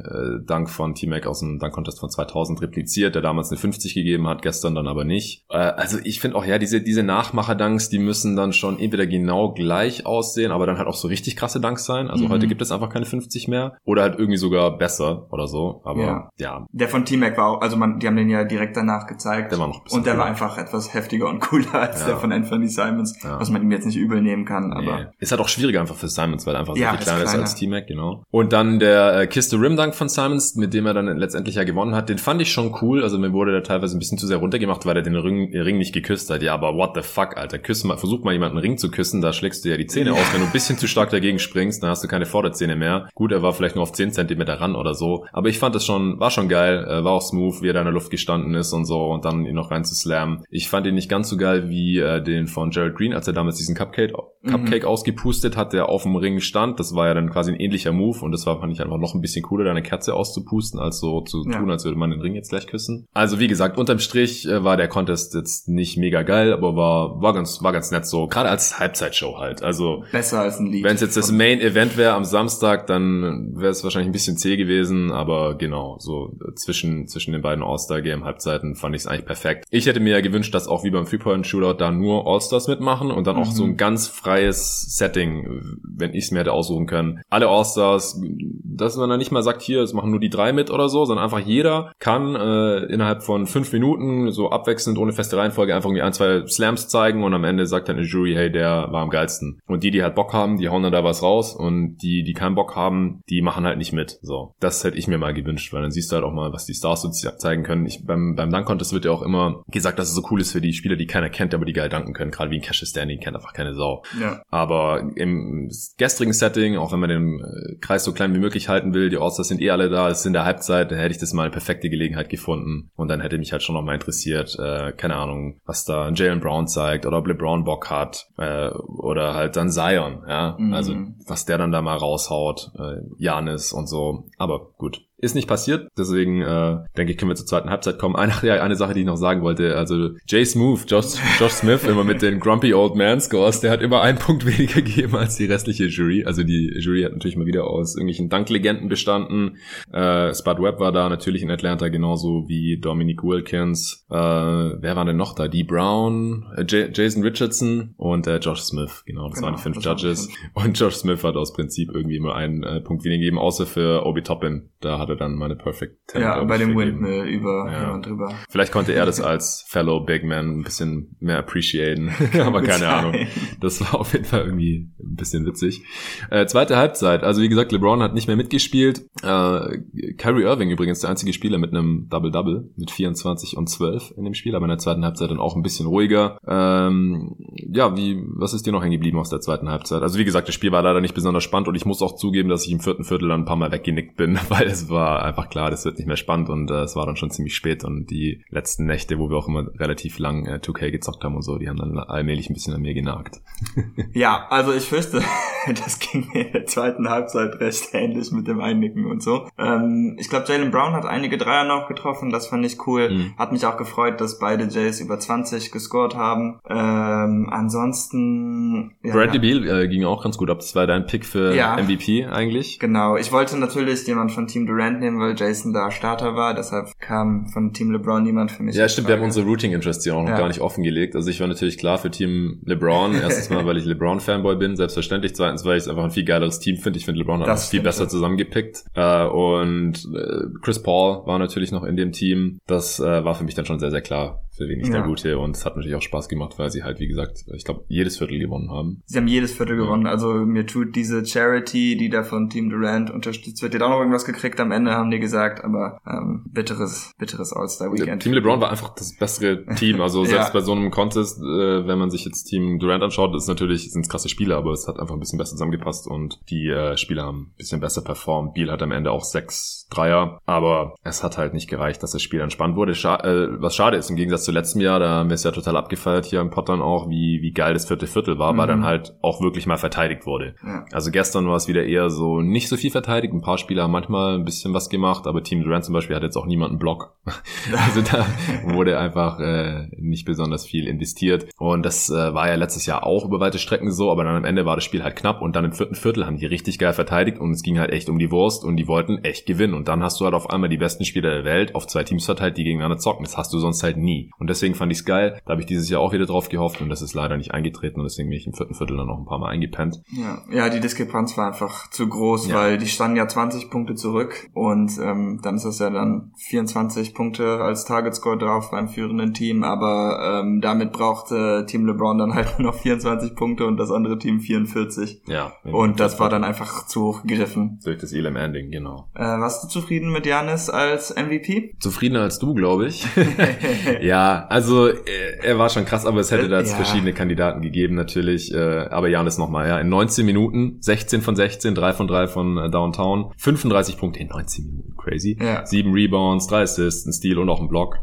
Dunk 0.45 0.71
von 0.71 0.95
T-Mac 0.95 1.27
aus 1.27 1.41
dem 1.41 1.59
Dunk 1.59 1.73
Contest 1.73 2.01
von 2.01 2.11
2000 2.11 2.61
repliziert, 2.63 3.15
der 3.15 3.23
damals 3.23 3.51
eine 3.51 3.59
50 3.59 3.95
gegeben 3.95 4.29
hat, 4.29 4.43
gestern 4.43 4.75
dann 4.75 4.87
aber 4.87 5.05
nicht. 5.05 5.45
Äh, 5.49 5.57
also 5.57 5.99
ich 6.03 6.21
finde 6.21 6.37
auch 6.37 6.45
ja, 6.45 6.59
diese 6.59 6.81
diese 6.81 7.03
Nachmacher 7.03 7.55
Dunks, 7.55 7.89
die 7.89 7.99
müssen 7.99 8.37
dann 8.37 8.53
schon 8.53 8.79
entweder 8.79 9.07
genau 9.07 9.53
gleich 9.53 10.07
aussehen, 10.07 10.53
aber 10.53 10.67
dann 10.67 10.79
halt 10.79 10.89
auch 10.89 10.97
so 10.97 11.09
richtig 11.09 11.37
krasse 11.37 11.61
Dunks 11.61 11.85
sein. 11.85 12.09
Also 12.09 12.25
mhm. 12.25 12.29
heute 12.31 12.47
gibt 12.47 12.63
es 12.63 12.71
einfach 12.71 12.91
keine 12.91 13.07
50 13.07 13.49
mehr 13.49 13.77
oder 13.85 14.04
halt 14.05 14.19
irgendwie 14.19 14.37
sogar 14.37 14.79
besser 14.79 15.27
oder 15.31 15.47
so. 15.47 15.81
Aber 15.85 16.03
ja. 16.03 16.31
ja. 16.39 16.67
Der 16.73 16.89
von 16.89 17.05
T-Mac 17.05 17.37
war 17.37 17.49
auch, 17.49 17.61
also 17.61 17.77
man, 17.77 17.99
die 17.99 18.07
haben 18.07 18.17
den 18.17 18.29
ja 18.29 18.45
direkt 18.45 18.77
danach 18.77 19.07
gezeigt. 19.07 19.53
Der 19.53 19.59
war 19.59 19.69
noch 19.69 19.79
ein 19.79 19.85
bisschen 19.85 19.99
Und 19.99 20.07
der 20.07 20.15
cooler. 20.15 20.25
war 20.25 20.31
einfach 20.31 20.59
etwas 20.59 20.95
heftiger 20.95 21.29
und 21.29 21.41
cooler 21.49 21.75
als 21.75 22.01
ja. 22.01 22.09
der 22.09 22.17
von 22.19 22.33
Anthony 22.33 22.69
Simons, 22.69 23.21
ja. 23.23 23.39
was 23.41 23.51
man 23.51 23.63
ihm 23.63 23.71
jetzt 23.71 23.87
nicht 23.87 23.97
übel 23.97 24.23
nehmen 24.23 24.45
kann. 24.45 24.73
Aber 24.73 24.99
nee. 24.99 25.07
ist 25.19 25.33
halt 25.33 25.41
auch 25.41 25.49
schwieriger 25.49 25.81
einfach 25.81 25.97
für 25.97 26.09
Simons, 26.09 26.47
weil 26.47 26.55
er 26.55 26.61
einfach 26.61 26.77
so 26.77 26.83
viel 26.83 26.99
kleiner 26.99 27.25
ist 27.25 27.35
als 27.35 27.55
T-Mac, 27.55 27.87
genau. 27.87 28.23
Und 28.31 28.53
dann 28.53 28.79
der 28.79 29.21
äh, 29.21 29.27
Kiss 29.27 29.51
the 29.51 29.57
Rim 29.57 29.77
Dunk 29.77 29.95
von 29.95 30.09
Simons, 30.09 30.55
mit 30.57 30.75
dem 30.75 30.87
er 30.87 30.95
dann 30.95 31.07
letztendlich 31.17 31.57
ja 31.57 31.65
gewonnen 31.65 31.95
hat, 31.95 32.09
den 32.09 32.19
fand 32.19 32.41
ich 32.43 32.53
schon 32.53 32.75
cool. 32.83 33.03
Also 33.03 33.19
mir 33.19 33.33
wurde 33.33 33.53
der 33.53 33.63
teilweise 33.63 33.97
ein 33.97 33.99
bisschen 33.99 34.19
zu 34.19 34.27
sehr 34.27 34.39
runtergemacht, 34.39 34.87
weil 34.87 34.97
er 34.97 35.03
den 35.03 35.17
Ring, 35.17 35.51
den 35.51 35.63
Ring 35.63 35.79
nicht 35.79 35.93
geküsst 35.93 36.31
hat. 36.31 36.43
Ja, 36.43 36.55
aber 36.55 36.75
what 36.77 36.93
the 36.95 37.03
fuck, 37.03 37.37
Alter. 37.37 37.59
Küss 37.59 37.85
mal, 37.85 37.97
versuch 37.97 38.23
mal 38.25 38.33
jemanden 38.33 38.59
Ring 38.59 38.79
zu 38.79 38.91
küssen, 38.91 39.21
da 39.21 39.33
schlägst 39.33 39.65
du 39.65 39.71
ja 39.71 39.77
die 39.77 39.87
Zähne 39.87 40.13
aus. 40.13 40.33
Wenn 40.33 40.41
du 40.41 40.47
ein 40.47 40.53
bisschen 40.53 40.79
zu 40.79 40.87
stark 40.87 41.11
dagegen 41.11 41.39
springst, 41.39 41.83
dann 41.83 41.91
hast 41.91 42.05
du 42.05 42.09
keine 42.09 42.27
Vorderzähne 42.27 42.77
mehr. 42.77 43.09
Gut, 43.15 43.33
er 43.33 43.43
war 43.43 43.53
vielleicht 43.53 43.75
nur 43.75 43.83
auf 43.83 43.93
10 43.95 44.13
Zentimeter 44.13 44.61
ran 44.61 44.77
oder 44.77 44.95
so. 44.95 45.27
Aber 45.33 45.49
ich 45.49 45.59
fand 45.59 45.75
das 45.75 45.85
schon, 45.85 46.19
war 46.21 46.31
schon 46.31 46.49
geil, 46.49 46.85
äh, 46.85 47.05
war 47.05 47.13
auch 47.13 47.23
smooth, 47.23 47.63
wie 47.63 47.69
er 47.69 47.75
da 47.75 47.81
in 47.81 47.87
der 47.87 47.95
Luft 47.95 48.11
gestanden 48.11 48.55
ist 48.55 48.73
und 48.73 48.85
so 48.85 49.11
und 49.11 49.25
dann 49.25 49.47
ihn 49.47 49.55
noch 49.55 49.71
rein 49.71 49.85
zu 49.85 49.95
slammen. 49.95 50.45
Ich 50.51 50.69
fand 50.69 50.87
ihn 50.87 50.95
nicht 50.95 51.09
ganz 51.09 51.29
so 51.29 51.37
geil 51.37 51.69
wie 51.69 51.99
äh, 51.99 52.23
den 52.23 52.47
von 52.47 52.71
Jared 52.71 52.97
Green, 52.97 53.15
als 53.15 53.27
er 53.27 53.33
damals 53.33 53.57
diesen 53.57 53.75
Cupcake, 53.75 54.15
Cupcake 54.45 54.83
mhm. 54.83 54.89
ausgepustet 54.89 55.57
hat, 55.57 55.73
der 55.73 55.89
auf 55.89 56.03
dem 56.03 56.17
Ring 56.17 56.41
stand. 56.41 56.79
Das 56.79 56.95
war 56.95 57.07
ja 57.07 57.15
dann 57.15 57.31
quasi 57.31 57.53
ein 57.53 57.61
ähnlicher 57.61 57.93
Move 57.93 58.21
und 58.21 58.33
das 58.33 58.47
war, 58.47 58.61
fand 58.61 58.73
ich 58.73 58.81
einfach 58.81 58.99
noch 58.99 59.15
ein 59.15 59.21
bisschen 59.21 59.43
cooler, 59.43 59.65
da 59.65 59.71
eine 59.71 59.83
Kerze 59.83 60.15
auszupusten, 60.15 60.79
als 60.81 60.99
so 60.99 61.23
zu 61.23 61.45
ja. 61.45 61.59
tun, 61.59 61.71
als 61.71 61.85
würde 61.85 61.99
man 61.99 62.11
den 62.11 62.21
Ring 62.21 62.35
jetzt 62.35 62.51
gleich 62.51 62.67
küssen. 62.67 63.07
Also 63.13 63.41
wie 63.41 63.49
gesagt, 63.49 63.79
unterm 63.79 63.99
Strich 63.99 64.47
äh, 64.47 64.65
war 64.65 64.77
der 64.77 64.89
Contest 64.89 65.35
jetzt 65.35 65.69
nicht 65.69 65.97
mega 65.97 66.23
geil, 66.23 66.53
aber 66.53 66.77
war, 66.77 67.21
war 67.23 67.33
ganz, 67.33 67.63
war 67.63 67.73
ganz 67.73 67.91
nett 67.91 68.07
so, 68.07 68.27
gerade 68.27 68.49
als 68.49 68.79
Halbzeitshow 68.79 69.39
halt. 69.39 69.63
Also 69.63 70.05
besser 70.13 70.41
als 70.41 70.59
ein 70.59 70.67
Lied. 70.67 70.85
Wenn 70.85 70.95
es 70.95 71.01
jetzt 71.01 71.17
das 71.17 71.33
Main 71.33 71.61
Event 71.61 71.97
wäre 71.97 72.15
am 72.15 72.25
Samstag, 72.25 72.87
dann 72.87 73.53
wäre 73.57 73.71
es 73.71 73.83
wahrscheinlich 73.85 74.09
ein 74.09 74.13
bisschen 74.13 74.37
zäh 74.37 74.57
gewesen, 74.57 75.11
aber 75.11 75.57
genau, 75.57 75.97
so 75.99 76.37
zwischen, 76.57 77.09
zwischen 77.09 77.33
den 77.33 77.43
beiden 77.43 77.65
All-Star-Game-Halbzeiten 77.65 78.77
fand 78.77 78.95
ich 78.95 79.03
es 79.03 79.07
eigentlich 79.07 79.27
perfekt. 79.27 79.65
Ich 79.71 79.87
hätte 79.87 80.01
mir 80.01 80.11
ja 80.11 80.21
gewünscht, 80.21 80.55
dass 80.55 80.69
auch 80.69 80.85
wie 80.85 80.91
beim 80.91 81.07
Three-Point-Shootout 81.07 81.79
da 81.79 81.91
nur 81.91 82.27
All-Stars 82.27 82.69
mitmachen 82.69 83.11
und 83.11 83.27
dann 83.27 83.37
mhm. 83.37 83.43
auch 83.43 83.51
so 83.51 83.65
ein 83.65 83.71
mhm. 83.71 83.77
ganz 83.77 84.09
freies 84.35 84.97
Setting, 84.97 85.79
wenn 85.97 86.13
ich 86.13 86.25
es 86.25 86.31
mir 86.31 86.41
hätte 86.41 86.53
aussuchen 86.53 86.87
können. 86.87 87.23
Alle 87.31 87.49
All-Stars, 87.49 88.21
dass 88.65 88.97
man 88.97 89.09
dann 89.09 89.19
nicht 89.19 89.31
mal 89.31 89.43
sagt, 89.43 89.63
hier, 89.63 89.83
es 89.83 89.93
machen 89.93 90.11
nur 90.11 90.21
die 90.21 90.31
drei 90.31 90.53
mit 90.53 90.71
oder 90.71 90.89
so, 90.89 91.05
sondern 91.05 91.25
einfach 91.25 91.39
jeder 91.39 91.93
kann 91.99 92.35
äh, 92.35 92.79
innerhalb 92.93 93.23
von 93.23 93.47
fünf 93.47 93.73
Minuten 93.73 94.33
so 94.33 94.51
abwechselnd 94.51 94.99
ohne 94.99 95.13
feste 95.13 95.37
Reihenfolge 95.37 95.75
einfach 95.75 95.89
irgendwie 95.89 96.03
ein, 96.03 96.13
zwei 96.13 96.47
Slams 96.47 96.89
zeigen 96.89 97.23
und 97.23 97.33
am 97.35 97.45
Ende 97.45 97.67
sagt 97.67 97.89
dann 97.89 97.97
eine 97.97 98.07
Jury, 98.07 98.35
hey, 98.35 98.51
der 98.51 98.89
war 98.91 99.03
am 99.03 99.11
geilsten. 99.11 99.61
Und 99.67 99.85
die, 99.85 99.91
die 99.91 100.03
halt 100.03 100.15
Bock 100.15 100.33
haben, 100.33 100.59
die 100.59 100.69
hauen 100.69 100.83
dann 100.83 100.93
da 100.93 101.05
was 101.05 101.23
raus 101.23 101.55
und 101.55 101.99
die, 101.99 102.25
die 102.25 102.33
keinen 102.33 102.55
Bock 102.55 102.75
haben, 102.75 103.21
die 103.29 103.41
machen 103.41 103.65
halt 103.65 103.79
nicht 103.79 103.93
mit. 103.93 104.19
So, 104.23 104.55
das 104.61 104.83
hätte 104.83 104.99
ich 104.99 105.07
mir 105.07 105.19
mal 105.19 105.35
gewünscht, 105.35 105.73
weil 105.73 105.83
dann 105.83 105.91
siehst 105.91 106.11
du 106.11 106.17
halt 106.17 106.25
auch 106.25 106.33
mal, 106.33 106.53
was 106.53 106.67
die 106.67 106.75
Stars 106.75 107.03
so 107.03 107.11
zeigen 107.11 107.63
können. 107.63 107.87
Ich, 107.87 108.05
beim, 108.05 108.35
beim 108.35 108.51
Dunk 108.51 108.67
Contest 108.67 108.93
wird 108.93 109.05
ja 109.05 109.13
auch 109.13 109.23
immer 109.23 109.63
gesagt, 109.69 109.99
dass 109.99 110.09
es 110.09 110.15
so 110.15 110.23
cool 110.31 110.41
ist 110.41 110.53
für 110.53 110.61
die 110.61 110.73
Spieler, 110.73 110.97
die 110.97 111.07
keiner 111.07 111.31
kennt, 111.31 111.55
aber 111.55 111.65
die 111.65 111.73
geil 111.73 111.89
danken 111.89 112.13
können. 112.13 112.31
Gerade 112.31 112.51
wie 112.51 112.57
ein 112.57 112.63
Cassius 112.63 112.91
Standing 112.91 113.21
kennt 113.21 113.37
einfach 113.37 113.53
keine 113.53 113.75
Sau. 113.75 114.03
Ja. 114.21 114.24
Aber 114.51 115.11
im 115.17 115.71
gestrigen 115.99 116.33
Setting, 116.33 116.77
auch 116.77 116.93
wenn 116.93 117.01
man 117.01 117.11
den 117.11 117.41
äh, 117.41 117.77
Kreis 117.81 118.05
so 118.05 118.13
klein 118.13 118.35
wie 118.35 118.39
möglich 118.39 118.69
halten 118.69 118.95
will, 118.95 119.11
die 119.11 119.19
Allstars 119.19 119.49
sind 119.49 119.61
eh 119.61 119.71
alle 119.71 119.91
da, 119.91 120.09
es 120.09 120.21
ist 120.21 120.27
in 120.27 120.33
der 120.33 120.45
Halbzeit, 120.45 120.91
dann 120.91 120.99
hätte 120.99 121.13
ich 121.13 121.19
das 121.19 121.33
mal 121.33 121.43
eine 121.43 121.51
perfekte 121.53 121.89
Gelegenheit 121.91 122.29
gefunden. 122.29 122.91
Und 122.97 123.09
dann 123.09 123.21
hätte 123.21 123.39
mich 123.39 123.53
halt 123.53 123.63
schon 123.63 123.75
noch 123.75 123.83
mal 123.83 123.95
interessiert, 123.95 124.57
äh, 124.59 124.93
keine 124.93 125.17
Ahnung, 125.17 125.61
was 125.65 125.85
da 125.85 126.11
Jalen 126.11 126.41
Brown 126.41 126.67
zeigt 126.67 127.07
oder 127.07 127.19
ob 127.19 127.27
LeBron 127.27 127.65
Bock 127.65 127.91
hat 127.91 128.29
äh, 128.39 128.69
oder 128.69 129.35
halt 129.35 129.57
dann 129.57 129.71
Zion, 129.71 130.23
ja. 130.29 130.57
Mhm. 130.59 130.75
Also 130.75 130.95
was 131.27 131.45
der 131.45 131.59
dann 131.59 131.73
da 131.73 131.83
mal 131.83 131.97
raushaut, 131.97 132.71
äh, 132.79 133.01
Janis 133.19 133.73
und 133.73 133.89
so. 133.89 134.25
Aber 134.39 134.71
gut, 134.77 135.03
ist 135.25 135.35
nicht 135.35 135.49
passiert, 135.49 135.89
deswegen 135.97 136.43
äh, 136.43 136.77
denke 136.97 137.13
ich, 137.13 137.19
können 137.19 137.31
wir 137.31 137.37
zur 137.37 137.47
zweiten 137.47 137.71
Halbzeit 137.71 137.99
kommen. 137.99 138.17
Eine, 138.17 138.33
ja, 138.43 138.63
eine 138.63 138.77
Sache, 138.77 138.95
die 138.95 139.01
ich 139.01 139.07
noch 139.07 139.17
sagen 139.17 139.43
wollte, 139.43 139.77
also 139.77 140.11
Jay 140.27 140.45
Smooth, 140.45 140.85
Josh, 140.89 141.15
Josh 141.41 141.53
Smith, 141.53 141.85
immer 141.85 142.05
mit 142.05 142.23
den 142.23 142.41
Grumpy 142.41 142.75
Old 142.75 142.95
Man 142.95 143.21
Scores, 143.21 143.61
der 143.61 143.71
hat 143.71 143.83
immer 143.83 144.03
einen 144.03 144.19
Punkt 144.19 144.47
weniger 144.47 144.75
gegeben 144.83 145.17
als 145.17 145.37
die 145.37 145.47
restliche 145.47 145.87
Jury. 145.87 146.25
Also 146.25 146.43
die 146.43 146.73
Jury 146.79 147.03
hat 147.03 147.13
natürlich 147.13 147.37
mal 147.37 147.47
wieder 147.47 147.65
aus 147.65 147.95
irgendwelchen 147.97 148.29
Danklegenden 148.29 148.89
bestanden. 148.89 149.57
Äh, 149.93 150.35
Spud 150.35 150.61
Webb 150.61 150.81
war 150.81 150.93
da 150.93 151.09
natürlich 151.09 151.43
in 151.43 151.51
Atlanta, 151.51 151.89
genauso 151.89 152.45
wie 152.49 152.79
Dominic 152.79 153.23
Wilkins. 153.23 154.05
Äh, 154.11 154.15
wer 154.17 154.97
war 154.97 155.05
denn 155.05 155.17
noch 155.17 155.35
da? 155.35 155.49
Dee 155.49 155.65
Brown, 155.65 156.47
äh, 156.57 156.65
Jason 156.93 157.23
Richardson 157.23 157.95
und 157.97 158.27
äh, 158.27 158.39
Josh 158.39 158.61
Smith. 158.61 159.03
Genau, 159.07 159.29
das 159.29 159.37
genau, 159.37 159.49
waren 159.49 159.57
die 159.57 159.63
fünf 159.63 159.85
Judges. 159.85 160.29
Und 160.55 160.79
Josh 160.79 160.97
Smith 160.97 161.25
hat 161.25 161.37
aus 161.37 161.53
Prinzip 161.53 161.91
irgendwie 161.93 162.17
immer 162.17 162.35
einen 162.35 162.63
äh, 162.63 162.81
Punkt 162.81 163.05
weniger 163.05 163.21
gegeben, 163.21 163.39
außer 163.39 163.67
für 163.67 164.07
Obi 164.07 164.23
Toppin. 164.23 164.71
Da 164.81 164.99
hat 164.99 165.09
Woche 165.15 165.17
dann 165.17 165.35
meine 165.35 165.57
Perfect 165.57 166.11
10. 166.11 166.21
Ja, 166.21 166.43
bei 166.45 166.59
dem 166.59 166.77
Windmill 166.77 167.25
über 167.25 167.71
ja. 167.71 167.81
jemand 167.81 168.07
drüber. 168.07 168.33
Vielleicht 168.51 168.73
konnte 168.73 168.93
er 168.93 169.07
das 169.07 169.21
als 169.21 169.65
Fellow 169.69 170.01
Big 170.01 170.25
Man 170.25 170.59
ein 170.59 170.63
bisschen 170.63 171.17
mehr 171.21 171.39
appreciaten, 171.39 172.11
aber 172.41 172.63
keine 172.63 172.89
Ahnung. 172.89 173.15
Das 173.61 173.81
war 173.81 174.01
auf 174.01 174.13
jeden 174.13 174.25
Fall 174.25 174.45
irgendwie 174.45 174.91
ein 175.01 175.17
bisschen 175.17 175.47
witzig. 175.47 175.83
Äh, 176.31 176.47
zweite 176.47 176.77
Halbzeit, 176.77 177.23
also 177.23 177.43
wie 177.43 177.49
gesagt, 177.49 177.73
LeBron 177.73 178.03
hat 178.03 178.15
nicht 178.15 178.27
mehr 178.27 178.37
mitgespielt. 178.37 179.07
Äh, 179.23 179.79
Kyrie 180.19 180.43
Irving 180.43 180.71
übrigens 180.71 181.01
der 181.01 181.11
einzige 181.11 181.33
Spieler 181.33 181.59
mit 181.59 181.71
einem 181.71 182.09
Double-Double 182.11 182.71
mit 182.77 182.91
24 182.91 183.57
und 183.57 183.69
12 183.69 184.15
in 184.17 184.25
dem 184.25 184.35
Spiel, 184.35 184.55
aber 184.55 184.65
in 184.65 184.71
der 184.71 184.79
zweiten 184.79 185.05
Halbzeit 185.05 185.31
dann 185.31 185.39
auch 185.39 185.57
ein 185.57 185.63
bisschen 185.63 185.87
ruhiger. 185.87 186.39
Ähm, 186.47 187.37
ja, 187.73 187.97
wie, 187.97 188.23
was 188.27 188.55
ist 188.55 188.67
dir 188.67 188.73
noch 188.73 188.83
hängen 188.83 188.93
geblieben 188.93 189.19
aus 189.19 189.31
der 189.31 189.41
zweiten 189.41 189.69
Halbzeit? 189.69 190.03
Also 190.03 190.19
wie 190.19 190.25
gesagt, 190.25 190.49
das 190.49 190.55
Spiel 190.55 190.73
war 190.73 190.83
leider 190.83 191.01
nicht 191.01 191.15
besonders 191.15 191.45
spannend 191.45 191.69
und 191.69 191.75
ich 191.75 191.87
muss 191.87 192.03
auch 192.03 192.17
zugeben, 192.17 192.49
dass 192.49 192.67
ich 192.67 192.73
im 192.73 192.81
vierten 192.81 193.05
Viertel 193.05 193.29
dann 193.29 193.43
ein 193.43 193.45
paar 193.45 193.57
Mal 193.57 193.73
weggenickt 193.73 194.17
bin, 194.17 194.39
weil 194.49 194.67
es 194.67 194.89
war 194.89 195.04
einfach 195.05 195.49
klar, 195.49 195.71
das 195.71 195.85
wird 195.85 195.99
nicht 195.99 196.07
mehr 196.07 196.17
spannend 196.17 196.49
und 196.49 196.71
äh, 196.71 196.83
es 196.83 196.97
war 196.97 197.07
dann 197.07 197.17
schon 197.17 197.31
ziemlich 197.31 197.55
spät 197.55 197.85
und 197.85 198.11
die 198.11 198.43
letzten 198.49 198.87
Nächte, 198.87 199.19
wo 199.19 199.29
wir 199.29 199.37
auch 199.37 199.49
immer 199.49 199.67
relativ 199.79 200.19
lang 200.19 200.47
äh, 200.47 200.61
2K 200.63 200.91
gezockt 200.91 201.25
haben 201.25 201.35
und 201.37 201.43
so, 201.43 201.59
die 201.59 201.69
haben 201.69 201.77
dann 201.77 201.99
allmählich 201.99 202.51
ein 202.51 202.55
bisschen 202.55 202.75
an 202.75 202.83
mir 202.83 202.95
genagt. 202.95 203.41
ja, 204.13 204.47
also 204.51 204.73
ich 204.73 204.85
fürchte, 204.85 205.23
das 205.67 205.99
ging 205.99 206.29
mir 206.33 206.47
in 206.47 206.53
der 206.53 206.67
zweiten 206.67 207.09
Halbzeit 207.09 207.61
recht 207.61 207.89
ähnlich 207.93 208.33
mit 208.33 208.47
dem 208.47 208.61
Einnicken 208.61 209.07
und 209.07 209.23
so. 209.23 209.49
Ähm, 209.59 210.17
ich 210.19 210.29
glaube, 210.29 210.47
Jalen 210.49 210.71
Brown 210.71 210.93
hat 210.93 211.07
einige 211.07 211.39
Dreier 211.39 211.65
noch 211.65 211.89
getroffen, 211.89 212.31
das 212.31 212.47
fand 212.47 212.65
ich 212.65 212.87
cool. 212.87 213.11
Mhm. 213.11 213.35
Hat 213.37 213.53
mich 213.53 213.67
auch 213.67 213.77
gefreut, 213.77 214.21
dass 214.21 214.39
beide 214.39 214.65
Jays 214.65 215.01
über 215.01 215.19
20 215.19 215.73
gescored 215.73 216.15
haben. 216.15 216.61
Ähm, 216.69 217.49
ansonsten... 217.51 218.93
Ja, 219.03 219.13
Bradley 219.13 219.39
Beal 219.39 219.67
äh, 219.67 219.89
ging 219.89 220.05
auch 220.05 220.23
ganz 220.23 220.39
gut 220.39 220.51
ab. 220.51 220.59
Das 220.59 220.75
war 220.75 220.87
dein 220.87 221.07
Pick 221.07 221.25
für 221.25 221.55
ja, 221.55 221.77
MVP 221.77 222.27
eigentlich. 222.27 222.79
Genau. 222.79 223.17
Ich 223.17 223.33
wollte 223.33 223.59
natürlich 223.59 224.07
jemand 224.07 224.33
von 224.33 224.47
Team 224.47 224.67
Durant 224.67 224.84
nehmen, 224.91 225.21
weil 225.21 225.35
Jason 225.37 225.73
da 225.73 225.91
Starter 225.91 226.35
war. 226.35 226.55
Deshalb 226.55 226.89
kam 227.01 227.49
von 227.49 227.73
Team 227.73 227.91
LeBron 227.93 228.23
niemand 228.23 228.51
für 228.51 228.63
mich. 228.63 228.75
Ja, 228.75 228.89
stimmt. 228.89 229.09
Wir 229.09 229.17
haben 229.17 229.23
unsere 229.23 229.47
Routing 229.47 229.73
Interests 229.73 230.05
hier 230.05 230.17
auch 230.17 230.23
noch 230.23 230.31
ja. 230.31 230.39
gar 230.39 230.49
nicht 230.49 230.61
offengelegt. 230.61 231.17
Also 231.17 231.31
ich 231.31 231.41
war 231.41 231.47
natürlich 231.47 231.79
klar 231.79 231.99
für 231.99 232.11
Team 232.11 232.61
LeBron. 232.65 233.15
Erstens 233.15 233.51
mal, 233.51 233.67
weil 233.67 233.77
ich 233.77 233.85
LeBron-Fanboy 233.85 234.57
bin, 234.57 234.77
selbstverständlich. 234.77 235.35
Zweitens, 235.35 235.65
weil 235.65 235.77
ich 235.77 235.85
es 235.85 235.89
einfach 235.89 236.05
ein 236.05 236.11
viel 236.11 236.25
geileres 236.25 236.59
Team 236.59 236.77
finde. 236.77 236.99
Ich 236.99 237.05
finde, 237.05 237.21
LeBron 237.21 237.41
hat 237.41 237.49
das 237.49 237.69
viel 237.69 237.83
besser 237.83 238.09
zusammengepickt. 238.09 238.85
Äh, 238.95 239.25
und 239.25 240.09
äh, 240.15 240.45
Chris 240.63 240.83
Paul 240.83 241.27
war 241.27 241.39
natürlich 241.39 241.73
noch 241.73 241.85
in 241.85 241.97
dem 241.97 242.13
Team. 242.13 242.61
Das 242.67 243.01
äh, 243.01 243.25
war 243.25 243.35
für 243.35 243.45
mich 243.45 243.55
dann 243.55 243.67
schon 243.67 243.79
sehr, 243.79 243.91
sehr 243.91 244.03
klar, 244.03 244.41
für 244.57 244.69
wen 244.69 244.81
ich 244.81 244.89
ja. 244.89 244.95
der 244.95 245.03
Gute. 245.03 245.39
Und 245.39 245.57
es 245.57 245.65
hat 245.65 245.77
natürlich 245.77 245.97
auch 245.97 246.03
Spaß 246.03 246.29
gemacht, 246.29 246.55
weil 246.59 246.71
sie 246.71 246.83
halt, 246.83 247.01
wie 247.01 247.09
gesagt, 247.09 247.45
ich 247.55 247.65
glaube, 247.65 247.85
jedes 247.89 248.19
Viertel 248.19 248.39
gewonnen 248.39 248.71
haben. 248.71 249.03
Sie 249.07 249.19
haben 249.19 249.27
jedes 249.27 249.53
Viertel 249.53 249.77
ja. 249.77 249.85
gewonnen. 249.85 250.07
Also 250.07 250.33
mir 250.33 250.67
tut 250.67 250.95
diese 250.95 251.25
Charity, 251.25 251.97
die 251.97 252.09
da 252.09 252.23
von 252.23 252.49
Team 252.49 252.71
Durant 252.71 253.11
unterstützt 253.11 253.63
wird, 253.63 253.75
die 253.75 253.79
hat 253.79 253.83
auch 253.83 253.91
noch 253.91 253.99
irgendwas 253.99 254.25
gekriegt 254.25 254.61
am 254.61 254.71
Ende, 254.71 254.93
haben 254.93 255.11
die 255.11 255.19
gesagt. 255.19 255.65
Aber 255.65 255.99
ähm, 256.07 256.45
bitteres, 256.51 257.13
bitteres 257.19 257.53
All-Star-Weekend. 257.53 258.23
Team 258.23 258.33
LeBron 258.33 258.61
war 258.61 258.71
einfach 258.71 258.95
das 258.95 259.17
bessere 259.17 259.65
Team. 259.75 260.01
Also 260.01 260.25
selbst 260.25 260.49
ja. 260.49 260.53
bei 260.53 260.61
so 260.61 260.73
einem 260.73 260.91
Contest, 260.91 261.39
äh, 261.39 261.87
wenn 261.87 261.99
man 261.99 262.11
sich 262.11 262.25
jetzt 262.25 262.45
Team 262.45 262.79
Durant 262.79 263.03
anschaut, 263.03 263.35
ist 263.35 263.49
natürlich, 263.49 263.91
sind 263.91 264.09
krasse 264.09 264.29
Spieler, 264.29 264.57
aber 264.57 264.73
es 264.73 264.87
hat 264.87 265.01
einfach 265.01 265.15
ein 265.15 265.21
bisschen 265.21 265.39
besser 265.39 265.53
zusammengepasst 265.53 266.07
und 266.07 266.41
die 266.51 266.69
äh, 266.69 266.97
Spieler 266.97 267.25
haben 267.25 267.51
ein 267.53 267.57
bisschen 267.57 267.81
besser 267.81 268.03
performt. 268.03 268.55
Beal 268.55 268.71
hat 268.71 268.83
am 268.83 268.93
Ende 268.93 269.11
auch 269.11 269.25
sechs 269.25 269.84
Dreier, 269.95 270.41
aber 270.47 270.95
es 271.05 271.23
hat 271.23 271.39
halt 271.39 271.55
nicht 271.55 271.69
gereicht, 271.69 272.03
dass 272.03 272.13
das 272.13 272.23
Spiel 272.23 272.41
entspannt 272.41 272.77
wurde. 272.77 272.95
Scha 272.95 273.17
äh, 273.17 273.49
was 273.61 273.75
schade 273.75 273.97
ist, 273.97 274.11
im 274.11 274.17
Gegensatz 274.17 274.45
zu 274.45 274.53
letztem 274.53 274.81
Jahr, 274.81 274.99
da 274.99 275.09
haben 275.09 275.31
wir 275.31 275.35
es 275.35 275.45
ja 275.45 275.51
total 275.51 275.77
abgefeiert 275.77 276.25
hier 276.25 276.41
im 276.41 276.51
Pottern 276.51 276.83
auch, 276.83 277.09
wie, 277.09 277.41
wie 277.43 277.53
geil 277.53 277.75
das 277.75 277.87
vierte 277.87 278.07
Viertel 278.07 278.39
war, 278.39 278.53
mhm. 278.53 278.59
weil 278.59 278.67
dann 278.67 278.85
halt 278.85 279.15
auch 279.23 279.41
wirklich 279.41 279.67
mal 279.67 279.77
verteidigt 279.77 280.27
wurde. 280.27 280.55
Ja. 280.65 280.85
Also 280.93 281.11
gestern 281.11 281.49
war 281.49 281.57
es 281.57 281.69
wieder 281.69 281.85
eher 281.85 282.11
so 282.11 282.41
nicht 282.41 282.69
so 282.69 282.77
viel 282.77 282.91
verteidigt. 282.91 283.33
Ein 283.33 283.43
paar 283.43 283.59
Spieler 283.59 283.85
haben 283.85 283.93
manchmal 283.93 284.35
ein 284.35 284.45
bisschen 284.45 284.75
was 284.75 284.89
gemacht, 284.89 285.27
aber 285.27 285.43
Team 285.43 285.63
Durant 285.63 285.85
zum 285.85 285.95
Beispiel 285.95 286.17
hat 286.17 286.23
jetzt 286.23 286.37
auch 286.37 286.47
niemanden 286.47 286.79
Block. 286.79 287.15
also 287.87 288.03
da 288.03 288.27
wurde 288.65 288.99
einfach 288.99 289.39
äh, 289.41 289.89
nicht 289.99 290.25
besonders 290.25 290.67
viel 290.67 290.87
investiert. 290.87 291.47
Und 291.59 291.85
das 291.85 292.11
äh, 292.11 292.35
war 292.35 292.49
ja 292.49 292.55
letztes 292.55 292.87
Jahr 292.87 293.07
auch 293.07 293.25
über 293.25 293.41
weite 293.41 293.59
Strecken 293.59 293.91
so, 293.91 294.11
aber 294.11 294.25
dann 294.25 294.37
am 294.37 294.45
Ende 294.45 294.67
war 294.67 294.77
das 294.77 294.85
Spiel 294.85 295.03
halt 295.03 295.17
knapp 295.17 295.43
und 295.43 295.57
dann 295.57 295.65
im 295.65 295.73
vierten 295.73 295.95
Viertel 295.95 296.27
haben 296.27 296.37
die 296.37 296.47
richtig 296.47 296.79
geil 296.79 296.93
verteidigt 296.93 297.39
und 297.39 297.53
es 297.53 297.63
ging 297.63 297.79
halt 297.79 297.91
echt 297.91 298.09
um 298.09 298.19
die 298.19 298.31
Wurst 298.31 298.65
und 298.65 298.77
die 298.77 298.89
wollten 298.89 299.19
echt 299.19 299.47
gewinnen. 299.47 299.75
Und 299.75 299.84
dann 299.89 300.03
hast 300.03 300.21
du 300.21 300.25
halt 300.25 300.35
auf 300.35 300.51
einmal 300.51 300.69
die 300.69 300.77
besten 300.77 301.05
Spieler 301.05 301.31
der 301.31 301.45
Welt 301.45 301.75
auf 301.75 301.87
zwei 301.87 302.05
Teams 302.05 302.25
verteilt, 302.25 302.57
die 302.57 302.65
gegeneinander 302.65 302.99
zocken. 302.99 303.25
Das 303.25 303.37
hast 303.37 303.53
du 303.53 303.59
sonst 303.59 303.83
halt 303.83 303.97
nie. 303.97 304.31
Und 304.39 304.49
deswegen 304.49 304.75
fand 304.75 304.93
ich 304.93 304.99
es 304.99 305.05
geil. 305.05 305.41
Da 305.45 305.53
habe 305.53 305.61
ich 305.61 305.67
dieses 305.67 305.89
Jahr 305.89 306.01
auch 306.01 306.13
wieder 306.13 306.27
drauf 306.27 306.49
gehofft 306.49 306.81
und 306.81 306.89
das 306.89 307.03
ist 307.03 307.15
leider 307.15 307.37
nicht 307.37 307.53
eingetreten 307.53 308.01
und 308.01 308.05
deswegen 308.05 308.29
bin 308.29 308.39
ich 308.39 308.47
im 308.47 308.55
vierten 308.55 308.75
Viertel 308.75 308.97
dann 308.97 309.07
noch 309.07 309.19
ein 309.19 309.27
paar 309.27 309.39
Mal 309.39 309.49
eingepennt. 309.49 310.03
Ja, 310.11 310.43
ja 310.51 310.69
die 310.69 310.81
Diskrepanz 310.81 311.37
war 311.37 311.49
einfach 311.49 311.91
zu 311.91 312.09
groß, 312.09 312.49
ja. 312.49 312.57
weil 312.57 312.79
die 312.79 312.87
standen 312.87 313.17
ja 313.17 313.29
20 313.29 313.71
Punkte 313.71 313.95
zurück 313.95 314.49
und 314.53 314.99
ähm, 314.99 315.41
dann 315.43 315.57
ist 315.57 315.65
das 315.65 315.79
ja 315.79 315.91
dann 315.91 316.33
24 316.39 317.15
Punkte 317.15 317.61
als 317.61 317.85
Target 317.85 318.15
Score 318.15 318.39
drauf 318.39 318.71
beim 318.71 318.89
führenden 318.89 319.35
Team, 319.35 319.65
aber 319.65 320.41
ähm, 320.43 320.61
damit 320.61 320.93
brauchte 320.93 321.65
Team 321.67 321.87
LeBron 321.87 322.19
dann 322.19 322.35
halt 322.35 322.55
nur 322.59 322.73
noch 322.73 322.79
24 322.79 323.35
Punkte 323.35 323.67
und 323.67 323.77
das 323.77 323.91
andere 323.91 324.19
Team 324.19 324.41
44. 324.41 325.23
Ja. 325.27 325.53
Und 325.65 326.01
das 326.01 326.21
war 326.21 326.29
dann 326.29 326.45
einfach 326.45 326.87
zu 326.87 327.05
hoch 327.05 327.23
gegriffen. 327.23 327.81
Durch 327.85 327.99
das 327.99 328.13
Elam 328.13 328.37
Ending, 328.37 328.71
genau. 328.71 329.09
Äh, 329.15 329.25
warst 329.65 329.75
du 329.75 329.81
zufrieden 329.81 330.11
mit 330.11 330.27
Janis 330.27 330.69
als 330.69 331.15
MVP? 331.15 331.75
Zufriedener 331.79 332.23
als 332.23 332.39
du, 332.39 332.55
glaube 332.55 332.87
ich. 332.87 333.05
ja, 334.03 334.47
also 334.49 334.89
äh, 334.89 334.95
er 335.43 335.59
war 335.59 335.71
schon 335.71 335.85
krass, 335.85 336.05
aber 336.05 336.21
es 336.21 336.31
hätte 336.31 336.49
da 336.49 336.61
ja. 336.61 336.67
verschiedene 336.67 337.13
Kandidaten 337.13 337.63
gegeben 337.63 337.95
natürlich. 337.95 338.53
Äh, 338.53 338.59
aber 338.59 339.09
Janis 339.09 339.39
nochmal, 339.39 339.69
ja, 339.69 339.79
in 339.79 339.89
19 339.89 340.27
Minuten, 340.27 340.79
16 340.81 341.23
von 341.23 341.37
16, 341.37 341.75
3 341.75 341.93
von 341.95 342.07
3 342.07 342.27
von 342.27 342.59
äh, 342.59 342.71
Downtown, 342.71 343.33
35 343.39 343.97
Punkte 343.97 344.21
in 344.21 344.29
19 344.29 344.67
Minuten, 344.67 344.95
crazy. 344.97 345.39
Ja. 345.41 345.65
7 345.65 345.93
Rebounds, 345.93 346.47
3 346.49 346.63
Assists, 346.63 347.07
ein 347.07 347.13
Steal 347.13 347.39
und 347.39 347.49
auch 347.49 347.61
ein 347.61 347.69
Block. 347.69 347.99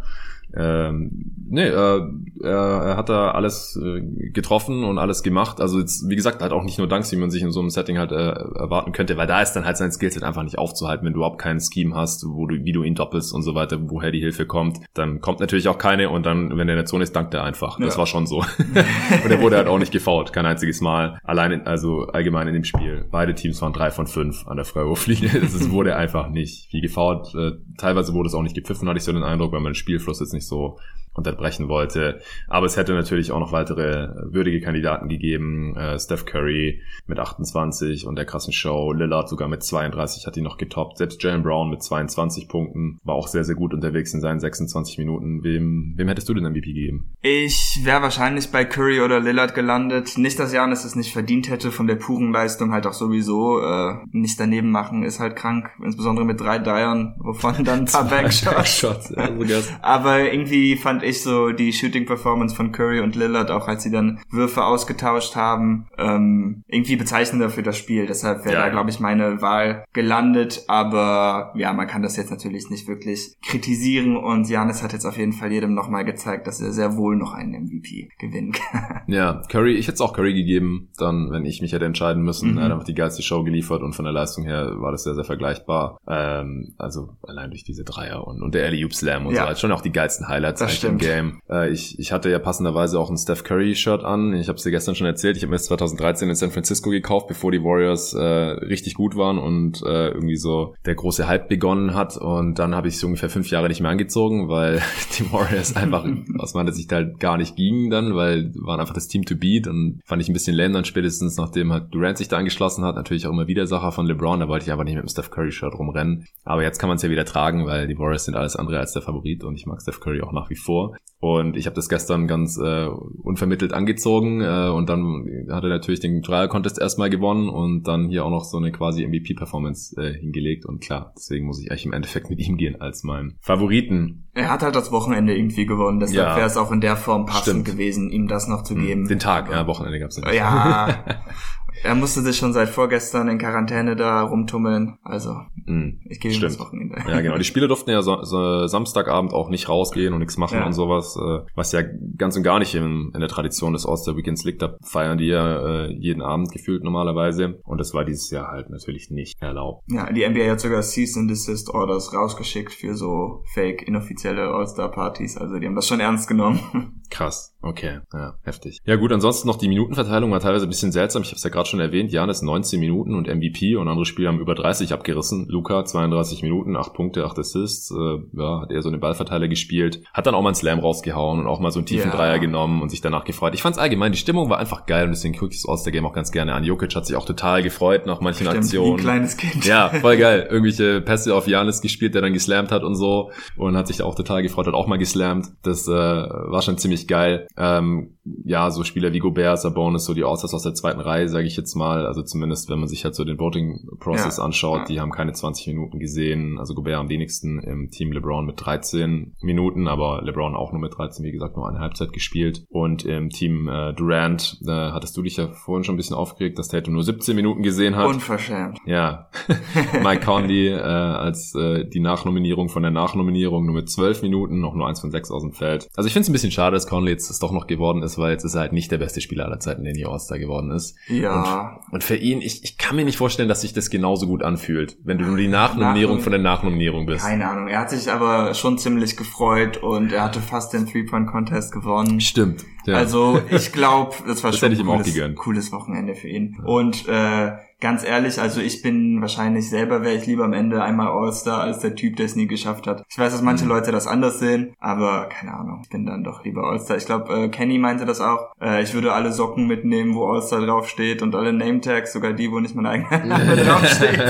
Ähm, 0.56 1.32
nee, 1.50 1.68
äh, 1.68 2.02
er 2.44 2.98
hat 2.98 3.10
da 3.10 3.32
alles 3.32 3.80
äh, 3.82 4.02
getroffen 4.32 4.84
und 4.84 4.98
alles 4.98 5.24
gemacht. 5.24 5.62
Also 5.62 5.80
jetzt, 5.80 6.10
wie 6.10 6.16
gesagt, 6.16 6.42
halt 6.42 6.52
auch 6.52 6.64
nicht 6.64 6.78
nur 6.78 6.88
Dunks, 6.88 7.12
wie 7.12 7.18
man 7.18 7.30
sich 7.30 7.42
in 7.42 7.52
so 7.52 7.60
einem 7.60 7.70
Setting 7.70 7.98
halt 7.98 8.12
äh, 8.12 8.32
erwarten 8.32 8.92
könnte, 8.92 9.18
weil 9.18 9.28
da 9.28 9.42
ist 9.42 9.54
dann 9.54 9.66
halt 9.66 9.78
sein 9.78 9.92
Skillset 9.92 10.24
einfach 10.24 10.44
nicht 10.44 10.58
aufzuhalten, 10.58 11.06
wenn 11.06 11.14
du 11.14 11.20
überhaupt 11.20 11.40
keinen 11.40 11.60
Scheme 11.60 11.96
hast, 11.96 12.26
wo 12.28 12.48
du, 12.48 12.64
wie 12.64 12.72
du 12.72 12.84
ihn 12.84 12.96
doppelst 12.96 13.34
und 13.34 13.44
so 13.44 13.56
weiter, 13.56 13.78
woher 13.90 14.12
die 14.12 14.20
Hilfe 14.20 14.46
kommt. 14.46 14.80
Dann 14.94 15.22
kommt 15.22 15.40
natürlich 15.40 15.68
auch 15.68 15.78
keine 15.78 16.10
und 16.10 16.26
dann, 16.26 16.58
wenn 16.58 16.68
er 16.68 16.74
in 16.74 16.80
der 16.80 16.86
Zone 16.86 17.04
ist, 17.04 17.16
dankt 17.16 17.34
er 17.34 17.44
einfach. 17.44 17.80
Ja. 17.80 17.86
Das 17.86 17.98
war 17.98 18.08
schon 18.08 18.26
so. 18.26 18.38
und 19.24 19.32
er 19.32 19.42
wurde 19.42 19.58
halt 19.58 19.68
auch 19.68 19.80
nicht 19.80 19.92
gefault, 19.92 20.34
kein 20.34 20.46
einziges 20.46 20.82
Mal. 20.82 21.20
Allein, 21.24 21.52
in, 21.52 21.68
also 21.68 22.08
allgemein 22.08 22.48
in 22.48 22.54
dem 22.54 22.64
Spiel. 22.64 23.06
Beide 23.12 23.36
Teams 23.36 23.62
waren 23.62 23.74
drei 23.74 23.92
von 23.92 24.08
fünf 24.08 24.48
an 24.48 24.58
der 24.58 24.66
Freiwurflinie. 24.66 25.30
Es 25.52 25.70
wurde 25.70 25.96
einfach 25.96 26.30
nicht 26.30 26.70
viel 26.70 26.82
gefault. 26.82 27.36
Äh, 27.36 27.52
teilweise 27.78 28.14
wurde 28.14 28.28
es 28.28 28.34
auch 28.34 28.42
nicht 28.42 28.56
gepfiffen, 28.56 28.88
hatte 28.88 28.98
ich 28.98 29.04
so 29.04 29.12
den 29.12 29.24
Eindruck, 29.24 29.52
weil 29.52 29.60
mein 29.60 29.76
Spielfluss 29.76 30.20
jetzt 30.20 30.34
nicht 30.34 30.41
so 30.42 30.78
unterbrechen 31.14 31.68
wollte. 31.68 32.22
Aber 32.48 32.66
es 32.66 32.78
hätte 32.78 32.94
natürlich 32.94 33.32
auch 33.32 33.40
noch 33.40 33.52
weitere 33.52 34.10
würdige 34.32 34.62
Kandidaten 34.62 35.10
gegeben. 35.10 35.76
Äh, 35.76 36.00
Steph 36.00 36.26
Curry 36.26 36.82
mit 37.06 37.20
28 37.20 38.08
und 38.08 38.16
der 38.16 38.26
krassen 38.26 38.54
Show. 38.54 38.94
Lillard 38.94 39.28
sogar 39.30 39.48
mit 39.48 39.64
32 39.64 40.26
hat 40.26 40.38
ihn 40.38 40.44
noch 40.44 40.58
getoppt. 40.58 40.98
Selbst 40.98 41.22
Jalen 41.22 41.44
Brown 41.44 41.70
mit 41.70 41.84
22 41.84 42.48
Punkten 42.48 43.00
war 43.04 43.16
auch 43.16 43.28
sehr, 43.28 43.44
sehr 43.44 43.56
gut 43.56 43.74
unterwegs 43.74 44.14
in 44.14 44.22
seinen 44.22 44.40
26 44.40 44.98
Minuten. 45.00 45.44
Wem, 45.44 45.94
wem 45.98 46.08
hättest 46.08 46.30
du 46.30 46.34
den 46.34 46.46
MVP 46.46 46.74
gegeben? 46.74 47.12
Ich 47.22 47.80
wäre 47.84 48.02
wahrscheinlich 48.02 48.50
bei 48.52 48.64
Curry 48.64 49.02
oder 49.02 49.20
Lillard 49.20 49.54
gelandet. 49.54 50.18
Nicht, 50.18 50.40
dass 50.40 50.54
Janis 50.54 50.86
es 50.86 50.96
nicht 50.96 51.12
verdient 51.12 51.50
hätte, 51.50 51.72
von 51.72 51.88
der 51.88 51.96
puren 51.96 52.32
Leistung 52.32 52.72
halt 52.72 52.88
auch 52.88 52.94
sowieso. 52.94 53.60
Äh, 53.60 53.96
nicht 54.12 54.40
daneben 54.40 54.72
machen 54.72 55.04
ist 55.04 55.20
halt 55.20 55.36
krank. 55.36 55.72
Insbesondere 55.84 56.26
mit 56.26 56.40
drei 56.40 56.60
Dreiern, 56.60 57.16
wovon 57.20 57.64
dann 57.64 57.80
ein 57.80 57.86
paar 57.86 58.06
Bankshots. 58.10 59.14
Aber 59.82 60.32
irgendwie 60.32 60.76
fand 60.78 61.01
fand 61.02 61.10
ich 61.10 61.24
so 61.24 61.52
die 61.52 61.74
Shooting-Performance 61.74 62.56
von 62.56 62.72
Curry 62.72 63.00
und 63.00 63.16
Lillard, 63.16 63.50
auch 63.50 63.68
als 63.68 63.82
sie 63.82 63.92
dann 63.92 64.20
Würfe 64.30 64.64
ausgetauscht 64.64 65.36
haben, 65.36 65.88
ähm, 65.98 66.62
irgendwie 66.68 66.96
bezeichnender 66.96 67.50
für 67.50 67.64
das 67.64 67.76
Spiel. 67.78 68.06
Deshalb 68.06 68.46
wäre 68.46 68.56
ja. 68.56 68.62
da, 68.62 68.70
glaube 68.70 68.92
ich, 68.92 69.00
meine 69.00 69.42
Wahl 69.42 69.84
gelandet. 69.94 70.64
Aber 70.68 71.54
ja, 71.56 71.74
man 71.74 71.88
kann 71.88 72.04
das 72.04 72.18
jetzt 72.18 72.30
natürlich 72.30 72.70
nicht 72.70 72.88
wirklich 72.88 73.34
kritisieren. 73.44 74.16
Und 74.16 74.48
Janis 74.48 74.84
hat 74.84 74.94
jetzt 74.94 75.06
auf 75.06 75.18
jeden 75.18 75.34
Fall 75.34 75.52
jedem 75.52 75.74
nochmal 75.74 76.06
gezeigt, 76.06 76.46
dass 76.46 76.62
er 76.62 76.72
sehr 76.72 76.96
wohl 76.98 77.16
noch 77.16 77.34
einen 77.34 77.66
MVP 77.66 78.10
gewinnen 78.20 78.52
kann. 78.52 79.02
Ja, 79.08 79.42
Curry, 79.50 79.74
ich 79.74 79.88
hätte 79.88 79.96
es 79.96 80.02
auch 80.02 80.14
Curry 80.14 80.34
gegeben, 80.34 80.90
dann, 80.98 81.32
wenn 81.32 81.44
ich 81.44 81.62
mich 81.62 81.74
hätte 81.74 81.86
entscheiden 81.86 82.24
müssen. 82.24 82.52
Mhm. 82.52 82.58
Er 82.60 82.66
hat 82.66 82.72
einfach 82.72 82.86
die 82.86 82.94
geilste 82.94 83.22
Show 83.22 83.44
geliefert 83.44 83.82
und 83.82 83.94
von 83.94 84.06
der 84.06 84.14
Leistung 84.14 84.46
her 84.46 84.74
war 84.78 84.92
das 84.92 85.04
sehr, 85.04 85.16
sehr 85.16 85.26
vergleichbar. 85.26 85.98
Ähm, 86.08 86.76
also 86.78 87.18
allein 87.28 87.50
durch 87.50 87.64
diese 87.64 87.84
Dreier 87.84 88.26
und, 88.26 88.42
und 88.42 88.54
der 88.56 88.66
Alley-Oop 88.66 88.94
Slam 88.94 89.26
und 89.26 89.34
ja. 89.34 89.44
so. 89.44 89.50
Hat 89.50 89.60
schon 89.60 89.72
auch 89.72 89.82
die 89.82 89.92
geilsten 89.92 90.30
Highlights 90.30 90.60
das 90.60 90.72
dem 90.92 90.98
Game. 90.98 91.42
Äh, 91.50 91.72
ich, 91.72 91.98
ich 92.00 92.12
hatte 92.12 92.30
ja 92.30 92.40
passenderweise 92.40 93.00
auch 93.00 93.10
ein 93.10 93.18
Steph 93.18 93.44
Curry 93.44 93.76
Shirt 93.76 94.04
an. 94.04 94.34
Ich 94.34 94.48
habe 94.48 94.58
es 94.58 94.64
dir 94.64 94.72
gestern 94.72 94.96
schon 94.96 95.08
erzählt. 95.08 95.38
Ich 95.38 95.44
habe 95.44 95.52
mir 95.52 95.58
das 95.58 95.66
2013 95.66 96.30
in 96.30 96.36
San 96.36 96.52
Francisco 96.52 96.90
gekauft, 96.90 97.28
bevor 97.28 97.52
die 97.52 97.64
Warriors 97.64 98.14
äh, 98.14 98.22
richtig 98.22 98.94
gut 98.96 99.16
waren 99.16 99.38
und 99.38 99.82
äh, 99.84 100.10
irgendwie 100.10 100.38
so 100.38 100.76
der 100.86 100.96
große 100.96 101.28
Hype 101.28 101.50
begonnen 101.50 101.94
hat. 101.94 102.18
Und 102.18 102.60
dann 102.60 102.76
habe 102.76 102.88
ich 102.88 102.96
es 102.96 103.04
ungefähr 103.04 103.30
fünf 103.30 103.50
Jahre 103.50 103.68
nicht 103.68 103.82
mehr 103.82 103.92
angezogen, 103.92 104.50
weil 104.50 104.82
die 105.18 105.32
Warriors 105.32 105.76
einfach 105.76 106.06
aus 106.40 106.54
meiner 106.54 106.72
Sicht 106.72 106.92
halt 106.92 107.20
gar 107.20 107.38
nicht 107.38 107.56
gingen 107.56 107.90
dann, 107.90 108.16
weil 108.16 108.52
waren 108.56 108.80
einfach 108.80 108.94
das 108.94 109.08
Team 109.08 109.26
to 109.26 109.36
beat 109.36 109.68
und 109.68 110.02
fand 110.06 110.22
ich 110.22 110.30
ein 110.30 110.34
bisschen 110.34 110.56
lame 110.56 110.74
dann 110.74 110.86
spätestens, 110.86 111.38
nachdem 111.38 111.72
halt 111.72 111.94
Durant 111.94 112.18
sich 112.18 112.28
da 112.28 112.38
angeschlossen 112.38 112.84
hat. 112.84 112.96
Natürlich 112.96 113.28
auch 113.28 113.32
immer 113.32 113.48
wieder 113.48 113.68
Sache 113.68 113.92
von 113.92 114.06
LeBron. 114.06 114.40
Da 114.40 114.48
wollte 114.48 114.66
ich 114.66 114.72
einfach 114.72 114.84
nicht 114.84 114.96
mit 114.96 115.04
dem 115.04 115.10
Steph 115.10 115.32
Curry 115.32 115.52
Shirt 115.52 115.74
rumrennen. 115.74 116.26
Aber 116.44 116.64
jetzt 116.64 116.80
kann 116.80 116.88
man 116.88 116.98
es 116.98 117.04
ja 117.04 117.10
wieder 117.10 117.26
tragen, 117.26 117.66
weil 117.66 117.88
die 117.88 117.98
Warriors 117.98 118.26
sind 118.26 118.36
alles 118.36 118.56
andere 118.56 118.80
als 118.80 118.94
der 118.94 119.02
Favorit 119.02 119.44
und 119.44 119.56
ich 119.56 119.66
mag 119.66 119.82
Steph 119.82 120.00
Curry 120.00 120.22
auch 120.22 120.32
nach 120.32 120.50
wie 120.50 120.56
vor. 120.56 120.81
Und 121.22 121.56
ich 121.56 121.68
habe 121.68 121.76
das 121.76 121.88
gestern 121.88 122.28
ganz 122.28 122.58
äh, 122.58 122.88
unvermittelt 122.88 123.74
angezogen 123.74 124.42
äh, 124.42 124.70
und 124.70 124.90
dann 124.90 125.46
hat 125.52 125.64
er 125.64 125.70
natürlich 125.70 126.00
den 126.00 126.24
Trial 126.24 126.50
Contest 126.50 126.82
erstmal 126.82 127.12
gewonnen 127.12 127.48
und 127.48 127.84
dann 127.84 128.10
hier 128.10 128.26
auch 128.26 128.32
noch 128.32 128.44
so 128.44 128.58
eine 128.58 128.72
quasi 128.72 129.06
MVP-Performance 129.06 129.96
äh, 130.02 130.18
hingelegt. 130.18 130.66
Und 130.66 130.82
klar, 130.82 131.14
deswegen 131.16 131.46
muss 131.46 131.62
ich 131.62 131.70
eigentlich 131.70 131.86
im 131.86 131.94
Endeffekt 131.94 132.32
mit 132.32 132.40
ihm 132.40 132.58
gehen 132.58 132.82
als 132.82 133.04
meinem 133.04 133.36
Favoriten. 133.40 134.32
Er 134.34 134.50
hat 134.50 134.64
halt 134.64 134.76
das 134.76 134.92
Wochenende 134.92 135.38
irgendwie 135.38 135.68
gewonnen, 135.68 136.00
deshalb 136.00 136.30
ja, 136.30 136.36
wäre 136.38 136.48
es 136.48 136.58
auch 136.58 136.72
in 136.72 136.82
der 136.82 136.96
Form 136.96 137.28
passend 137.28 137.62
stimmt. 137.62 137.66
gewesen, 137.66 138.10
ihm 138.10 138.28
das 138.28 138.48
noch 138.48 138.64
zu 138.64 138.74
hm, 138.74 138.82
geben. 138.82 139.08
Den 139.08 139.20
Tag, 139.20 139.52
ja, 139.52 139.68
Wochenende 139.68 140.00
gab's 140.00 140.18
ja 140.18 140.26
nicht. 140.26 140.38
Ja, 140.38 141.06
Er 141.84 141.96
musste 141.96 142.22
sich 142.22 142.38
schon 142.38 142.54
seit 142.54 142.70
vorgestern 142.70 143.28
in 143.28 143.38
Quarantäne 143.38 143.96
da 143.96 144.22
rumtummeln. 144.22 144.98
Also, 145.04 145.32
mm, 145.66 146.02
ich 146.10 146.20
gebe 146.20 146.34
ihm 146.34 146.42
das 146.42 146.60
Wochenende. 146.60 146.98
Ja, 147.08 147.22
genau. 147.22 147.38
Die 147.38 147.44
Spieler 147.52 147.68
durften 147.68 147.90
ja 147.90 148.02
so, 148.02 148.24
so 148.24 148.68
Samstagabend 148.68 149.34
auch 149.34 149.50
nicht 149.50 149.70
rausgehen 149.70 150.14
und 150.14 150.20
nichts 150.20 150.38
machen 150.38 150.60
ja. 150.60 150.66
und 150.66 150.74
sowas, 150.74 151.16
äh, 151.18 151.40
was 151.56 151.72
ja 151.72 151.82
ganz 152.18 152.38
und 152.38 152.44
gar 152.44 152.60
nicht 152.60 152.76
in, 152.76 153.12
in 153.14 153.20
der 153.20 153.30
Tradition 153.30 153.74
des 153.74 153.86
All-Star 153.86 154.16
Weekends 154.16 154.44
liegt. 154.44 154.62
Da 154.62 154.78
feiern 154.84 155.18
die 155.18 155.28
ja 155.28 155.86
äh, 155.86 155.94
jeden 155.94 156.22
Abend 156.22 156.52
gefühlt 156.52 156.84
normalerweise. 156.84 157.60
Und 157.64 157.80
das 157.80 157.94
war 157.94 158.06
dieses 158.06 158.30
Jahr 158.30 158.48
halt 158.48 158.70
natürlich 158.70 159.10
nicht 159.10 159.42
erlaubt. 159.42 159.84
Ja, 159.88 160.12
die 160.12 160.28
NBA 160.28 160.52
hat 160.52 160.60
sogar 160.60 160.82
Cease 160.84 161.20
and 161.20 161.30
Desist 161.30 161.70
Orders 161.70 162.14
rausgeschickt 162.14 162.74
für 162.74 162.96
so 162.96 163.44
fake, 163.54 163.88
inoffizielle 163.88 164.54
All-Star-Partys. 164.54 165.38
Also 165.38 165.58
die 165.60 165.68
haben 165.68 165.76
das 165.76 165.88
schon 165.88 166.00
ernst 166.00 166.28
genommen. 166.28 167.02
Krass, 167.10 167.51
okay, 167.62 168.00
ja, 168.14 168.36
heftig. 168.44 168.80
Ja 168.86 168.96
gut, 168.96 169.12
ansonsten 169.12 169.48
noch 169.48 169.58
die 169.58 169.68
Minutenverteilung 169.68 170.32
war 170.32 170.40
teilweise 170.40 170.66
ein 170.66 170.70
bisschen 170.70 170.92
seltsam. 170.92 171.22
Ich 171.22 171.30
habe 171.30 171.38
es 171.38 171.44
ja 171.44 171.50
gerade 171.50 171.68
schon 171.68 171.80
erwähnt, 171.80 172.12
Janis 172.12 172.42
19 172.42 172.80
Minuten 172.80 173.16
und 173.16 173.28
MVP 173.28 173.76
und 173.76 173.88
andere 173.88 174.06
Spieler 174.06 174.30
haben 174.30 174.40
über 174.40 174.56
30 174.56 174.94
abgerissen. 174.94 175.48
Luca 175.48 175.86
32 175.86 176.44
Minuten, 176.44 176.76
8 176.76 176.94
Punkte, 176.94 177.26
8 177.26 177.40
Assists, 177.40 177.92
äh, 177.92 178.20
ja, 178.34 178.62
hat 178.62 178.72
eher 178.72 178.82
so 178.82 178.90
einen 178.90 179.00
Ballverteiler 179.00 179.48
gespielt. 179.48 180.02
Hat 180.14 180.28
dann 180.28 180.36
auch 180.36 180.42
mal 180.42 180.50
einen 180.50 180.56
Slam 180.56 180.80
rausgehauen 180.80 181.40
und 181.40 181.48
auch 181.48 181.60
mal 181.60 181.72
so 181.72 181.80
einen 181.80 181.86
tiefen 181.86 182.10
yeah. 182.10 182.16
Dreier 182.16 182.40
genommen 182.40 182.82
und 182.82 182.90
sich 182.90 183.02
danach 183.02 183.24
gefreut. 183.24 183.54
Ich 183.54 183.62
fand's 183.62 183.78
allgemein, 183.78 184.12
die 184.12 184.18
Stimmung 184.18 184.50
war 184.50 184.58
einfach 184.58 184.86
geil 184.86 185.06
und 185.06 185.12
deswegen 185.12 185.36
gucke 185.36 185.54
ich 185.54 185.62
das 185.62 185.70
All-Star-Game 185.70 186.06
auch 186.06 186.14
ganz 186.14 186.32
gerne 186.32 186.54
an. 186.54 186.64
Jokic 186.64 186.96
hat 186.96 187.06
sich 187.06 187.16
auch 187.16 187.26
total 187.26 187.64
gefreut 187.64 188.06
nach 188.06 188.22
manchen 188.22 188.46
Stimmt, 188.46 188.58
Aktionen. 188.58 188.98
Wie 188.98 189.02
ein 189.02 189.04
kleines 189.04 189.38
Kind. 189.38 189.66
Ja, 189.66 189.90
voll 190.02 190.18
geil. 190.18 190.48
Irgendwelche 190.50 191.02
Pässe 191.02 191.36
auf 191.36 191.48
Janis 191.48 191.82
gespielt, 191.82 192.16
der 192.16 192.22
dann 192.22 192.34
geslammt 192.34 192.72
hat 192.72 192.84
und 192.84 192.96
so 192.96 193.32
und 193.56 193.78
hat 193.78 193.88
sich 193.88 194.02
auch 194.02 194.16
total 194.16 194.42
gefreut, 194.42 194.68
hat 194.68 194.74
auch 194.74 194.88
mal 194.88 194.98
geslammt. 194.98 195.48
Das 195.64 195.88
äh, 195.88 195.92
war 195.92 196.62
schon 196.62 196.78
ziemlich 196.78 197.08
geil. 197.08 197.48
Ähm, 197.58 198.18
ja, 198.24 198.70
so 198.70 198.84
Spieler 198.84 199.14
wie 199.14 199.20
Gobert, 199.20 199.60
Sabonis, 199.60 200.06
so 200.06 200.14
die 200.14 200.24
Aussatz 200.24 200.54
aus 200.54 200.64
der 200.64 200.74
zweiten 200.74 201.00
Reihe, 201.00 201.28
sage 201.28 201.48
ich 201.48 201.58
jetzt 201.58 201.76
mal. 201.76 202.06
Also 202.06 202.22
zumindest, 202.22 202.70
wenn 202.70 202.80
man 202.80 202.88
sich 202.88 203.04
halt 203.04 203.16
so 203.16 203.24
den 203.24 203.40
Voting-Process 203.40 204.38
ja, 204.38 204.44
anschaut, 204.44 204.80
ja. 204.80 204.86
die 204.86 205.00
haben 205.00 205.12
keine 205.12 205.34
20 205.34 205.68
Minuten 205.68 206.00
gesehen. 206.00 206.60
Also 206.60 206.76
Gobert 206.76 207.00
am 207.00 207.10
wenigsten 207.10 207.60
im 207.60 207.90
Team 207.90 208.12
LeBron 208.12 208.46
mit 208.46 208.64
13 208.64 209.36
Minuten, 209.42 209.88
aber 209.88 210.22
LeBron 210.24 210.56
auch 210.56 210.72
nur 210.72 210.82
mit 210.82 210.96
13, 210.96 211.26
wie 211.26 211.32
gesagt, 211.32 211.58
nur 211.58 211.68
eine 211.68 211.80
Halbzeit 211.80 212.14
gespielt. 212.14 212.64
Und 212.70 213.06
im 213.06 213.30
Team 213.30 213.68
äh, 213.68 213.94
Durant, 213.94 214.58
da 214.62 214.94
hattest 214.94 215.18
du 215.18 215.24
dich 215.24 215.38
ja 215.38 215.48
vorhin 215.48 215.84
schon 215.84 215.96
ein 215.96 215.98
bisschen 215.98 216.16
aufgeregt, 216.16 216.60
dass 216.60 216.68
Tatum 216.68 216.94
nur 216.94 217.04
17 217.04 217.36
Minuten 217.36 217.64
gesehen 217.64 217.96
hat. 217.96 218.08
Unverschämt. 218.08 218.80
Ja. 218.86 219.30
Mike 220.04 220.26
Conley 220.26 220.68
äh, 220.68 220.80
als 220.80 221.56
äh, 221.56 221.86
die 221.88 222.00
Nachnominierung 222.00 222.70
von 222.70 222.84
der 222.84 222.92
Nachnominierung 222.92 223.66
nur 223.66 223.76
mit 223.76 223.90
12 223.90 224.22
Minuten, 224.22 224.60
noch 224.60 224.76
nur 224.76 224.88
eins 224.88 225.02
von 225.02 225.10
sechs 225.10 225.32
aus 225.32 225.42
dem 225.42 225.54
Feld. 225.54 225.90
Also 225.96 226.06
ich 226.06 226.14
finde 226.14 226.24
es 226.24 226.30
ein 226.30 226.34
bisschen 226.34 226.52
schade, 226.52 226.76
dass 226.76 226.88
Conley 226.88 227.12
jetzt 227.12 227.30
das 227.30 227.40
doch 227.40 227.52
noch 227.52 227.66
geworden 227.66 228.04
ist, 228.04 228.11
weil 228.18 228.32
jetzt 228.32 228.44
ist 228.44 228.56
er 228.56 228.62
halt 228.62 228.74
nicht 228.74 228.92
der 228.92 228.98
beste 228.98 229.22
Spieler 229.22 229.46
aller 229.46 229.60
Zeiten, 229.60 229.84
der 229.84 229.94
nie 229.94 230.06
All-Star 230.06 230.40
geworden 230.40 230.72
ist. 230.72 230.96
Ja. 231.08 231.82
Und, 231.86 231.94
und, 231.94 232.04
für 232.04 232.16
ihn, 232.16 232.42
ich, 232.42 232.64
ich 232.64 232.78
kann 232.78 232.96
mir 232.96 233.06
nicht 233.06 233.18
vorstellen, 233.18 233.50
dass 233.50 233.62
sich 233.62 233.74
das 233.74 233.90
genauso 233.90 234.28
gut 234.28 234.44
anfühlt, 234.44 234.98
wenn 235.04 235.18
du 235.18 235.26
nur 235.26 235.38
die 235.38 235.48
Nachnominierung 235.48 236.20
von 236.20 236.32
der 236.32 236.42
Nachnominierung 236.42 237.06
bist. 237.06 237.26
Keine 237.26 237.50
Ahnung. 237.50 237.68
Er 237.68 237.80
hat 237.80 237.90
sich 237.90 238.12
aber 238.12 238.54
schon 238.54 238.78
ziemlich 238.78 239.18
gefreut 239.18 239.78
und 239.78 240.12
er 240.12 240.24
hatte 240.24 240.40
fast 240.40 240.74
den 240.74 240.86
Three-Point-Contest 240.86 241.72
gewonnen. 241.72 242.22
Stimmt. 242.22 242.66
Ja. 242.86 242.96
Also 242.96 243.42
ich 243.50 243.72
glaube, 243.72 244.16
das 244.28 244.44
war 244.44 244.52
das 244.52 244.60
schon 244.60 244.72
ein 244.72 244.86
cooles, 244.86 245.36
cooles 245.36 245.72
Wochenende 245.72 246.16
für 246.16 246.28
ihn. 246.28 246.58
Und 246.66 247.08
äh, 247.08 247.52
ganz 247.82 248.04
ehrlich, 248.06 248.40
also 248.40 248.62
ich 248.62 248.82
bin 248.82 249.20
wahrscheinlich 249.22 249.70
selber, 249.70 250.04
wäre 250.04 250.16
ich 250.16 250.26
lieber 250.28 250.46
am 250.46 250.54
Ende 250.54 250.82
einmal 250.82 251.08
All-Star 251.08 251.62
als 251.62 251.80
der 251.80 251.96
Typ, 251.96 252.16
der 252.16 252.28
es 252.28 252.36
nie 252.36 252.48
geschafft 252.48 252.88
hat. 252.88 253.04
Ich 253.10 253.18
weiß, 253.18 253.34
dass 253.34 253.42
manche 253.42 253.66
mhm. 253.66 253.72
Leute 253.72 253.92
das 253.92 254.08
anders 254.08 254.40
sehen, 254.40 254.74
aber 254.80 255.28
keine 255.28 255.54
Ahnung, 255.54 255.82
ich 255.84 255.90
bin 255.90 256.06
dann 256.06 256.24
doch 256.24 256.46
lieber 256.46 256.64
All-Star. 256.64 256.98
Ich 256.98 257.06
glaube, 257.06 257.34
äh, 257.34 257.50
Kenny 257.50 257.80
meinte 257.80 258.06
das 258.06 258.22
auch. 258.22 258.56
Äh, 258.62 258.84
ich 258.84 258.94
würde 258.94 259.14
alle 259.14 259.34
Socken 259.34 259.68
mitnehmen, 259.68 260.16
wo 260.16 260.32
All-Star 260.32 260.62
draufsteht 260.62 261.22
und 261.22 261.36
alle 261.36 261.52
Name-Tags, 261.52 262.14
sogar 262.14 262.34
die, 262.34 262.52
wo 262.52 262.60
nicht 262.60 262.76
mein 262.76 262.86
eigener 262.86 263.26
Name 263.26 263.58
draufsteht. 263.58 264.22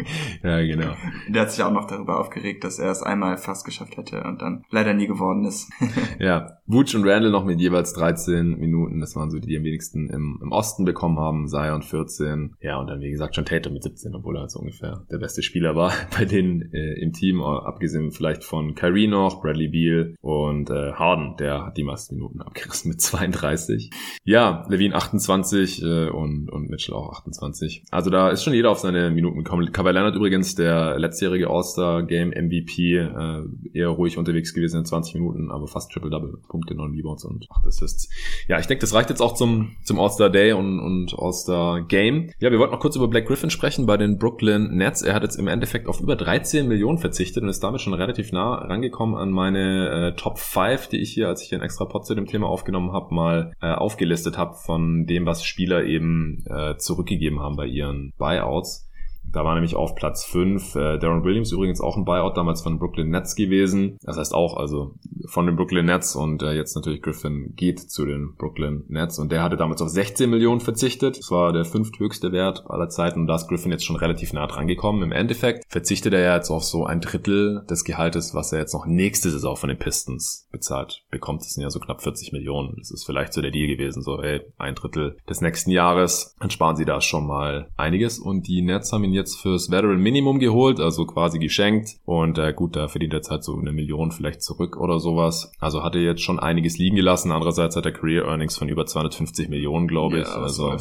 ja, 0.45 0.61
genau. 0.61 0.93
Der 1.27 1.43
hat 1.43 1.51
sich 1.51 1.63
auch 1.63 1.71
noch 1.71 1.87
darüber 1.87 2.19
aufgeregt, 2.19 2.63
dass 2.63 2.79
er 2.79 2.91
es 2.91 3.01
einmal 3.01 3.37
fast 3.37 3.65
geschafft 3.65 3.97
hätte 3.97 4.23
und 4.23 4.41
dann 4.41 4.63
leider 4.69 4.93
nie 4.93 5.07
geworden 5.07 5.45
ist. 5.45 5.71
ja, 6.19 6.59
Wutsch 6.67 6.95
und 6.95 7.07
Randall 7.07 7.31
noch 7.31 7.45
mit 7.45 7.59
jeweils 7.59 7.93
13 7.93 8.59
Minuten. 8.59 8.99
Das 8.99 9.15
waren 9.15 9.29
so 9.29 9.39
die, 9.39 9.47
die 9.47 9.57
am 9.57 9.63
wenigsten 9.63 10.09
im, 10.09 10.39
im 10.41 10.51
Osten 10.51 10.85
bekommen 10.85 11.19
haben. 11.19 11.47
Zion 11.47 11.81
14. 11.81 12.55
Ja, 12.61 12.77
und 12.79 12.87
dann 12.87 13.01
wie 13.01 13.09
gesagt 13.09 13.35
schon 13.35 13.45
Tatum 13.45 13.73
mit 13.73 13.83
17, 13.83 14.15
obwohl 14.15 14.37
er 14.37 14.41
halt 14.41 14.51
so 14.51 14.59
ungefähr 14.59 15.05
der 15.11 15.17
beste 15.17 15.41
Spieler 15.43 15.75
war 15.75 15.93
bei 16.17 16.25
denen 16.25 16.73
äh, 16.73 16.93
im 17.01 17.13
Team. 17.13 17.41
Abgesehen 17.41 18.11
vielleicht 18.11 18.43
von 18.43 18.75
Kyrie 18.75 19.07
noch, 19.07 19.41
Bradley 19.41 19.67
Beal 19.67 20.15
und 20.21 20.69
äh, 20.69 20.93
Harden. 20.93 21.35
Der 21.37 21.65
hat 21.65 21.77
die 21.77 21.83
meisten 21.83 22.15
Minuten 22.15 22.41
abgerissen 22.41 22.89
mit 22.89 23.01
32. 23.01 23.89
Ja, 24.23 24.65
Levine 24.69 24.95
28 24.95 25.83
äh, 25.83 26.09
und, 26.09 26.49
und 26.49 26.69
Mitchell 26.69 26.95
auch 26.95 27.11
28. 27.11 27.83
Also 27.91 28.09
da 28.09 28.29
ist 28.29 28.43
schon 28.43 28.53
jeder 28.53 28.71
auf 28.71 28.79
seine 28.79 29.11
Minuten 29.11 29.37
gekommen. 29.37 29.71
Kawhi 29.71 29.91
Leonard 29.91 30.15
übrigens, 30.15 30.34
der 30.43 30.99
letztjährige 30.99 31.49
All-Star-Game 31.49 32.29
MVP, 32.29 32.97
äh, 32.97 33.43
eher 33.73 33.89
ruhig 33.89 34.17
unterwegs 34.17 34.53
gewesen 34.53 34.79
in 34.79 34.85
20 34.85 35.15
Minuten, 35.15 35.51
aber 35.51 35.67
fast 35.67 35.91
Triple-Double. 35.91 36.39
Punkte, 36.49 36.75
9 36.75 36.91
Rebounds 36.91 37.23
und 37.23 37.45
8 37.49 37.67
Assists. 37.67 38.09
Ja, 38.47 38.59
ich 38.59 38.67
denke, 38.67 38.81
das 38.81 38.93
reicht 38.93 39.09
jetzt 39.09 39.21
auch 39.21 39.33
zum, 39.33 39.75
zum 39.83 39.99
All-Star 39.99 40.29
Day 40.29 40.53
und, 40.53 40.79
und 40.79 41.15
All-Star 41.17 41.83
Game. 41.83 42.31
Ja, 42.39 42.51
wir 42.51 42.59
wollten 42.59 42.73
noch 42.73 42.79
kurz 42.79 42.95
über 42.95 43.07
Black 43.07 43.27
Griffin 43.27 43.49
sprechen 43.49 43.85
bei 43.85 43.97
den 43.97 44.17
Brooklyn 44.17 44.75
Nets. 44.75 45.01
Er 45.01 45.13
hat 45.13 45.23
jetzt 45.23 45.37
im 45.37 45.47
Endeffekt 45.47 45.87
auf 45.87 46.01
über 46.01 46.15
13 46.15 46.67
Millionen 46.67 46.97
verzichtet 46.97 47.43
und 47.43 47.49
ist 47.49 47.63
damit 47.63 47.81
schon 47.81 47.93
relativ 47.93 48.31
nah 48.31 48.55
rangekommen 48.55 49.15
an 49.15 49.31
meine 49.31 49.89
äh, 49.89 50.15
Top 50.15 50.39
5, 50.39 50.87
die 50.87 50.97
ich 50.97 51.13
hier, 51.13 51.27
als 51.27 51.41
ich 51.41 51.49
hier 51.49 51.57
einen 51.57 51.65
extra 51.65 51.85
Pod 51.85 52.05
zu 52.05 52.15
dem 52.15 52.25
Thema 52.25 52.47
aufgenommen 52.47 52.91
habe, 52.91 53.13
mal 53.13 53.53
äh, 53.61 53.71
aufgelistet 53.71 54.37
habe 54.37 54.55
von 54.55 55.05
dem, 55.05 55.25
was 55.25 55.43
Spieler 55.43 55.83
eben 55.83 56.43
äh, 56.49 56.75
zurückgegeben 56.77 57.39
haben 57.39 57.55
bei 57.55 57.65
ihren 57.65 58.13
Buyouts. 58.17 58.89
Da 59.35 59.43
war 59.43 59.53
nämlich 59.53 59.75
auf 59.75 59.95
Platz 59.95 60.23
5 60.23 60.75
äh, 60.75 60.97
Darren 60.97 61.25
Williams 61.25 61.51
übrigens 61.51 61.81
auch 61.81 61.97
ein 61.97 62.05
Buyout 62.05 62.37
damals 62.37 62.61
von 62.61 62.79
Brooklyn 62.79 63.09
Nets 63.09 63.35
gewesen. 63.35 63.97
Das 64.01 64.15
heißt 64.15 64.33
auch 64.33 64.55
also 64.55 64.95
von 65.27 65.45
den 65.45 65.57
Brooklyn 65.57 65.85
Nets 65.85 66.15
und 66.15 66.41
äh, 66.41 66.53
jetzt 66.53 66.73
natürlich 66.73 67.01
Griffin 67.01 67.51
geht 67.57 67.81
zu 67.81 68.05
den 68.05 68.35
Brooklyn 68.37 68.85
Nets 68.87 69.19
und 69.19 69.33
der 69.33 69.43
hatte 69.43 69.57
damals 69.57 69.81
auf 69.81 69.89
16 69.89 70.29
Millionen 70.29 70.61
verzichtet. 70.61 71.17
Das 71.17 71.31
war 71.31 71.51
der 71.51 71.65
fünfthöchste 71.65 72.31
Wert 72.31 72.63
aller 72.67 72.87
Zeiten 72.87 73.19
und 73.19 73.27
da 73.27 73.35
ist 73.35 73.49
Griffin 73.49 73.73
jetzt 73.73 73.83
schon 73.83 73.97
relativ 73.97 74.31
nah 74.31 74.47
dran 74.47 74.67
gekommen. 74.67 75.03
Im 75.03 75.11
Endeffekt 75.11 75.65
verzichtet 75.67 76.13
er 76.13 76.21
ja 76.21 76.35
jetzt 76.37 76.49
auf 76.49 76.63
so 76.63 76.85
ein 76.85 77.01
Drittel 77.01 77.65
des 77.69 77.83
Gehaltes, 77.83 78.33
was 78.33 78.53
er 78.53 78.59
jetzt 78.59 78.73
noch 78.73 78.85
nächste 78.85 79.29
Saison 79.31 79.57
von 79.57 79.67
den 79.67 79.77
Pistons 79.77 80.47
bezahlt 80.49 81.03
bekommt. 81.11 81.41
Das 81.41 81.49
sind 81.49 81.63
ja 81.63 81.69
so 81.69 81.81
knapp 81.81 82.01
40 82.01 82.31
Millionen. 82.31 82.75
Das 82.77 82.89
ist 82.89 83.05
vielleicht 83.05 83.33
so 83.33 83.41
der 83.41 83.51
Deal 83.51 83.67
gewesen, 83.67 84.01
so 84.01 84.21
ey, 84.21 84.39
ein 84.57 84.75
Drittel 84.75 85.17
des 85.27 85.41
nächsten 85.41 85.71
Jahres. 85.71 86.35
Dann 86.39 86.51
sparen 86.51 86.77
sie 86.77 86.85
da 86.85 87.01
schon 87.01 87.27
mal 87.27 87.69
einiges 87.75 88.17
und 88.17 88.47
die 88.47 88.61
Nets 88.61 88.93
haben 88.93 89.03
ihn 89.03 89.13
jetzt 89.13 89.24
fürs 89.33 89.71
Veteran 89.71 89.99
Minimum 89.99 90.37
geholt, 90.37 90.79
also 90.79 91.05
quasi 91.05 91.39
geschenkt. 91.39 91.97
Und 92.05 92.37
äh, 92.37 92.53
gut, 92.53 92.75
da 92.75 92.87
verdient 92.87 93.13
er 93.13 93.17
jetzt 93.17 93.31
halt 93.31 93.43
so 93.43 93.57
eine 93.57 93.71
Million 93.71 94.11
vielleicht 94.11 94.43
zurück 94.43 94.77
oder 94.77 94.99
sowas. 94.99 95.51
Also 95.59 95.83
hat 95.83 95.95
er 95.95 96.01
jetzt 96.01 96.21
schon 96.21 96.39
einiges 96.39 96.77
liegen 96.77 96.95
gelassen. 96.95 97.31
Andererseits 97.31 97.75
hat 97.75 97.85
er 97.85 97.91
Career 97.91 98.25
Earnings 98.25 98.57
von 98.57 98.69
über 98.69 98.85
250 98.85 99.49
Millionen, 99.49 99.87
glaube 99.87 100.19
ich. 100.19 100.27
Ja, 100.27 100.35
also 100.35 100.75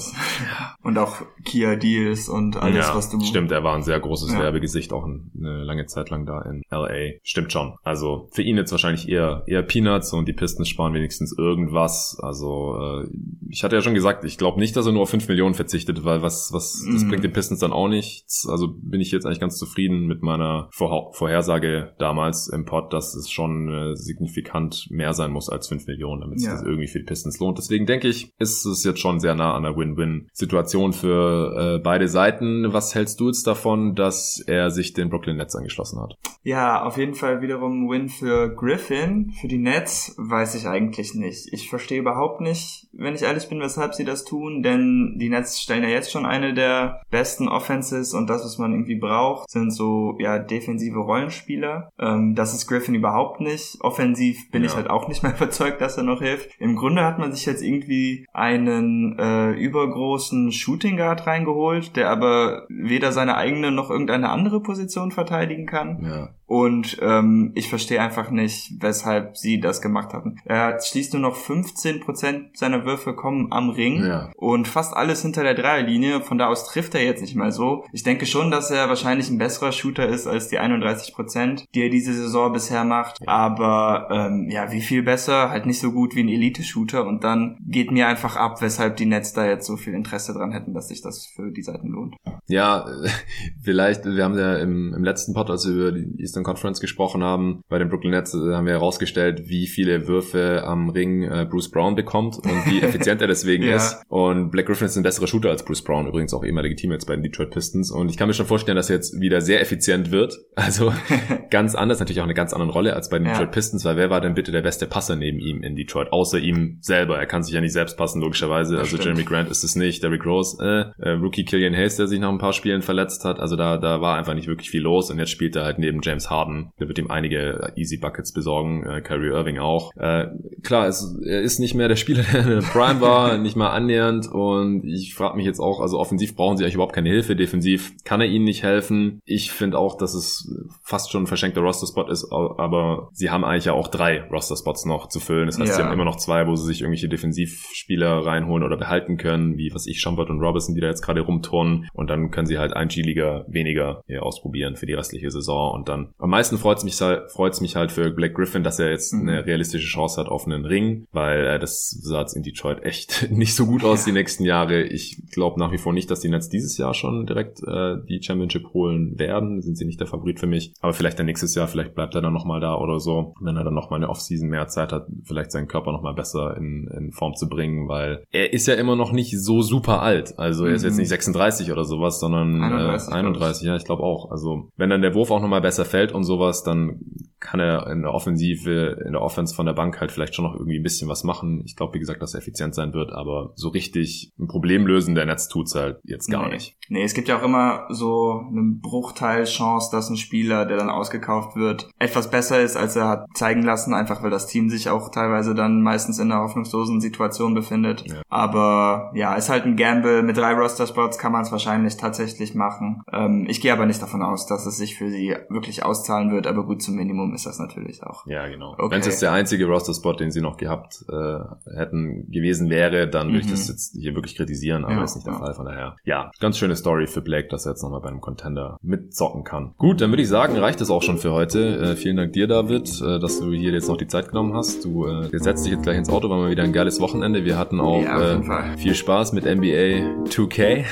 und 0.83 0.99
auch 0.99 1.23
Kia 1.45 1.77
Deals 1.77 2.29
und 2.29 2.57
alles, 2.57 2.89
ja, 2.89 2.95
was 2.95 3.11
du. 3.11 3.21
Stimmt, 3.21 3.53
er 3.53 3.65
war 3.65 3.75
ein 3.75 3.83
sehr 3.83 4.01
großes 4.01 4.33
ja. 4.33 4.41
Werbegesicht, 4.41 4.93
auch 4.93 5.05
eine 5.05 5.65
lange 5.65 5.87
Zeit 5.87 6.11
lang 6.11 6.27
da 6.27 6.43
in 6.43 6.63
LA. 6.71 7.19
Stimmt 7.23 7.53
schon. 7.53 7.75
Also 7.83 8.29
für 8.33 8.43
ihn 8.43 8.57
jetzt 8.57 8.71
wahrscheinlich 8.71 9.09
eher 9.09 9.45
eher 9.47 9.63
Peanuts 9.63 10.13
und 10.13 10.27
die 10.27 10.33
Pistons 10.33 10.69
sparen 10.69 10.95
wenigstens 10.95 11.37
irgendwas. 11.37 12.19
Also 12.21 12.79
äh, 12.81 13.09
ich 13.49 13.65
hatte 13.65 13.77
ja 13.77 13.83
schon 13.83 13.95
gesagt, 13.95 14.25
ich 14.25 14.39
glaube 14.39 14.61
nicht, 14.61 14.77
dass 14.77 14.87
er 14.87 14.93
nur 14.93 15.03
auf 15.03 15.11
5 15.11 15.29
Millionen 15.29 15.55
verzichtet, 15.55 16.05
weil 16.05 16.23
was 16.23 16.53
was 16.53 16.85
das 16.93 17.05
mhm. 17.05 17.09
bringt 17.09 17.25
den 17.25 17.33
Pistons 17.33 17.61
dann 17.61 17.73
auch 17.73 17.89
nicht 17.89 18.25
nichts. 18.35 18.49
Also 18.49 18.69
bin 18.77 19.01
ich 19.01 19.11
jetzt 19.11 19.27
eigentlich 19.27 19.41
ganz 19.41 19.57
zufrieden 19.57 20.07
mit 20.07 20.23
meiner 20.23 20.69
Vor 20.73 21.13
Vorhersage 21.13 21.95
damals 21.99 22.49
im 22.49 22.65
Pod, 22.65 22.93
dass 22.93 23.15
es 23.15 23.31
schon 23.31 23.69
äh, 23.69 23.97
signifikant 23.97 24.87
mehr 24.91 25.13
sein 25.13 25.31
muss 25.31 25.49
als 25.49 25.69
5 25.69 25.87
Millionen, 25.87 26.23
damit 26.23 26.41
sich 26.41 26.49
ja. 26.49 26.55
das 26.55 26.65
irgendwie 26.65 26.89
für 26.89 26.99
die 26.99 27.05
Pistons 27.05 27.39
lohnt. 27.39 27.59
Deswegen 27.59 27.87
denke 27.87 28.09
ich, 28.09 28.33
ist 28.39 28.65
es 28.65 28.85
jetzt 28.85 29.01
schon 29.01 29.21
sehr 29.21 29.35
nah 29.35 29.55
an 29.55 29.63
der 29.63 29.77
Win-Win-Situation 29.77 30.93
für 30.93 31.77
äh, 31.77 31.83
beide 31.83 32.09
Seiten. 32.09 32.73
Was 32.73 32.95
hältst 32.95 33.21
du 33.21 33.27
jetzt 33.27 33.47
davon, 33.47 33.95
dass 33.95 34.43
er 34.47 34.71
sich 34.71 34.93
den 34.93 35.11
Brooklyn 35.11 35.37
Nets 35.37 35.57
angeschlossen 35.57 36.01
hat? 36.01 36.15
Ja, 36.43 36.85
auf 36.85 36.99
jeden 36.99 37.15
Fall 37.15 37.41
wiederum 37.41 37.89
Win 37.89 38.09
für 38.09 38.55
Griffin. 38.55 39.33
Für 39.41 39.49
die 39.49 39.59
Nets 39.59 40.15
weiß 40.19 40.55
ich 40.57 40.67
eigentlich 40.67 41.15
nicht. 41.15 41.53
Ich 41.53 41.71
verstehe 41.71 42.01
überhaupt 42.01 42.43
nicht, 42.43 42.87
wenn 42.93 43.15
ich 43.15 43.23
ehrlich 43.23 43.49
bin, 43.49 43.61
weshalb 43.61 43.95
sie 43.95 44.05
das 44.05 44.25
tun, 44.25 44.63
denn 44.63 45.17
die 45.19 45.31
Nets 45.31 45.61
stellen 45.61 45.83
ja 45.83 45.89
jetzt 45.89 46.13
schon 46.13 46.27
eine 46.27 46.53
der 46.53 47.01
besten 47.11 47.49
Offenses 47.49 48.13
und 48.13 48.24
das, 48.27 48.45
was 48.45 48.59
man 48.59 48.73
irgendwie 48.73 48.97
braucht, 48.97 49.51
sind 49.51 49.71
so 49.71 50.17
ja 50.19 50.39
defensive 50.39 50.99
Rollenspieler. 50.99 51.91
Ähm, 51.99 52.35
das 52.35 52.55
ist 52.55 52.67
Griffin 52.67 52.95
überhaupt 52.95 53.41
nicht. 53.41 53.79
Offensiv 53.81 54.51
bin 54.51 54.63
ja. 54.63 54.69
ich 54.69 54.77
halt 54.77 54.91
auch 54.91 55.09
nicht 55.09 55.23
mehr 55.23 55.35
überzeugt, 55.37 55.81
dass 55.81 55.97
er 55.97 56.05
noch 56.05 56.21
hilft. 56.21 56.51
Im 56.59 56.77
Grunde 56.77 57.05
hat 57.05 57.19
man 57.19 57.33
sich 57.33 57.47
jetzt 57.47 57.63
irgendwie 57.63 58.27
einen 58.33 59.19
äh, 59.19 59.53
übergroßen 59.53 60.53
Shooting 60.53 60.97
Guard 60.97 61.27
reingeholt, 61.27 61.97
der 61.97 62.11
aber 62.11 62.67
weder 62.69 63.13
seine 63.13 63.37
eigene 63.37 63.71
noch 63.71 63.91
irgendeine 63.91 64.31
andere 64.31 64.61
Position 64.61 65.11
verteidigen 65.11 65.67
kann. 65.67 66.05
Ja. 66.05 66.29
Und 66.47 66.99
ähm, 67.01 67.53
ich 67.55 67.69
verstehe 67.69 68.01
einfach 68.01 68.31
nicht, 68.31 68.73
weshalb 68.81 69.37
sie 69.37 69.61
das 69.61 69.81
gemacht 69.81 70.13
hatten. 70.13 70.37
Er 70.45 70.79
schließt 70.81 71.15
nur 71.15 71.23
noch 71.23 71.37
15% 71.37 72.51
seiner 72.55 72.85
Würfe 72.85 73.15
kommen 73.15 73.49
am 73.51 73.71
Ring 73.71 74.05
ja. 74.05 74.31
und 74.37 74.69
fast 74.69 74.95
alles 74.95 75.23
hinter 75.23 75.43
der 75.43 75.55
Dreierlinie. 75.55 76.21
Von 76.21 76.39
da 76.39 76.49
aus 76.49 76.67
trifft 76.67 76.95
er 76.95 77.05
jetzt 77.05 77.23
nicht 77.23 77.35
mal 77.35 77.53
so. 77.53 77.85
Ich 77.93 78.03
denke 78.03 78.27
schon, 78.27 78.51
dass 78.51 78.71
er 78.71 78.89
wahrscheinlich 78.89 79.31
ein 79.31 79.39
besserer 79.39 79.73
Shooter 79.73 80.07
ist 80.09 80.27
als 80.27 80.49
die 80.49 80.61
31%, 80.61 81.65
die 81.75 81.83
er 81.83 81.91
diese 81.91 82.13
Saison 82.13 82.53
bisher 82.53 82.85
macht. 82.85 83.21
Ja. 83.21 83.29
Aber 83.29 84.09
ähm, 84.11 84.49
ja, 84.51 84.71
wie 84.71 84.83
viel 84.83 85.03
besser? 85.03 85.51
Halt 85.51 85.67
nicht 85.67 85.81
so 85.81 85.93
gut 85.93 86.15
wie 86.15 86.23
ein 86.23 86.29
Elite-Shooter. 86.29 87.07
Und 87.07 87.25
dann 87.25 87.59
geht 87.67 87.91
mir 87.91 88.07
einfach 88.07 88.37
ab, 88.37 88.61
weshalb 88.61 88.97
die 88.97 89.07
Nets 89.07 89.33
da 89.33 89.47
jetzt 89.47 89.67
so 89.67 89.77
viel 89.77 89.95
Interesse 89.95 90.35
dran 90.35 90.53
hätten, 90.53 90.75
dass 90.75 90.89
sich 90.89 91.01
das 91.01 91.27
für 91.27 91.51
die 91.51 91.63
Seiten 91.63 91.89
lohnt. 91.89 92.17
Ja, 92.47 92.87
vielleicht, 93.63 94.05
wir 94.05 94.25
haben 94.25 94.39
ja 94.39 94.59
im, 94.59 94.93
im 94.95 95.05
letzten 95.05 95.35
Pod, 95.35 95.51
als 95.51 95.67
wir 95.67 95.75
über 95.75 95.93
die 95.93 96.23
Eastern 96.35 96.45
Conference 96.45 96.81
gesprochen 96.81 97.23
haben, 97.23 97.63
bei 97.69 97.79
den 97.79 97.89
Brooklyn 97.89 98.11
Nets 98.11 98.35
äh, 98.35 98.55
haben 98.55 98.67
wir 98.67 98.73
herausgestellt, 98.73 99.43
wie 99.47 99.69
viele 99.69 100.09
Würfe 100.09 100.65
am 100.65 100.91
Ring 100.91 101.23
äh, 101.23 101.47
Bruce 101.49 101.71
Brown 101.71 101.95
bekommt 101.95 102.39
und 102.39 102.67
wie 102.67 102.81
effizient 102.83 103.21
er 103.21 103.29
deswegen 103.29 103.63
ja. 103.65 103.77
ist. 103.77 104.03
Und 104.09 104.51
Black 104.51 104.67
Griffin 104.67 104.87
ist 104.87 104.97
ein 104.97 105.05
besserer 105.05 105.29
Shooter 105.29 105.51
als 105.51 105.65
Bruce 105.65 105.85
Brown, 105.85 106.09
übrigens 106.09 106.35
auch 106.35 106.45
ehemalige 106.45 106.75
Teammates 106.75 107.07
bei 107.07 107.15
den 107.15 107.23
Detroit 107.23 107.51
Pistons. 107.51 107.93
Und 107.93 108.11
ich 108.11 108.17
kann 108.17 108.27
mir 108.27 108.35
schon 108.35 108.47
vorstellen, 108.47 108.75
dass 108.75 108.91
er 108.91 108.97
jetzt 108.97 109.21
wieder 109.21 109.41
sehr 109.41 109.61
effizient 109.61 110.11
wird. 110.11 110.37
Also 110.57 110.93
ganz 111.51 111.77
anders, 111.77 112.01
natürlich 112.01 112.21
auch 112.21 112.25
eine 112.25 112.35
ganz 112.35 112.53
andere 112.53 112.73
Rolle 112.73 112.95
als 112.95 113.09
bei 113.09 113.19
den 113.19 113.27
ja. 113.27 113.33
Detroit 113.35 113.53
Pistons, 113.53 113.85
weil 113.85 113.97
wer 113.97 114.11
war 114.11 114.21
denn 114.21 114.35
bitte 114.35 114.51
der 114.51 114.63
beste 114.63 114.87
Passer 114.87 115.15
neben 115.15 115.39
ihm 115.39 115.63
in 115.63 115.77
Detroit? 115.77 116.13
Außer 116.13 116.39
ihm 116.39 116.79
selber. 116.81 117.17
Er 117.19 117.27
kann 117.27 117.45
sich 117.45 117.55
ja 117.55 117.61
nicht 117.61 117.73
selbst 117.73 117.97
passen, 117.97 118.21
logischerweise. 118.21 118.75
Das 118.75 118.85
also 118.85 118.97
stimmt. 118.97 119.19
Jeremy 119.19 119.25
Grant 119.25 119.51
ist 119.51 119.63
es 119.63 119.77
nicht, 119.77 120.03
Derrick 120.03 120.27
Rose, 120.27 120.57
äh, 120.99 121.03
äh, 121.03 121.11
Rookie 121.13 121.45
Killian 121.45 121.75
Hayes, 121.75 121.97
der 121.97 122.09
sich 122.09 122.19
nach 122.19 122.31
ein 122.31 122.39
paar 122.39 122.53
Spielen 122.53 122.83
verletzt 122.83 123.25
hat. 123.25 123.39
Also 123.39 123.55
da, 123.55 123.79
da 123.79 124.01
war 124.01 124.17
einfach 124.17 124.35
nicht 124.35 124.49
wirklich 124.49 124.71
viel 124.71 124.83
los 124.83 125.11
und 125.11 125.19
jetzt 125.19 125.31
spielt 125.31 125.55
er 125.55 125.65
halt 125.65 125.79
neben 125.79 126.01
James 126.03 126.24
Harden. 126.31 126.73
Der 126.79 126.89
wird 126.89 126.99
ihm 126.99 127.11
einige 127.11 127.73
Easy 127.77 127.97
Buckets 127.97 128.33
besorgen, 128.33 128.85
äh, 128.85 129.01
Kyrie 129.01 129.29
Irving 129.29 129.59
auch. 129.59 129.91
Äh, 129.97 130.27
klar, 130.63 130.87
es, 130.87 131.17
er 131.25 131.43
ist 131.43 131.59
nicht 131.59 131.75
mehr 131.75 131.89
der 131.89 131.97
Spieler, 131.97 132.23
der 132.33 132.59
in 132.59 132.65
Prime 132.65 133.01
war, 133.01 133.39
nicht 133.39 133.57
mal 133.57 133.71
annähernd 133.71 134.29
und 134.31 134.85
ich 134.85 135.15
frage 135.15 135.37
mich 135.37 135.47
jetzt 135.47 135.61
auch, 135.61 135.81
also 135.81 135.99
offensiv 135.99 136.35
brauchen 136.37 136.57
sie 136.57 136.65
eigentlich 136.65 136.75
überhaupt 136.75 136.95
keine 136.95 137.11
Hilfe, 137.11 137.37
defensiv 137.37 137.93
kann 138.05 138.21
er 138.21 138.27
ihnen 138.27 138.45
nicht 138.45 138.63
helfen. 138.63 139.21
Ich 139.25 139.51
finde 139.51 139.79
auch, 139.79 139.97
dass 139.97 140.15
es 140.15 140.53
fast 140.83 141.11
schon 141.11 141.25
ein 141.25 141.27
verschenkter 141.27 141.61
Roster-Spot 141.61 142.09
ist, 142.09 142.31
aber 142.33 143.09
sie 143.13 143.31
haben 143.31 143.45
eigentlich 143.45 143.67
ja 143.67 143.73
auch 143.73 143.89
drei 143.89 144.23
Roster-Spots 144.31 144.87
noch 144.87 145.09
zu 145.09 145.21
füllen. 145.21 145.47
Das 145.47 145.59
heißt, 145.59 145.71
ja. 145.71 145.77
sie 145.77 145.83
haben 145.83 145.93
immer 145.93 146.05
noch 146.05 146.17
zwei, 146.17 146.47
wo 146.47 146.57
sie 146.57 146.67
sich 146.67 146.81
irgendwelche 146.81 147.09
Defensivspieler 147.09 148.25
reinholen 148.25 148.65
oder 148.65 148.77
behalten 148.77 149.17
können, 149.17 149.57
wie 149.57 149.73
was 149.75 149.87
ich, 149.87 150.01
Schampert 150.01 150.31
und 150.31 150.41
Robinson, 150.41 150.75
die 150.75 150.81
da 150.81 150.89
jetzt 150.89 151.03
gerade 151.03 151.21
rumturnen 151.21 151.89
und 151.93 152.11
dann 152.11 152.31
können 152.31 152.47
sie 152.47 152.59
halt 152.59 152.75
ein 152.75 152.89
G-Liga 152.89 153.45
weniger 153.49 154.03
hier 154.07 154.23
ausprobieren 154.23 154.77
für 154.77 154.87
die 154.87 154.95
restliche 154.95 155.31
Saison 155.31 155.75
und 155.75 155.89
dann 155.89 156.14
am 156.19 156.31
meisten 156.31 156.59
freut 156.59 156.79
es 156.79 156.85
mich, 156.85 156.97
freut's 156.97 157.61
mich 157.61 157.77
halt 157.77 157.93
für 157.93 158.11
Black 158.11 158.35
Griffin, 158.35 158.63
dass 158.63 158.79
er 158.79 158.91
jetzt 158.91 159.13
mhm. 159.13 159.29
eine 159.29 159.47
realistische 159.47 159.87
Chance 159.87 160.21
hat 160.21 160.29
auf 160.29 160.47
einen 160.47 160.65
Ring, 160.65 161.07
weil 161.13 161.47
äh, 161.47 161.59
das 161.59 161.91
sah 161.91 162.21
jetzt 162.21 162.35
in 162.35 162.43
Detroit 162.43 162.83
echt 162.85 163.29
nicht 163.31 163.55
so 163.55 163.67
gut 163.67 163.85
aus 163.85 164.05
die 164.05 164.13
nächsten 164.13 164.45
Jahre. 164.45 164.83
Ich 164.83 165.23
glaube 165.31 165.59
nach 165.59 165.73
wie 165.73 165.79
vor 165.79 165.93
nicht, 165.93 166.11
dass 166.11 166.21
die 166.21 166.29
Nets 166.29 166.49
dieses 166.49 166.79
Jahr 166.79 166.95
schon 166.95 167.27
direkt 167.27 167.63
äh, 167.67 167.97
die 168.09 168.23
Championship 168.23 168.73
holen 168.73 169.19
werden. 169.19 169.61
Sind 169.61 169.77
sie 169.77 169.85
nicht 169.85 170.01
der 170.01 170.07
Favorit 170.07 170.41
für 170.41 170.47
mich. 170.47 170.73
Aber 170.81 170.93
vielleicht 170.93 171.19
dann 171.19 171.27
nächstes 171.27 171.55
Jahr, 171.55 171.69
vielleicht 171.69 171.95
bleibt 171.95 172.15
er 172.15 172.23
dann 172.23 172.33
nochmal 172.33 172.61
da 172.61 172.77
oder 172.77 173.01
so. 173.01 173.35
Wenn 173.41 173.57
er 173.57 173.65
dann 173.65 173.75
nochmal 173.75 173.99
eine 173.99 174.09
Offseason 174.09 174.49
mehr 174.49 174.69
Zeit 174.69 174.93
hat, 174.93 175.07
vielleicht 175.25 175.53
seinen 175.53 175.69
Körper 175.69 175.93
nochmal 175.93 176.15
besser 176.15 176.57
in, 176.57 176.89
in 176.97 177.13
Form 177.13 177.35
zu 177.35 177.49
bringen, 177.49 177.89
weil 177.89 178.25
er 178.31 178.53
ist 178.53 178.67
ja 178.67 178.75
immer 178.75 178.97
noch 178.97 179.13
nicht 179.13 179.39
so 179.39 179.63
super 179.63 180.01
alt. 180.01 180.39
Also 180.39 180.65
er 180.67 180.75
ist 180.75 180.85
jetzt 180.85 180.95
mhm. 180.95 181.01
nicht 181.01 181.09
36 181.09 181.73
oder 181.73 181.85
sowas, 181.85 182.21
sondern 182.21 182.63
31, 182.63 183.09
äh, 183.09 183.17
31 183.17 183.67
ja, 183.67 183.77
ich 183.77 183.85
glaube 183.85 184.03
auch. 184.03 184.31
Also 184.31 184.69
wenn 184.77 184.91
dann 184.91 185.03
der 185.03 185.15
Wurf 185.15 185.31
auch 185.31 185.41
nochmal 185.41 185.61
besser 185.61 185.85
fällt 185.85 186.04
und 186.13 186.25
sowas, 186.25 186.63
dann 186.63 187.01
kann 187.45 187.61
er 187.61 187.87
in 187.89 188.03
der 188.03 188.13
Offensive, 188.13 189.03
in 189.05 189.13
der 189.13 189.21
Offense 189.21 189.55
von 189.55 189.67
der 189.67 189.75
Bank 189.75 190.01
halt 190.01 190.11
vielleicht 190.11 190.35
schon 190.35 190.47
noch 190.47 190.55
irgendwie 190.55 190.79
ein 190.79 190.83
bisschen 190.83 191.09
was 191.09 191.25
machen. 191.25 191.63
Ich 191.67 191.77
glaube, 191.77 191.95
wie 191.95 191.99
gesagt, 191.99 192.23
dass 192.23 192.35
er 192.35 192.41
effizient 192.41 192.75
sein 192.75 192.95
wird, 192.95 193.13
aber 193.13 193.53
so 193.55 193.69
richtig 193.69 194.33
ein 194.39 194.49
Problem 194.49 194.87
lösen 194.87 195.15
der 195.15 195.27
Netz 195.27 195.49
tut's 195.49 195.75
halt 195.75 195.99
jetzt 196.05 196.31
gar 196.31 196.49
nee. 196.49 196.55
nicht. 196.55 196.77
Nee, 196.89 197.05
es 197.05 197.15
gibt 197.15 197.29
ja 197.29 197.39
auch 197.39 197.43
immer 197.43 197.87
so 197.91 198.43
einen 198.49 198.81
Bruchteil 198.81 199.45
Chance, 199.45 199.91
dass 199.93 200.09
ein 200.09 200.17
Spieler, 200.17 200.65
der 200.65 200.79
dann 200.79 200.91
ausgekauft 200.91 201.57
wird, 201.57 201.91
etwas 201.99 202.31
besser 202.31 202.61
ist, 202.61 202.77
als 202.77 202.97
er 202.97 203.09
hat 203.09 203.27
zeigen 203.35 203.63
lassen, 203.63 203.95
einfach 203.95 204.23
weil 204.23 204.31
das 204.31 204.47
Team 204.47 204.71
sich 204.71 204.89
auch 204.89 205.11
teilweise 205.11 205.55
dann 205.55 205.83
meistens 205.83 206.19
in 206.19 206.33
einer 206.33 206.43
hoffnungslosen 206.43 207.01
Situation 207.01 207.55
befindet. 207.55 208.05
Ja. 208.07 208.23
Aber 208.29 209.13
ja, 209.15 209.35
ist 209.35 209.51
halt 209.51 209.65
ein 209.65 209.77
Gamble. 209.77 210.23
Mit 210.23 210.37
drei 210.37 210.55
Roster-Spots 210.55 211.19
kann 211.19 211.33
man 211.33 211.43
es 211.43 211.53
wahrscheinlich 211.53 211.97
tatsächlich 211.97 212.55
machen. 212.55 213.03
Ähm, 213.13 213.47
ich 213.49 213.61
gehe 213.61 213.73
aber 213.73 213.87
nicht 213.87 214.01
davon 214.01 214.23
aus, 214.23 214.47
dass 214.47 214.67
es 214.67 214.77
sich 214.77 214.97
für 214.97 215.11
sie 215.11 215.37
wirklich 215.49 215.85
auszahlen 215.95 216.33
wird, 216.33 216.47
aber 216.47 216.65
gut, 216.65 216.83
zum 216.83 216.97
Minimum 216.97 217.35
ist 217.35 217.47
das 217.47 217.59
natürlich 217.59 218.03
auch. 218.03 218.27
Ja, 218.27 218.47
genau. 218.49 218.73
Okay. 218.73 218.91
Wenn 218.91 219.01
es 219.01 219.07
jetzt 219.07 219.23
der 219.23 219.33
einzige 219.33 219.67
Roster-Spot, 219.67 220.15
den 220.15 220.31
sie 220.31 220.41
noch 220.41 220.57
gehabt 220.57 221.05
äh, 221.09 221.39
hätten 221.77 222.31
gewesen 222.31 222.69
wäre, 222.69 223.09
dann 223.09 223.29
würde 223.29 223.41
ich 223.41 223.51
das 223.51 223.69
mhm. 223.69 223.73
jetzt 223.73 223.97
hier 223.97 224.15
wirklich 224.15 224.37
kritisieren, 224.37 224.85
aber 224.85 224.95
ja, 224.95 225.05
ist 225.05 225.15
nicht 225.15 225.27
der 225.27 225.35
ja. 225.35 225.39
Fall, 225.39 225.55
von 225.55 225.67
daher. 225.67 225.97
Ja, 226.05 226.31
ganz 226.41 226.59
schöne 226.59 226.77
Story 226.77 227.07
für 227.07 227.21
Blake, 227.21 227.49
dass 227.49 227.67
er 227.67 227.73
jetzt 227.73 227.83
nochmal 227.83 228.01
bei 228.01 228.09
einem 228.09 228.21
Contender 228.21 228.77
mitzocken 228.83 229.45
kann. 229.45 229.75
Gut, 229.79 230.01
dann 230.01 230.11
würde 230.11 230.23
ich 230.23 230.29
sagen, 230.29 230.57
reicht 230.57 230.81
es 230.81 230.91
auch 230.91 231.03
schon 231.03 231.19
für 231.19 231.33
heute. 231.33 231.79
Äh, 231.79 231.97
vielen 231.97 232.17
Dank 232.17 232.33
dir, 232.33 232.47
David, 232.47 233.01
äh, 233.01 233.21
dass 233.21 233.39
du 233.39 233.53
hier 233.53 233.73
jetzt 233.73 233.89
noch 233.89 233.97
die 233.97 234.09
Zeit 234.09 234.29
genommen 234.29 234.55
hast. 234.55 234.85
Du 234.85 235.07
äh, 235.07 235.29
setzt 235.39 235.65
dich 235.65 235.73
jetzt 235.73 235.83
gleich 235.83 235.99
ins 235.99 236.09
Auto, 236.09 236.29
war 236.29 236.39
mal 236.39 236.51
wieder 236.51 236.65
ein 236.65 236.73
geiles 236.73 237.01
Wochenende. 237.01 237.45
Wir 237.45 237.59
hatten 237.59 237.81
auch 237.81 238.03
ja, 238.03 238.35
äh, 238.35 238.77
viel 238.77 238.95
Spaß 238.95 239.33
mit 239.33 239.45
NBA 239.45 240.25
2K. 240.29 240.85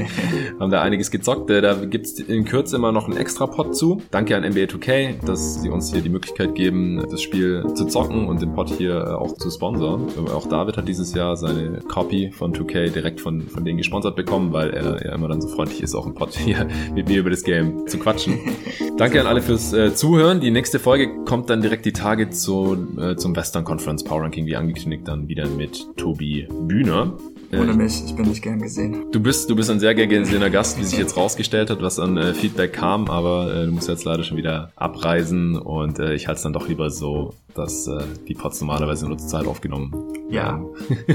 Haben 0.60 0.70
da 0.70 0.82
einiges 0.82 1.10
gezockt. 1.10 1.50
Äh, 1.50 1.60
da 1.60 1.74
gibt's 1.74 2.18
in 2.18 2.44
Kürze 2.44 2.76
immer 2.76 2.92
noch 2.92 3.08
einen 3.08 3.16
extra 3.16 3.46
Pod 3.46 3.76
zu. 3.76 4.02
Danke 4.10 4.36
an 4.36 4.49
NBA 4.50 4.64
2K, 4.64 5.24
dass 5.24 5.62
sie 5.62 5.68
uns 5.68 5.92
hier 5.92 6.00
die 6.00 6.08
Möglichkeit 6.08 6.54
geben, 6.54 7.04
das 7.10 7.22
Spiel 7.22 7.64
zu 7.74 7.86
zocken 7.86 8.26
und 8.28 8.42
den 8.42 8.52
Pod 8.52 8.68
hier 8.70 8.96
äh, 8.96 9.10
auch 9.14 9.34
zu 9.36 9.50
sponsern. 9.50 10.08
Auch 10.34 10.48
David 10.48 10.76
hat 10.76 10.88
dieses 10.88 11.14
Jahr 11.14 11.36
seine 11.36 11.80
Copy 11.88 12.30
von 12.32 12.52
2K 12.52 12.90
direkt 12.90 13.20
von, 13.20 13.42
von 13.48 13.64
denen 13.64 13.78
gesponsert 13.78 14.16
bekommen, 14.16 14.52
weil 14.52 14.70
er 14.70 15.04
ja 15.04 15.14
immer 15.14 15.28
dann 15.28 15.40
so 15.40 15.48
freundlich 15.48 15.82
ist, 15.82 15.94
auch 15.94 16.06
im 16.06 16.14
Pod 16.14 16.34
hier 16.34 16.68
mit 16.94 17.08
mir 17.08 17.20
über 17.20 17.30
das 17.30 17.42
Game 17.42 17.86
zu 17.86 17.98
quatschen. 17.98 18.38
Danke 18.96 19.20
an 19.20 19.26
alle 19.26 19.42
fürs 19.42 19.72
äh, 19.72 19.94
Zuhören. 19.94 20.40
Die 20.40 20.50
nächste 20.50 20.78
Folge 20.78 21.24
kommt 21.24 21.50
dann 21.50 21.62
direkt 21.62 21.86
die 21.86 21.92
Tage 21.92 22.30
zu, 22.30 22.76
äh, 23.00 23.16
zum 23.16 23.34
Western 23.36 23.64
Conference 23.64 24.04
Power 24.04 24.22
Ranking, 24.22 24.46
wie 24.46 24.56
angekündigt, 24.56 25.06
dann 25.06 25.28
wieder 25.28 25.48
mit 25.48 25.86
Tobi 25.96 26.48
Bühner. 26.66 27.16
Ohne 27.52 27.74
mich, 27.74 28.04
ich 28.04 28.14
bin 28.14 28.28
nicht 28.28 28.42
gern 28.42 28.60
gesehen. 28.60 29.06
Du 29.12 29.20
bist, 29.20 29.50
du 29.50 29.56
bist 29.56 29.70
ein 29.70 29.80
sehr 29.80 29.94
gern 29.94 30.08
gesehener 30.08 30.50
Gast, 30.50 30.78
wie 30.78 30.84
sich 30.84 30.98
jetzt 30.98 31.16
rausgestellt 31.16 31.70
hat, 31.70 31.82
was 31.82 31.98
an 31.98 32.16
äh, 32.16 32.34
Feedback 32.34 32.72
kam, 32.72 33.08
aber 33.08 33.54
äh, 33.54 33.66
du 33.66 33.72
musst 33.72 33.88
jetzt 33.88 34.04
leider 34.04 34.22
schon 34.22 34.36
wieder 34.36 34.70
abreisen 34.76 35.56
und 35.56 35.98
äh, 35.98 36.14
ich 36.14 36.28
halte 36.28 36.36
es 36.38 36.42
dann 36.42 36.52
doch 36.52 36.68
lieber 36.68 36.90
so, 36.90 37.34
dass 37.54 37.86
äh, 37.86 38.02
die 38.28 38.34
Pots 38.34 38.60
normalerweise 38.60 39.06
nur 39.06 39.18
zur 39.18 39.28
Zeit 39.28 39.46
aufgenommen 39.46 40.10
ja. 40.30 40.64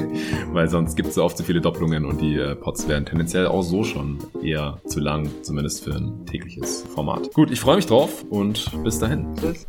Weil 0.51 0.69
sonst 0.69 0.95
gibt 0.95 1.09
es 1.09 1.15
so 1.15 1.23
oft 1.23 1.37
zu 1.37 1.43
viele 1.43 1.61
Doppelungen 1.61 2.05
und 2.05 2.21
die 2.21 2.35
äh, 2.35 2.55
Pots 2.55 2.87
wären 2.87 3.05
tendenziell 3.05 3.47
auch 3.47 3.63
so 3.63 3.83
schon 3.83 4.19
eher 4.41 4.79
zu 4.85 4.99
lang, 4.99 5.29
zumindest 5.41 5.83
für 5.83 5.95
ein 5.95 6.25
tägliches 6.25 6.83
Format. 6.93 7.33
Gut, 7.33 7.51
ich 7.51 7.59
freue 7.59 7.77
mich 7.77 7.85
drauf 7.85 8.25
und 8.29 8.71
bis 8.83 8.99
dahin. 8.99 9.27
Tschüss. 9.39 9.67